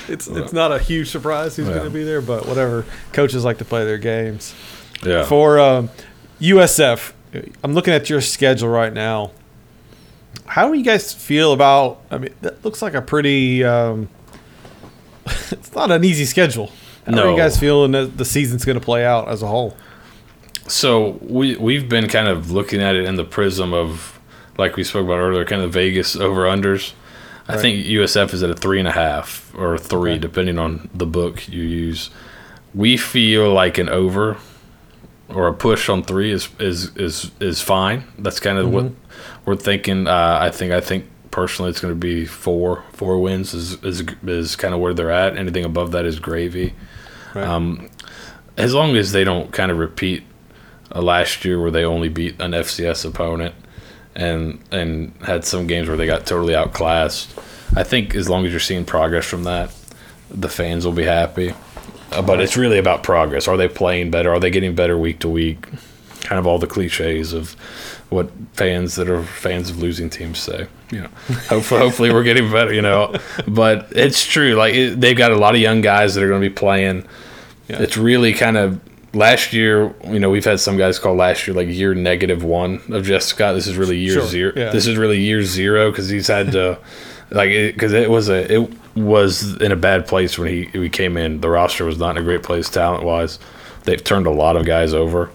it's 0.09 0.27
it's 0.27 0.51
not 0.51 0.71
a 0.71 0.79
huge 0.79 1.09
surprise 1.09 1.55
who's 1.55 1.67
Yeah. 1.67 1.75
going 1.75 1.85
to 1.85 1.93
be 1.93 2.03
there, 2.03 2.21
but 2.21 2.45
whatever. 2.47 2.85
Coaches 3.13 3.45
like 3.45 3.59
to 3.59 3.65
play 3.65 3.85
their 3.85 3.97
games. 3.99 4.53
yeah. 5.05 5.23
For 5.23 5.59
um, 5.59 5.89
USF, 6.41 7.13
I'm 7.63 7.73
looking 7.73 7.93
at 7.93 8.09
your 8.09 8.19
schedule 8.21 8.69
right 8.69 8.91
now. 8.91 9.31
How 10.47 10.71
do 10.71 10.77
you 10.77 10.83
guys 10.83 11.13
feel 11.13 11.53
about? 11.53 12.01
I 12.09 12.17
mean, 12.17 12.33
that 12.41 12.65
looks 12.65 12.81
like 12.81 12.93
a 12.95 13.01
pretty. 13.01 13.63
Um, 13.63 14.09
it's 15.51 15.73
not 15.75 15.91
an 15.91 16.03
easy 16.03 16.25
schedule. 16.25 16.71
How 17.05 17.19
are 17.19 17.31
you 17.31 17.37
guys 17.37 17.57
feeling 17.57 17.91
that 17.91 18.17
the 18.17 18.25
season's 18.25 18.65
going 18.65 18.77
to 18.77 18.83
play 18.83 19.05
out 19.05 19.29
as 19.29 19.41
a 19.41 19.47
whole? 19.47 19.77
So 20.67 21.17
we 21.21 21.55
we've 21.55 21.87
been 21.87 22.07
kind 22.07 22.27
of 22.27 22.51
looking 22.51 22.81
at 22.81 22.95
it 22.95 23.05
in 23.05 23.15
the 23.15 23.23
prism 23.23 23.73
of, 23.73 24.19
like 24.57 24.75
we 24.75 24.83
spoke 24.83 25.05
about 25.05 25.17
earlier, 25.19 25.45
kind 25.45 25.61
of 25.61 25.71
Vegas 25.73 26.15
over 26.15 26.43
unders. 26.43 26.93
I 27.47 27.53
Right. 27.53 27.61
think 27.61 27.85
USF 27.85 28.33
is 28.33 28.43
at 28.43 28.49
a 28.49 28.53
three 28.55 28.79
and 28.79 28.87
a 28.87 28.91
half 28.91 29.53
or 29.57 29.77
three, 29.77 30.11
Okay. 30.11 30.19
depending 30.19 30.59
on 30.59 30.89
the 30.93 31.05
book 31.05 31.47
you 31.47 31.63
use. 31.63 32.09
We 32.75 32.97
feel 32.97 33.51
like 33.53 33.77
an 33.77 33.87
over 33.87 34.35
or 35.29 35.47
a 35.47 35.53
push 35.53 35.87
on 35.89 36.03
three 36.03 36.31
is 36.31 36.49
is 36.59 36.91
is 36.97 37.31
is 37.39 37.61
fine. 37.61 38.03
That's 38.19 38.39
kind 38.41 38.57
of 38.57 38.69
what 38.69 38.91
we're 39.45 39.55
thinking. 39.55 40.07
Uh, 40.07 40.39
I 40.41 40.49
think 40.49 40.73
I 40.73 40.81
think 40.81 41.05
personally 41.31 41.69
it's 41.71 41.79
going 41.79 41.93
to 41.93 41.99
be 41.99 42.25
four 42.25 42.83
four 42.91 43.19
wins 43.21 43.53
is 43.53 43.81
is 43.83 44.03
is 44.25 44.55
kind 44.57 44.73
of 44.73 44.81
where 44.81 44.93
they're 44.93 45.11
at. 45.11 45.37
Anything 45.37 45.63
above 45.63 45.91
that 45.91 46.05
is 46.05 46.19
gravy 46.19 46.73
Right. 47.33 47.45
Um, 47.47 47.89
as 48.57 48.73
long 48.73 48.95
as 48.97 49.11
they 49.11 49.23
don't 49.23 49.51
kind 49.51 49.69
of 49.71 49.77
repeat 49.77 50.23
uh, 50.93 51.01
last 51.01 51.45
year 51.45 51.59
where 51.59 51.71
they 51.71 51.83
only 51.83 52.09
beat 52.09 52.39
an 52.39 52.51
FCS 52.51 53.05
opponent 53.05 53.55
and 54.15 54.59
and 54.71 55.13
had 55.25 55.45
some 55.45 55.67
games 55.67 55.87
where 55.87 55.97
they 55.97 56.07
got 56.07 56.25
totally 56.25 56.55
outclassed. 56.55 57.37
I 57.75 57.83
think 57.83 58.15
as 58.15 58.29
long 58.29 58.45
as 58.45 58.51
you're 58.51 58.59
seeing 58.59 58.85
progress 58.85 59.25
from 59.25 59.43
that, 59.43 59.73
the 60.29 60.49
fans 60.49 60.85
will 60.85 60.93
be 60.93 61.03
happy. 61.03 61.53
Uh, 62.11 62.21
but 62.21 62.39
it's 62.39 62.57
really 62.57 62.77
about 62.77 63.03
progress. 63.03 63.47
Are 63.47 63.57
they 63.57 63.67
playing 63.67 64.11
better? 64.11 64.33
Are 64.33 64.39
they 64.39 64.49
getting 64.49 64.75
better 64.75 64.97
week 64.97 65.19
to 65.19 65.29
week? 65.29 65.67
Kind 66.21 66.39
of 66.39 66.47
all 66.47 66.57
the 66.57 66.67
cliches 66.67 67.33
of 67.33 67.53
what 68.09 68.31
fans 68.53 68.95
that 68.95 69.09
are 69.09 69.23
fans 69.23 69.69
of 69.69 69.79
losing 69.79 70.09
teams 70.09 70.39
say. 70.39 70.67
You 70.91 71.01
know, 71.01 71.07
hopefully, 71.49 71.81
hopefully 71.81 72.13
we're 72.13 72.23
getting 72.23 72.49
better. 72.51 72.73
You 72.73 72.81
know, 72.81 73.15
but 73.47 73.89
it's 73.91 74.25
true. 74.25 74.55
Like 74.55 74.73
it, 74.73 74.99
they've 75.01 75.17
got 75.17 75.31
a 75.31 75.37
lot 75.37 75.53
of 75.53 75.61
young 75.61 75.81
guys 75.81 76.15
that 76.15 76.23
are 76.23 76.29
going 76.29 76.41
to 76.41 76.49
be 76.49 76.53
playing. 76.55 77.05
Yeah. 77.67 77.81
It's 77.81 77.97
really 77.97 78.33
kind 78.33 78.57
of 78.57 78.79
last 79.17 79.51
year. 79.53 79.93
You 80.05 80.19
know, 80.19 80.29
we've 80.29 80.45
had 80.45 80.59
some 80.59 80.77
guys 80.77 80.99
call 80.99 81.15
last 81.15 81.47
year 81.47 81.55
like 81.55 81.67
year 81.67 81.93
negative 81.93 82.43
one 82.43 82.81
of 82.89 83.05
Jeff 83.05 83.23
Scott. 83.23 83.55
This 83.55 83.67
is 83.67 83.75
really 83.77 83.97
year 83.97 84.13
Sure, 84.13 84.25
zero. 84.25 84.53
yeah. 84.55 84.69
This 84.71 84.87
is 84.87 84.97
really 84.97 85.19
year 85.19 85.43
zero 85.43 85.91
because 85.91 86.09
he's 86.09 86.27
had 86.27 86.51
to 86.53 86.79
like 87.31 87.49
because 87.49 87.93
it, 87.93 88.09
was 88.09 88.29
a 88.29 88.51
it 88.53 88.71
was 88.95 89.59
in 89.61 89.71
a 89.71 89.75
bad 89.75 90.07
place 90.07 90.37
when 90.37 90.47
he 90.49 90.65
he 90.65 90.89
came 90.89 91.17
in. 91.17 91.41
The 91.41 91.49
roster 91.49 91.83
was 91.85 91.97
not 91.97 92.11
in 92.17 92.23
a 92.23 92.25
great 92.25 92.43
place 92.43 92.69
talent 92.69 93.03
wise. 93.03 93.39
They've 93.83 94.03
turned 94.03 94.27
a 94.27 94.31
lot 94.31 94.55
of 94.55 94.65
guys 94.65 94.93
over. 94.93 95.29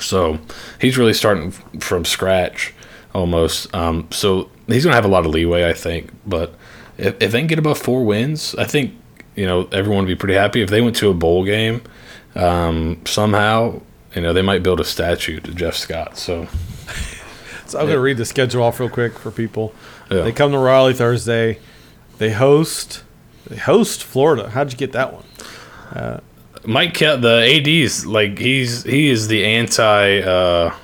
So 0.00 0.38
he's 0.80 0.98
really 0.98 1.12
starting 1.12 1.50
from 1.80 2.04
scratch 2.04 2.74
almost. 3.14 3.74
Um, 3.74 4.08
so 4.10 4.50
he's 4.66 4.84
going 4.84 4.92
to 4.92 4.96
have 4.96 5.04
a 5.04 5.08
lot 5.08 5.24
of 5.26 5.32
leeway, 5.32 5.68
I 5.68 5.72
think. 5.72 6.10
But 6.26 6.54
if, 6.98 7.14
if 7.22 7.32
they 7.32 7.38
can 7.38 7.46
get 7.46 7.58
above 7.58 7.78
four 7.78 8.04
wins, 8.04 8.54
I 8.56 8.64
think, 8.64 8.94
you 9.36 9.46
know, 9.46 9.68
everyone 9.72 10.04
would 10.04 10.08
be 10.10 10.16
pretty 10.16 10.34
happy. 10.34 10.60
If 10.62 10.70
they 10.70 10.80
went 10.80 10.96
to 10.96 11.08
a 11.10 11.14
bowl 11.14 11.44
game 11.44 11.82
um, 12.36 13.00
somehow, 13.04 13.80
you 14.14 14.22
know, 14.22 14.32
they 14.32 14.42
might 14.42 14.62
build 14.62 14.80
a 14.80 14.84
statue 14.84 15.40
to 15.40 15.54
Jeff 15.54 15.74
Scott. 15.74 16.16
So, 16.18 16.46
So 17.66 17.78
I'm 17.80 17.86
going 17.86 17.96
to 17.96 18.00
read 18.00 18.16
the 18.16 18.24
schedule 18.24 18.62
off 18.62 18.78
real 18.78 18.88
quick 18.88 19.18
for 19.18 19.30
people. 19.32 19.74
yeah. 20.10 20.22
They 20.22 20.30
come 20.32 20.52
to 20.52 20.58
Raleigh 20.58 20.94
Thursday. 20.94 21.58
They 22.18 22.30
host. 22.30 23.02
They 23.48 23.56
host 23.56 24.04
Florida. 24.04 24.50
How'd 24.50 24.70
you 24.72 24.78
get 24.78 24.92
that 24.92 25.12
one? 25.12 26.20
Mike 26.64 26.94
Ke- 26.94 27.20
the 27.20 27.42
AD's 27.84 28.06
like 28.06 28.38
he's 28.38 28.82
he 28.82 29.08
is 29.08 29.28
the 29.28 29.44
anti 29.44 30.18
uh, 30.20 30.74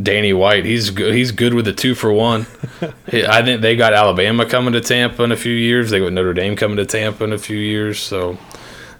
Danny 0.00 0.32
White. 0.32 0.64
He's 0.64 0.90
good. 0.90 1.14
He's 1.14 1.32
good 1.32 1.54
with 1.54 1.64
the 1.64 1.72
two 1.72 1.94
for 1.94 2.12
one. 2.12 2.46
I 3.12 3.42
think 3.42 3.62
they 3.62 3.74
got 3.76 3.92
Alabama 3.94 4.46
coming 4.46 4.72
to 4.74 4.80
Tampa 4.80 5.22
in 5.24 5.32
a 5.32 5.36
few 5.36 5.52
years. 5.54 5.90
They 5.90 5.98
got 6.00 6.12
Notre 6.12 6.34
Dame 6.34 6.54
coming 6.56 6.76
to 6.78 6.86
Tampa 6.86 7.24
in 7.24 7.32
a 7.32 7.38
few 7.38 7.56
years. 7.58 7.98
So 8.00 8.38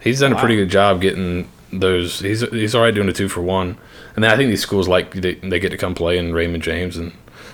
he's 0.00 0.20
done 0.20 0.32
a 0.32 0.38
pretty 0.38 0.56
good 0.56 0.70
job 0.70 1.00
getting 1.00 1.48
those. 1.72 2.20
He's 2.20 2.40
he's 2.50 2.74
right 2.74 2.94
doing 2.94 3.08
a 3.08 3.12
two 3.12 3.28
for 3.28 3.40
one. 3.40 3.78
And 4.14 4.22
then 4.24 4.30
I 4.30 4.37
think 4.37 4.50
these 4.50 4.62
schools 4.62 4.88
like 4.88 5.12
they, 5.14 5.35
they 5.37 5.58
get 5.58 5.70
to 5.70 5.76
come 5.78 5.94
play 5.94 6.18
in 6.18 6.32
Raymond 6.35 6.62
James 6.62 6.96
and 6.96 7.12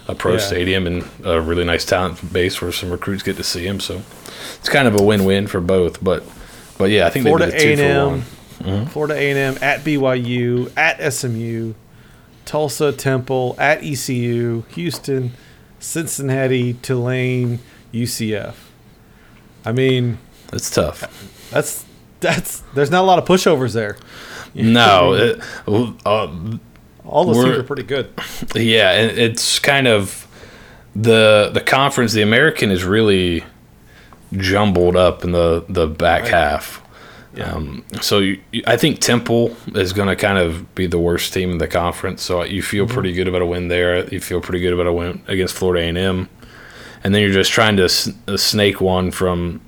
a 0.08 0.14
pro 0.14 0.32
Yeah. 0.34 0.38
stadium 0.38 0.86
and 0.86 1.08
a 1.24 1.40
really 1.40 1.64
nice 1.64 1.84
talent 1.84 2.32
base 2.32 2.60
where 2.60 2.72
some 2.72 2.90
recruits 2.90 3.22
get 3.22 3.36
to 3.36 3.44
see 3.44 3.66
him. 3.66 3.78
So 3.80 4.02
it's 4.58 4.68
kind 4.68 4.88
of 4.88 4.98
a 4.98 5.02
win 5.02 5.24
win 5.24 5.46
for 5.46 5.60
both. 5.60 6.02
But 6.02 6.24
but 6.78 6.90
yeah, 6.90 7.06
I 7.06 7.10
think 7.10 7.24
Florida 7.26 7.50
they 7.50 7.76
did 7.76 7.80
a 7.80 7.94
for 7.94 8.06
one. 8.10 8.22
A&M, 8.64 8.86
Florida 8.86 9.14
A&M 9.14 9.58
at 9.62 9.80
BYU, 9.84 10.72
at 10.76 11.12
SMU, 11.12 11.74
Tulsa, 12.44 12.90
Temple, 12.92 13.54
at 13.58 13.84
ECU, 13.84 14.64
Houston, 14.70 15.32
Cincinnati, 15.78 16.74
Tulane, 16.74 17.60
UCF. 17.92 18.54
I 19.64 19.72
mean, 19.72 20.18
It's 20.52 20.70
tough. 20.70 21.04
that's 21.50 21.84
that's 22.20 22.60
there's 22.74 22.90
not 22.90 23.02
a 23.02 23.06
lot 23.06 23.18
of 23.18 23.24
pushovers 23.26 23.74
there. 23.74 23.96
No, 24.54 25.12
it, 25.14 25.40
uh, 26.06 26.28
All 27.04 27.24
those 27.24 27.36
teams 27.36 27.48
we're- 27.56 27.62
pretty 27.62 27.82
good. 27.84 28.10
yeah, 28.54 28.92
and 28.92 29.18
it's 29.18 29.58
kind 29.58 29.86
of 29.86 30.26
the 30.96 31.50
the 31.52 31.60
conference. 31.60 32.12
The 32.12 32.22
American 32.22 32.70
is 32.70 32.84
really 32.84 33.44
jumbled 34.36 34.96
up 34.96 35.24
in 35.24 35.32
the 35.32 35.64
the 35.68 35.86
back 35.86 36.22
Right. 36.22 36.30
half. 36.32 36.82
Yeah. 37.36 37.52
Um, 37.52 37.84
so 38.00 38.18
you, 38.18 38.40
I 38.66 38.76
think 38.76 39.00
Temple 39.00 39.54
is 39.74 39.92
going 39.92 40.08
to 40.08 40.16
kind 40.16 40.38
of 40.38 40.74
be 40.74 40.86
the 40.86 40.98
worst 40.98 41.32
team 41.32 41.50
in 41.52 41.58
the 41.58 41.68
conference. 41.68 42.22
So 42.22 42.42
you 42.42 42.62
feel 42.62 42.84
Mm-hmm. 42.86 42.94
pretty 42.94 43.12
good 43.12 43.28
about 43.28 43.42
a 43.42 43.46
win 43.46 43.68
there. 43.68 44.08
You 44.08 44.18
feel 44.18 44.40
pretty 44.40 44.60
good 44.60 44.72
about 44.72 44.86
a 44.86 44.92
win 44.92 45.22
against 45.28 45.54
Florida 45.54 45.84
A 45.84 45.88
and 45.88 45.98
M, 45.98 46.28
and 47.04 47.14
then 47.14 47.22
you're 47.22 47.30
just 47.32 47.52
trying 47.52 47.76
to 47.76 47.84
s- 47.84 48.10
uh, 48.26 48.36
snake 48.36 48.80
one 48.80 49.10
from 49.12 49.60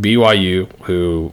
BYU, 0.00 0.70
who 0.84 1.32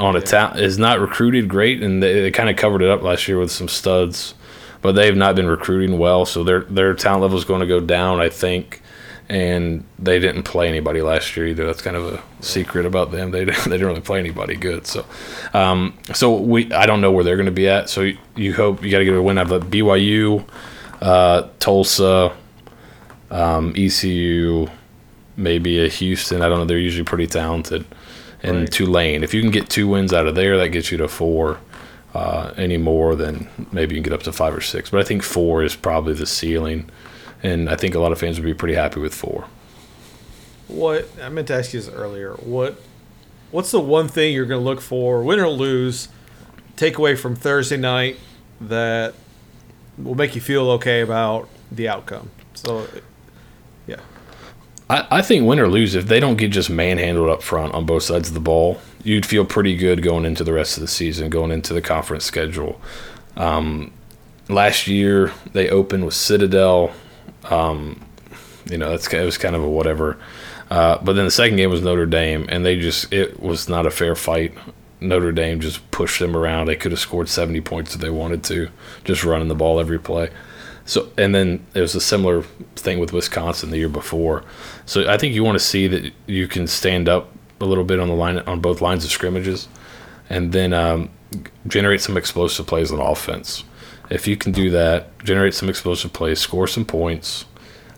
on 0.00 0.16
a 0.16 0.20
ta- 0.20 0.54
is 0.56 0.78
not 0.78 1.00
recruited 1.00 1.48
great, 1.48 1.82
and 1.82 2.02
they, 2.02 2.20
they 2.22 2.30
kind 2.30 2.48
of 2.48 2.56
covered 2.56 2.82
it 2.82 2.88
up 2.88 3.02
last 3.02 3.28
year 3.28 3.38
with 3.38 3.50
some 3.52 3.68
studs, 3.68 4.34
but 4.80 4.92
they've 4.92 5.16
not 5.16 5.34
been 5.36 5.46
recruiting 5.46 5.98
well. 5.98 6.24
So 6.26 6.42
their 6.44 6.60
their 6.62 6.94
talent 6.94 7.22
level 7.22 7.38
is 7.38 7.44
going 7.44 7.60
to 7.60 7.66
go 7.66 7.80
down, 7.80 8.20
I 8.20 8.28
think. 8.28 8.80
And 9.28 9.84
they 9.98 10.18
didn't 10.18 10.42
play 10.42 10.68
anybody 10.68 11.00
last 11.00 11.36
year 11.36 11.46
either. 11.46 11.64
That's 11.64 11.80
kind 11.80 11.96
of 11.96 12.04
a 12.12 12.22
secret 12.44 12.84
about 12.84 13.12
them. 13.12 13.30
They 13.30 13.44
didn't- 13.46 13.64
they 13.64 13.70
didn't 13.78 13.86
really 13.86 14.00
play 14.00 14.18
anybody 14.18 14.56
good. 14.56 14.86
So, 14.86 15.06
um, 15.54 15.94
so 16.12 16.36
we 16.36 16.70
I 16.72 16.84
don't 16.86 17.00
know 17.00 17.12
where 17.12 17.24
they're 17.24 17.36
going 17.36 17.46
to 17.46 17.52
be 17.52 17.68
at. 17.68 17.88
So 17.88 18.02
you, 18.02 18.18
you 18.36 18.52
hope 18.54 18.82
you 18.82 18.90
got 18.90 18.98
to 18.98 19.04
get 19.04 19.14
a 19.14 19.22
win 19.22 19.38
out 19.38 19.50
of 19.50 19.64
BYU, 19.64 20.44
uh, 21.00 21.48
Tulsa, 21.60 22.32
um, 23.30 23.72
ECU, 23.76 24.66
maybe 25.36 25.82
a 25.84 25.88
Houston. 25.88 26.42
I 26.42 26.48
don't 26.48 26.58
know. 26.58 26.64
They're 26.66 26.78
usually 26.78 27.04
pretty 27.04 27.26
talented. 27.26 27.84
And 28.42 28.60
Right. 28.60 28.70
Tulane. 28.70 29.22
If 29.22 29.32
you 29.34 29.40
can 29.40 29.50
get 29.50 29.68
two 29.68 29.86
wins 29.86 30.12
out 30.12 30.26
of 30.26 30.34
there, 30.34 30.56
that 30.58 30.70
gets 30.70 30.90
you 30.90 30.98
to 30.98 31.08
four. 31.08 31.58
Uh, 32.14 32.52
any 32.58 32.76
more, 32.76 33.16
than 33.16 33.48
maybe 33.72 33.94
you 33.94 34.02
can 34.02 34.10
get 34.10 34.12
up 34.12 34.22
to 34.22 34.32
five 34.32 34.54
or 34.54 34.60
six. 34.60 34.90
But 34.90 35.00
I 35.00 35.02
think 35.02 35.22
four 35.22 35.62
is 35.62 35.74
probably 35.74 36.12
the 36.12 36.26
ceiling. 36.26 36.90
And 37.42 37.70
I 37.70 37.76
think 37.76 37.94
a 37.94 37.98
lot 37.98 38.12
of 38.12 38.18
fans 38.18 38.38
would 38.38 38.44
be 38.44 38.52
pretty 38.52 38.74
happy 38.74 39.00
with 39.00 39.14
four. 39.14 39.46
What 40.68 41.08
I 41.22 41.30
meant 41.30 41.48
to 41.48 41.54
ask 41.54 41.72
you 41.72 41.80
this 41.80 41.88
earlier. 41.88 42.34
What 42.34 42.78
what's 43.50 43.70
the 43.70 43.80
one 43.80 44.08
thing 44.08 44.34
you're 44.34 44.44
going 44.44 44.60
to 44.60 44.64
look 44.64 44.82
for, 44.82 45.22
win 45.22 45.40
or 45.40 45.48
lose, 45.48 46.08
take 46.76 46.98
away 46.98 47.14
from 47.16 47.34
Thursday 47.34 47.78
night 47.78 48.18
that 48.60 49.14
will 49.96 50.14
make 50.14 50.34
you 50.34 50.40
feel 50.40 50.70
okay 50.72 51.00
about 51.00 51.48
the 51.70 51.88
outcome. 51.88 52.30
So. 52.54 52.86
I, 54.92 55.22
think 55.22 55.46
win 55.46 55.58
or 55.58 55.68
lose, 55.68 55.94
if 55.94 56.06
they 56.06 56.20
don't 56.20 56.36
get 56.36 56.50
just 56.50 56.68
manhandled 56.68 57.30
up 57.30 57.42
front 57.42 57.72
on 57.72 57.86
both 57.86 58.02
sides 58.02 58.28
of 58.28 58.34
the 58.34 58.40
ball, 58.40 58.80
you'd 59.02 59.24
feel 59.24 59.44
pretty 59.44 59.76
good 59.76 60.02
going 60.02 60.24
into 60.24 60.44
the 60.44 60.52
rest 60.52 60.76
of 60.76 60.82
the 60.82 60.88
season, 60.88 61.30
going 61.30 61.50
into 61.50 61.72
the 61.72 61.80
conference 61.80 62.24
schedule. 62.24 62.80
Um, 63.36 63.92
last 64.48 64.86
year 64.86 65.32
they 65.52 65.70
opened 65.70 66.04
with 66.04 66.14
Citadel. 66.14 66.92
Um, 67.44 68.04
you 68.66 68.78
know, 68.78 68.90
that's 68.90 69.12
it 69.12 69.24
was 69.24 69.38
kind 69.38 69.56
of 69.56 69.62
a 69.62 69.68
whatever. 69.68 70.18
Uh, 70.70 70.98
but 71.02 71.14
then 71.14 71.24
the 71.24 71.30
second 71.30 71.56
game 71.56 71.70
was 71.70 71.82
Notre 71.82 72.06
Dame, 72.06 72.46
and 72.48 72.64
they 72.64 72.78
just 72.78 73.12
it 73.12 73.40
was 73.40 73.68
not 73.68 73.86
a 73.86 73.90
fair 73.90 74.14
fight. 74.14 74.54
Notre 75.00 75.32
Dame 75.32 75.60
just 75.60 75.90
pushed 75.90 76.20
them 76.20 76.36
around. 76.36 76.66
They 76.66 76.76
could 76.76 76.92
have 76.92 77.00
scored 77.00 77.28
70 77.28 77.60
points 77.62 77.94
if 77.94 78.00
they 78.00 78.10
wanted 78.10 78.44
to, 78.44 78.68
just 79.04 79.24
running 79.24 79.48
the 79.48 79.54
ball 79.54 79.80
every 79.80 79.98
play. 79.98 80.30
So 80.84 81.10
and 81.16 81.34
then 81.34 81.64
it 81.74 81.80
was 81.80 81.94
a 81.94 82.00
similar 82.00 82.42
thing 82.76 82.98
with 82.98 83.12
Wisconsin 83.12 83.70
the 83.70 83.78
year 83.78 83.88
before. 83.88 84.44
So 84.86 85.08
I 85.08 85.16
think 85.16 85.34
you 85.34 85.44
want 85.44 85.56
to 85.56 85.64
see 85.64 85.86
that 85.88 86.12
you 86.26 86.48
can 86.48 86.66
stand 86.66 87.08
up 87.08 87.32
a 87.60 87.64
little 87.64 87.84
bit 87.84 88.00
on 88.00 88.08
the 88.08 88.14
line 88.14 88.38
on 88.40 88.60
both 88.60 88.80
lines 88.80 89.04
of 89.04 89.10
scrimmages, 89.10 89.68
and 90.28 90.52
then 90.52 90.72
um, 90.72 91.10
generate 91.66 92.00
some 92.00 92.16
explosive 92.16 92.66
plays 92.66 92.90
on 92.90 92.98
offense. 92.98 93.64
If 94.10 94.26
you 94.26 94.36
can 94.36 94.52
do 94.52 94.70
that, 94.70 95.16
generate 95.24 95.54
some 95.54 95.68
explosive 95.68 96.12
plays, 96.12 96.40
score 96.40 96.66
some 96.66 96.84
points, 96.84 97.46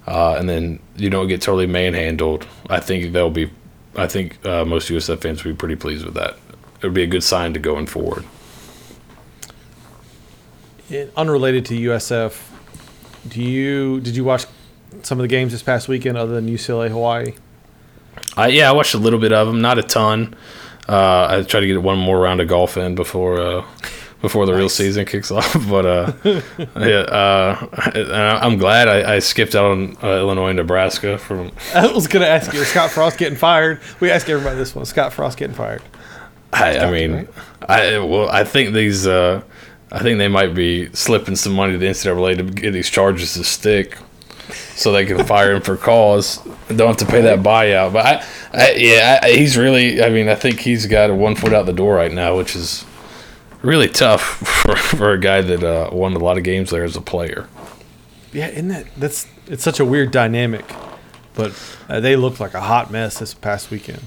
uh, 0.06 0.36
and 0.38 0.48
then 0.48 0.80
you 0.96 1.10
don't 1.10 1.28
get 1.28 1.40
totally 1.40 1.66
manhandled. 1.66 2.46
I 2.68 2.80
think 2.80 3.12
they'll 3.12 3.30
be. 3.30 3.50
I 3.96 4.06
think 4.06 4.44
uh, 4.44 4.64
most 4.64 4.90
USF 4.90 5.20
fans 5.22 5.44
will 5.44 5.52
be 5.52 5.56
pretty 5.56 5.76
pleased 5.76 6.04
with 6.04 6.14
that. 6.14 6.36
It 6.80 6.82
would 6.82 6.94
be 6.94 7.04
a 7.04 7.06
good 7.06 7.22
sign 7.22 7.54
to 7.54 7.60
going 7.60 7.86
forward. 7.86 8.24
It, 10.90 11.12
unrelated 11.16 11.64
to 11.66 11.74
USF, 11.74 12.38
do 13.28 13.42
you 13.42 14.00
did 14.00 14.16
you 14.16 14.24
watch 14.24 14.46
some 15.02 15.18
of 15.18 15.22
the 15.22 15.28
games 15.28 15.52
this 15.52 15.62
past 15.62 15.88
weekend 15.88 16.16
other 16.16 16.34
than 16.34 16.48
UCLA 16.48 16.88
Hawaii? 16.90 17.34
I, 18.36 18.48
yeah, 18.48 18.68
I 18.68 18.72
watched 18.72 18.94
a 18.94 18.98
little 18.98 19.18
bit 19.20 19.32
of 19.32 19.46
them, 19.46 19.60
not 19.60 19.78
a 19.78 19.82
ton. 19.82 20.34
Uh, 20.88 21.26
I 21.40 21.42
try 21.42 21.60
to 21.60 21.66
get 21.66 21.80
one 21.82 21.98
more 21.98 22.18
round 22.20 22.40
of 22.40 22.48
golf 22.48 22.76
in 22.76 22.94
before 22.94 23.40
uh, 23.40 23.64
before 24.20 24.46
the 24.46 24.54
real 24.54 24.68
season 24.68 25.04
kicks 25.06 25.30
off. 25.30 25.52
But 25.68 25.86
uh, 25.86 26.12
yeah, 26.76 27.00
uh, 27.10 27.68
I- 27.72 28.38
I'm 28.42 28.58
glad 28.58 28.88
I, 28.88 29.14
I 29.14 29.18
skipped 29.20 29.54
out 29.54 29.64
on 29.70 29.96
uh, 30.02 30.18
Illinois 30.18 30.48
and 30.50 30.56
Nebraska 30.58 31.18
from. 31.18 31.52
I 31.74 31.86
was 31.92 32.06
going 32.06 32.22
to 32.22 32.28
ask 32.28 32.52
you, 32.52 32.60
is 32.60 32.68
Scott 32.68 32.90
Frost 32.90 33.18
getting 33.18 33.38
fired? 33.38 33.80
We 34.00 34.10
ask 34.10 34.28
everybody 34.28 34.56
this 34.56 34.74
one. 34.74 34.84
Scott 34.84 35.12
Frost 35.12 35.38
getting 35.38 35.54
fired. 35.56 35.82
I, 36.52 36.78
I 36.78 36.90
mean. 36.90 37.28
I 37.68 37.98
well, 37.98 38.28
I 38.28 38.44
think 38.44 38.74
these. 38.74 39.06
I 39.94 40.00
think 40.00 40.18
they 40.18 40.26
might 40.26 40.54
be 40.54 40.92
slipping 40.92 41.36
some 41.36 41.52
money 41.52 41.74
to 41.74 41.78
the 41.78 41.86
NCAA 41.86 42.36
to 42.38 42.42
get 42.42 42.72
these 42.72 42.90
charges 42.90 43.34
to 43.34 43.44
stick, 43.44 43.96
so 44.74 44.90
they 44.90 45.06
can 45.06 45.24
fire 45.24 45.54
him 45.54 45.62
for 45.62 45.76
cause. 45.76 46.38
Don't 46.66 46.88
have 46.88 46.96
to 46.96 47.06
pay 47.06 47.20
that 47.20 47.44
buyout. 47.44 47.92
But 47.92 48.04
I, 48.04 48.24
I 48.52 48.70
yeah, 48.72 49.20
I, 49.22 49.30
he's 49.30 49.56
really. 49.56 50.02
I 50.02 50.10
mean, 50.10 50.28
I 50.28 50.34
think 50.34 50.58
he's 50.58 50.86
got 50.86 51.10
a 51.10 51.14
one 51.14 51.36
foot 51.36 51.52
out 51.52 51.66
the 51.66 51.72
door 51.72 51.94
right 51.94 52.10
now, 52.10 52.36
which 52.36 52.56
is 52.56 52.84
really 53.62 53.86
tough 53.86 54.20
for, 54.64 54.74
for 54.74 55.12
a 55.12 55.18
guy 55.18 55.40
that 55.42 55.62
uh, 55.62 55.90
won 55.92 56.12
a 56.14 56.18
lot 56.18 56.38
of 56.38 56.42
games 56.42 56.70
there 56.70 56.82
as 56.82 56.96
a 56.96 57.00
player. 57.00 57.46
Yeah, 58.32 58.48
isn't 58.48 58.68
that 58.68 58.86
that's 58.96 59.28
it's 59.46 59.62
such 59.62 59.78
a 59.78 59.84
weird 59.84 60.10
dynamic, 60.10 60.64
but 61.34 61.52
uh, 61.88 62.00
they 62.00 62.16
looked 62.16 62.40
like 62.40 62.54
a 62.54 62.62
hot 62.62 62.90
mess 62.90 63.20
this 63.20 63.32
past 63.32 63.70
weekend. 63.70 64.02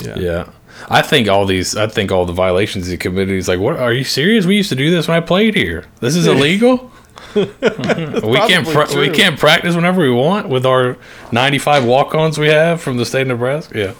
Yeah, 0.00 0.16
Yeah. 0.16 0.50
I 0.88 1.02
think 1.02 1.28
all 1.28 1.46
these, 1.46 1.76
I 1.76 1.86
think 1.86 2.12
all 2.12 2.26
the 2.26 2.32
violations 2.32 2.86
he 2.86 2.96
committed. 2.96 3.34
He's 3.34 3.48
like, 3.48 3.60
"What? 3.60 3.78
Are 3.78 3.92
you 3.92 4.04
serious? 4.04 4.46
We 4.46 4.56
used 4.56 4.68
to 4.70 4.74
do 4.76 4.90
this 4.90 5.08
when 5.08 5.16
I 5.16 5.20
played 5.20 5.54
here. 5.54 5.84
This 6.00 6.16
is 6.16 6.26
illegal. 6.26 6.90
we 7.34 7.46
can't, 7.46 8.66
pra- 8.68 8.96
we 8.96 9.10
can't 9.10 9.38
practice 9.38 9.74
whenever 9.74 10.02
we 10.02 10.10
want 10.10 10.48
with 10.48 10.64
our 10.64 10.96
ninety-five 11.32 11.84
walk-ons 11.84 12.38
we 12.38 12.48
have 12.48 12.80
from 12.80 12.96
the 12.96 13.04
state 13.04 13.22
of 13.22 13.28
Nebraska. 13.28 13.76
Yeah. 13.76 13.94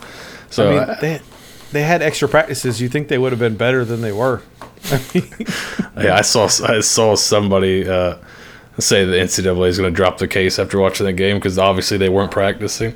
So 0.50 0.68
I 0.68 0.70
mean 0.70 0.90
I- 0.90 1.00
they 1.00 1.20
they 1.72 1.82
had 1.82 2.00
extra 2.02 2.28
practices. 2.28 2.80
You 2.80 2.88
think 2.88 3.08
they 3.08 3.18
would 3.18 3.32
have 3.32 3.40
been 3.40 3.56
better 3.56 3.84
than 3.84 4.00
they 4.02 4.12
were? 4.12 4.42
yeah, 5.14 6.14
I 6.16 6.20
saw, 6.20 6.44
I 6.68 6.80
saw 6.80 7.16
somebody 7.16 7.88
uh, 7.88 8.16
say 8.78 9.04
the 9.04 9.16
NCAA 9.16 9.68
is 9.68 9.78
going 9.78 9.92
to 9.92 9.96
drop 9.96 10.18
the 10.18 10.28
case 10.28 10.58
after 10.58 10.78
watching 10.78 11.06
the 11.06 11.12
game 11.12 11.36
because 11.38 11.58
obviously 11.58 11.96
they 11.96 12.08
weren't 12.08 12.30
practicing. 12.30 12.94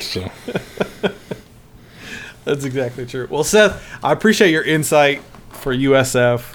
so. 0.00 0.30
That's 2.46 2.64
exactly 2.64 3.06
true. 3.06 3.26
Well, 3.28 3.42
Seth, 3.42 3.84
I 4.04 4.12
appreciate 4.12 4.52
your 4.52 4.62
insight 4.62 5.20
for 5.50 5.74
USF, 5.74 6.54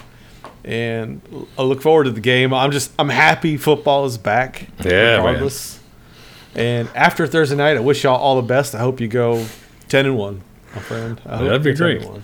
and 0.63 1.21
I 1.57 1.63
look 1.63 1.81
forward 1.81 2.05
to 2.05 2.11
the 2.11 2.21
game. 2.21 2.53
I'm 2.53 2.71
just 2.71 2.93
I'm 2.97 3.09
happy 3.09 3.57
football 3.57 4.05
is 4.05 4.17
back. 4.17 4.69
Yeah, 4.85 5.21
man. 5.21 5.49
And 6.55 6.89
after 6.95 7.27
Thursday 7.27 7.57
night, 7.57 7.75
I 7.75 7.81
wish 7.81 8.05
y'all 8.05 8.15
all 8.15 8.37
the 8.37 8.47
best. 8.47 8.73
I 8.73 8.79
hope 8.79 9.01
you 9.01 9.09
go 9.09 9.45
ten 9.89 10.05
and 10.05 10.17
one, 10.17 10.41
my 10.73 10.79
friend. 10.79 11.21
I 11.25 11.37
hope 11.37 11.47
that'd 11.47 11.63
be 11.63 11.71
you 11.71 11.75
go 11.75 11.87
10 11.87 12.01
great. 12.01 12.21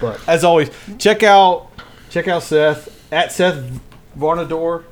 But 0.00 0.28
as 0.28 0.42
always, 0.42 0.70
check 0.98 1.22
out 1.22 1.68
check 2.10 2.26
out 2.26 2.42
Seth 2.42 3.12
at 3.12 3.30
Seth 3.30 3.80
Varnadore. 4.18 4.82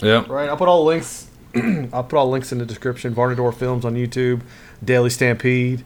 Yeah. 0.00 0.24
Right, 0.26 0.48
I'll 0.48 0.56
put 0.56 0.68
all 0.68 0.84
the 0.84 0.88
links. 0.88 1.28
I'll 1.92 2.04
put 2.04 2.14
all 2.14 2.26
the 2.26 2.32
links 2.32 2.50
in 2.50 2.56
the 2.56 2.64
description. 2.64 3.14
Varnadore 3.14 3.54
Films 3.54 3.84
on 3.84 3.94
YouTube, 3.94 4.40
Daily 4.82 5.10
Stampede. 5.10 5.84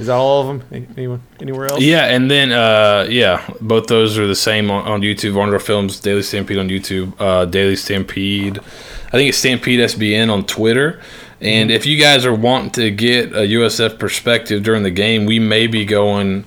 Is 0.00 0.08
that 0.08 0.14
all 0.14 0.40
of 0.40 0.46
them? 0.48 0.88
Anyone? 0.96 1.22
Anywhere 1.40 1.66
else? 1.66 1.80
Yeah, 1.80 2.06
and 2.06 2.28
then 2.28 2.50
uh, 2.50 3.06
yeah, 3.08 3.48
both 3.60 3.86
those 3.86 4.18
are 4.18 4.26
the 4.26 4.34
same 4.34 4.70
on, 4.70 4.84
on 4.86 5.00
YouTube. 5.02 5.34
Varnadore 5.34 5.62
Films, 5.62 6.00
Daily 6.00 6.22
Stampede 6.22 6.58
on 6.58 6.68
YouTube, 6.68 7.12
uh, 7.20 7.44
Daily 7.44 7.76
Stampede. 7.76 8.58
I 8.58 9.10
think 9.12 9.28
it's 9.28 9.38
Stampede 9.38 9.78
SBN 9.78 10.32
on 10.32 10.44
Twitter. 10.46 11.00
And 11.40 11.70
if 11.70 11.86
you 11.86 11.98
guys 12.00 12.26
are 12.26 12.34
wanting 12.34 12.70
to 12.72 12.90
get 12.90 13.32
a 13.32 13.40
USF 13.40 13.98
perspective 13.98 14.62
during 14.62 14.82
the 14.82 14.90
game, 14.90 15.26
we 15.26 15.38
may 15.38 15.66
be 15.66 15.84
going. 15.84 16.44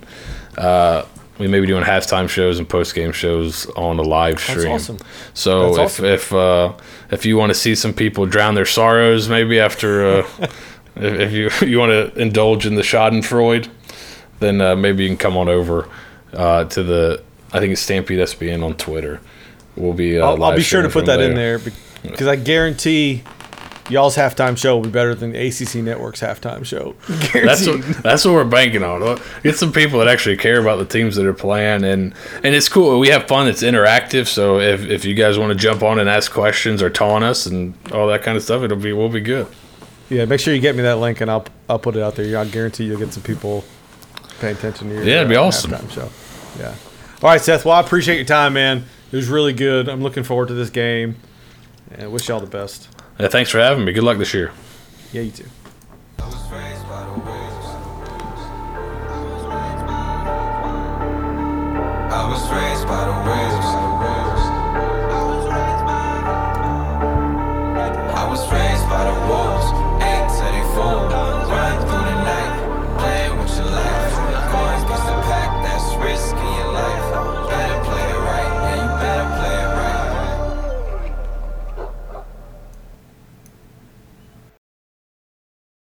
Uh, 0.58 1.06
we 1.38 1.48
may 1.48 1.60
be 1.60 1.68
doing 1.68 1.84
halftime 1.84 2.28
shows 2.28 2.58
and 2.58 2.68
post 2.68 2.96
game 2.96 3.12
shows 3.12 3.68
on 3.76 3.98
the 3.98 4.04
live 4.04 4.40
stream. 4.40 4.64
That's 4.72 4.90
awesome. 4.90 4.98
So 5.36 5.76
That's 5.76 6.00
if 6.00 6.04
awesome. 6.04 6.06
if 6.06 6.34
uh, 6.34 6.74
if 7.12 7.26
you 7.26 7.38
want 7.38 7.52
to 7.52 7.54
see 7.54 7.76
some 7.76 7.94
people 7.94 8.26
drown 8.26 8.56
their 8.56 8.66
sorrows, 8.66 9.30
maybe 9.30 9.60
after 9.60 10.22
uh, 10.22 10.28
if, 11.02 11.20
if 11.20 11.32
you 11.32 11.50
you 11.68 11.80
want 11.80 11.92
to 11.92 12.20
indulge 12.20 12.66
in 12.66 12.76
the 12.76 12.82
Schadenfreude, 12.82 13.70
then 14.40 14.62
uh, 14.62 14.76
maybe 14.76 15.04
you 15.04 15.10
can 15.10 15.18
come 15.18 15.38
on 15.38 15.50
over 15.50 15.90
uh, 16.34 16.66
to 16.66 16.84
the 16.84 17.24
I 17.52 17.60
think 17.60 17.74
it's 17.74 17.82
Stampede 17.82 18.20
SBN 18.20 18.64
on 18.64 18.76
Twitter. 18.76 19.22
We'll 19.76 19.94
be. 19.94 20.20
Uh, 20.20 20.26
I'll, 20.26 20.44
I'll 20.44 20.56
be 20.56 20.64
sure 20.64 20.82
to 20.82 20.90
put 20.90 21.06
that 21.06 21.22
in 21.22 21.36
there 21.36 21.60
because 22.04 22.28
I 22.28 22.36
guarantee 22.36 23.24
y'all's 23.90 24.18
halftime 24.18 24.58
show 24.58 24.76
will 24.76 24.84
be 24.84 24.90
better 24.90 25.16
than 25.16 25.32
the 25.32 25.48
ACC 25.48 25.76
Network's 25.76 26.20
halftime 26.20 26.66
show. 26.66 26.96
That's 27.34 27.66
what 27.66 27.82
that's 28.04 28.26
what 28.26 28.34
we're 28.34 28.44
banking 28.44 28.84
on. 28.84 29.20
Get 29.44 29.56
some 29.56 29.72
people 29.72 30.00
that 30.00 30.08
actually 30.08 30.38
care 30.38 30.60
about 30.60 30.78
the 30.78 30.86
teams 30.86 31.16
that 31.16 31.26
are 31.26 31.34
playing, 31.34 31.84
and 31.84 32.14
and 32.44 32.56
it's 32.56 32.70
cool. 32.70 33.00
We 33.00 33.10
have 33.10 33.28
fun. 33.28 33.48
It's 33.48 33.64
interactive. 33.64 34.28
So 34.28 34.60
if, 34.60 34.82
if 34.82 35.06
you 35.06 35.14
guys 35.14 35.38
want 35.38 35.52
to 35.52 35.58
jump 35.58 35.84
on 35.84 36.00
and 36.00 36.10
ask 36.10 36.32
questions 36.32 36.82
or 36.82 36.90
taunt 36.90 37.24
us 37.24 37.46
and 37.46 37.74
all 37.94 38.08
that 38.08 38.24
kind 38.24 38.36
of 38.36 38.44
stuff, 38.44 38.64
it'll 38.64 38.78
be 38.78 38.94
we'll 38.94 39.10
be 39.10 39.22
good. 39.22 39.48
Yeah, 40.10 40.26
make 40.26 40.40
sure 40.40 40.54
you 40.54 40.62
get 40.62 40.76
me 40.76 40.84
that 40.84 40.98
link 40.98 41.22
and 41.22 41.30
I'll 41.30 41.46
I'll 41.70 41.80
put 41.80 41.96
it 41.96 42.02
out 42.04 42.16
there. 42.16 42.38
I 42.38 42.46
guarantee 42.46 42.86
you'll 42.86 43.00
get 43.00 43.14
some 43.14 43.24
people 43.24 43.64
paying 44.40 44.56
attention 44.56 44.90
to 44.90 44.96
your 44.96 45.04
Yeah, 45.04 45.16
it'd 45.18 45.30
be 45.30 45.36
uh, 45.36 45.44
awesome. 45.44 45.72
halftime 45.72 45.92
show. 45.92 46.10
Yeah. 46.60 46.76
All 47.24 47.30
right, 47.30 47.42
Seth. 47.42 47.66
Well, 47.66 47.76
I 47.76 47.82
appreciate 47.82 48.16
your 48.18 48.26
time, 48.26 48.54
man. 48.54 48.86
It 49.12 49.16
was 49.16 49.28
really 49.28 49.54
good. 49.54 49.90
I'm 49.90 50.02
looking 50.02 50.24
forward 50.24 50.50
to 50.50 50.54
this 50.54 50.70
game, 50.70 51.16
and 51.92 52.12
wish 52.12 52.28
y'all 52.28 52.40
the 52.40 52.46
best. 52.46 52.90
Yeah, 53.20 53.28
thanks 53.28 53.50
for 53.50 53.58
having 53.60 53.86
me. 53.86 53.92
Good 53.94 54.04
luck 54.04 54.18
this 54.18 54.34
year. 54.34 54.52
Yeah, 55.12 55.22
you 55.22 55.32
too. 55.32 55.46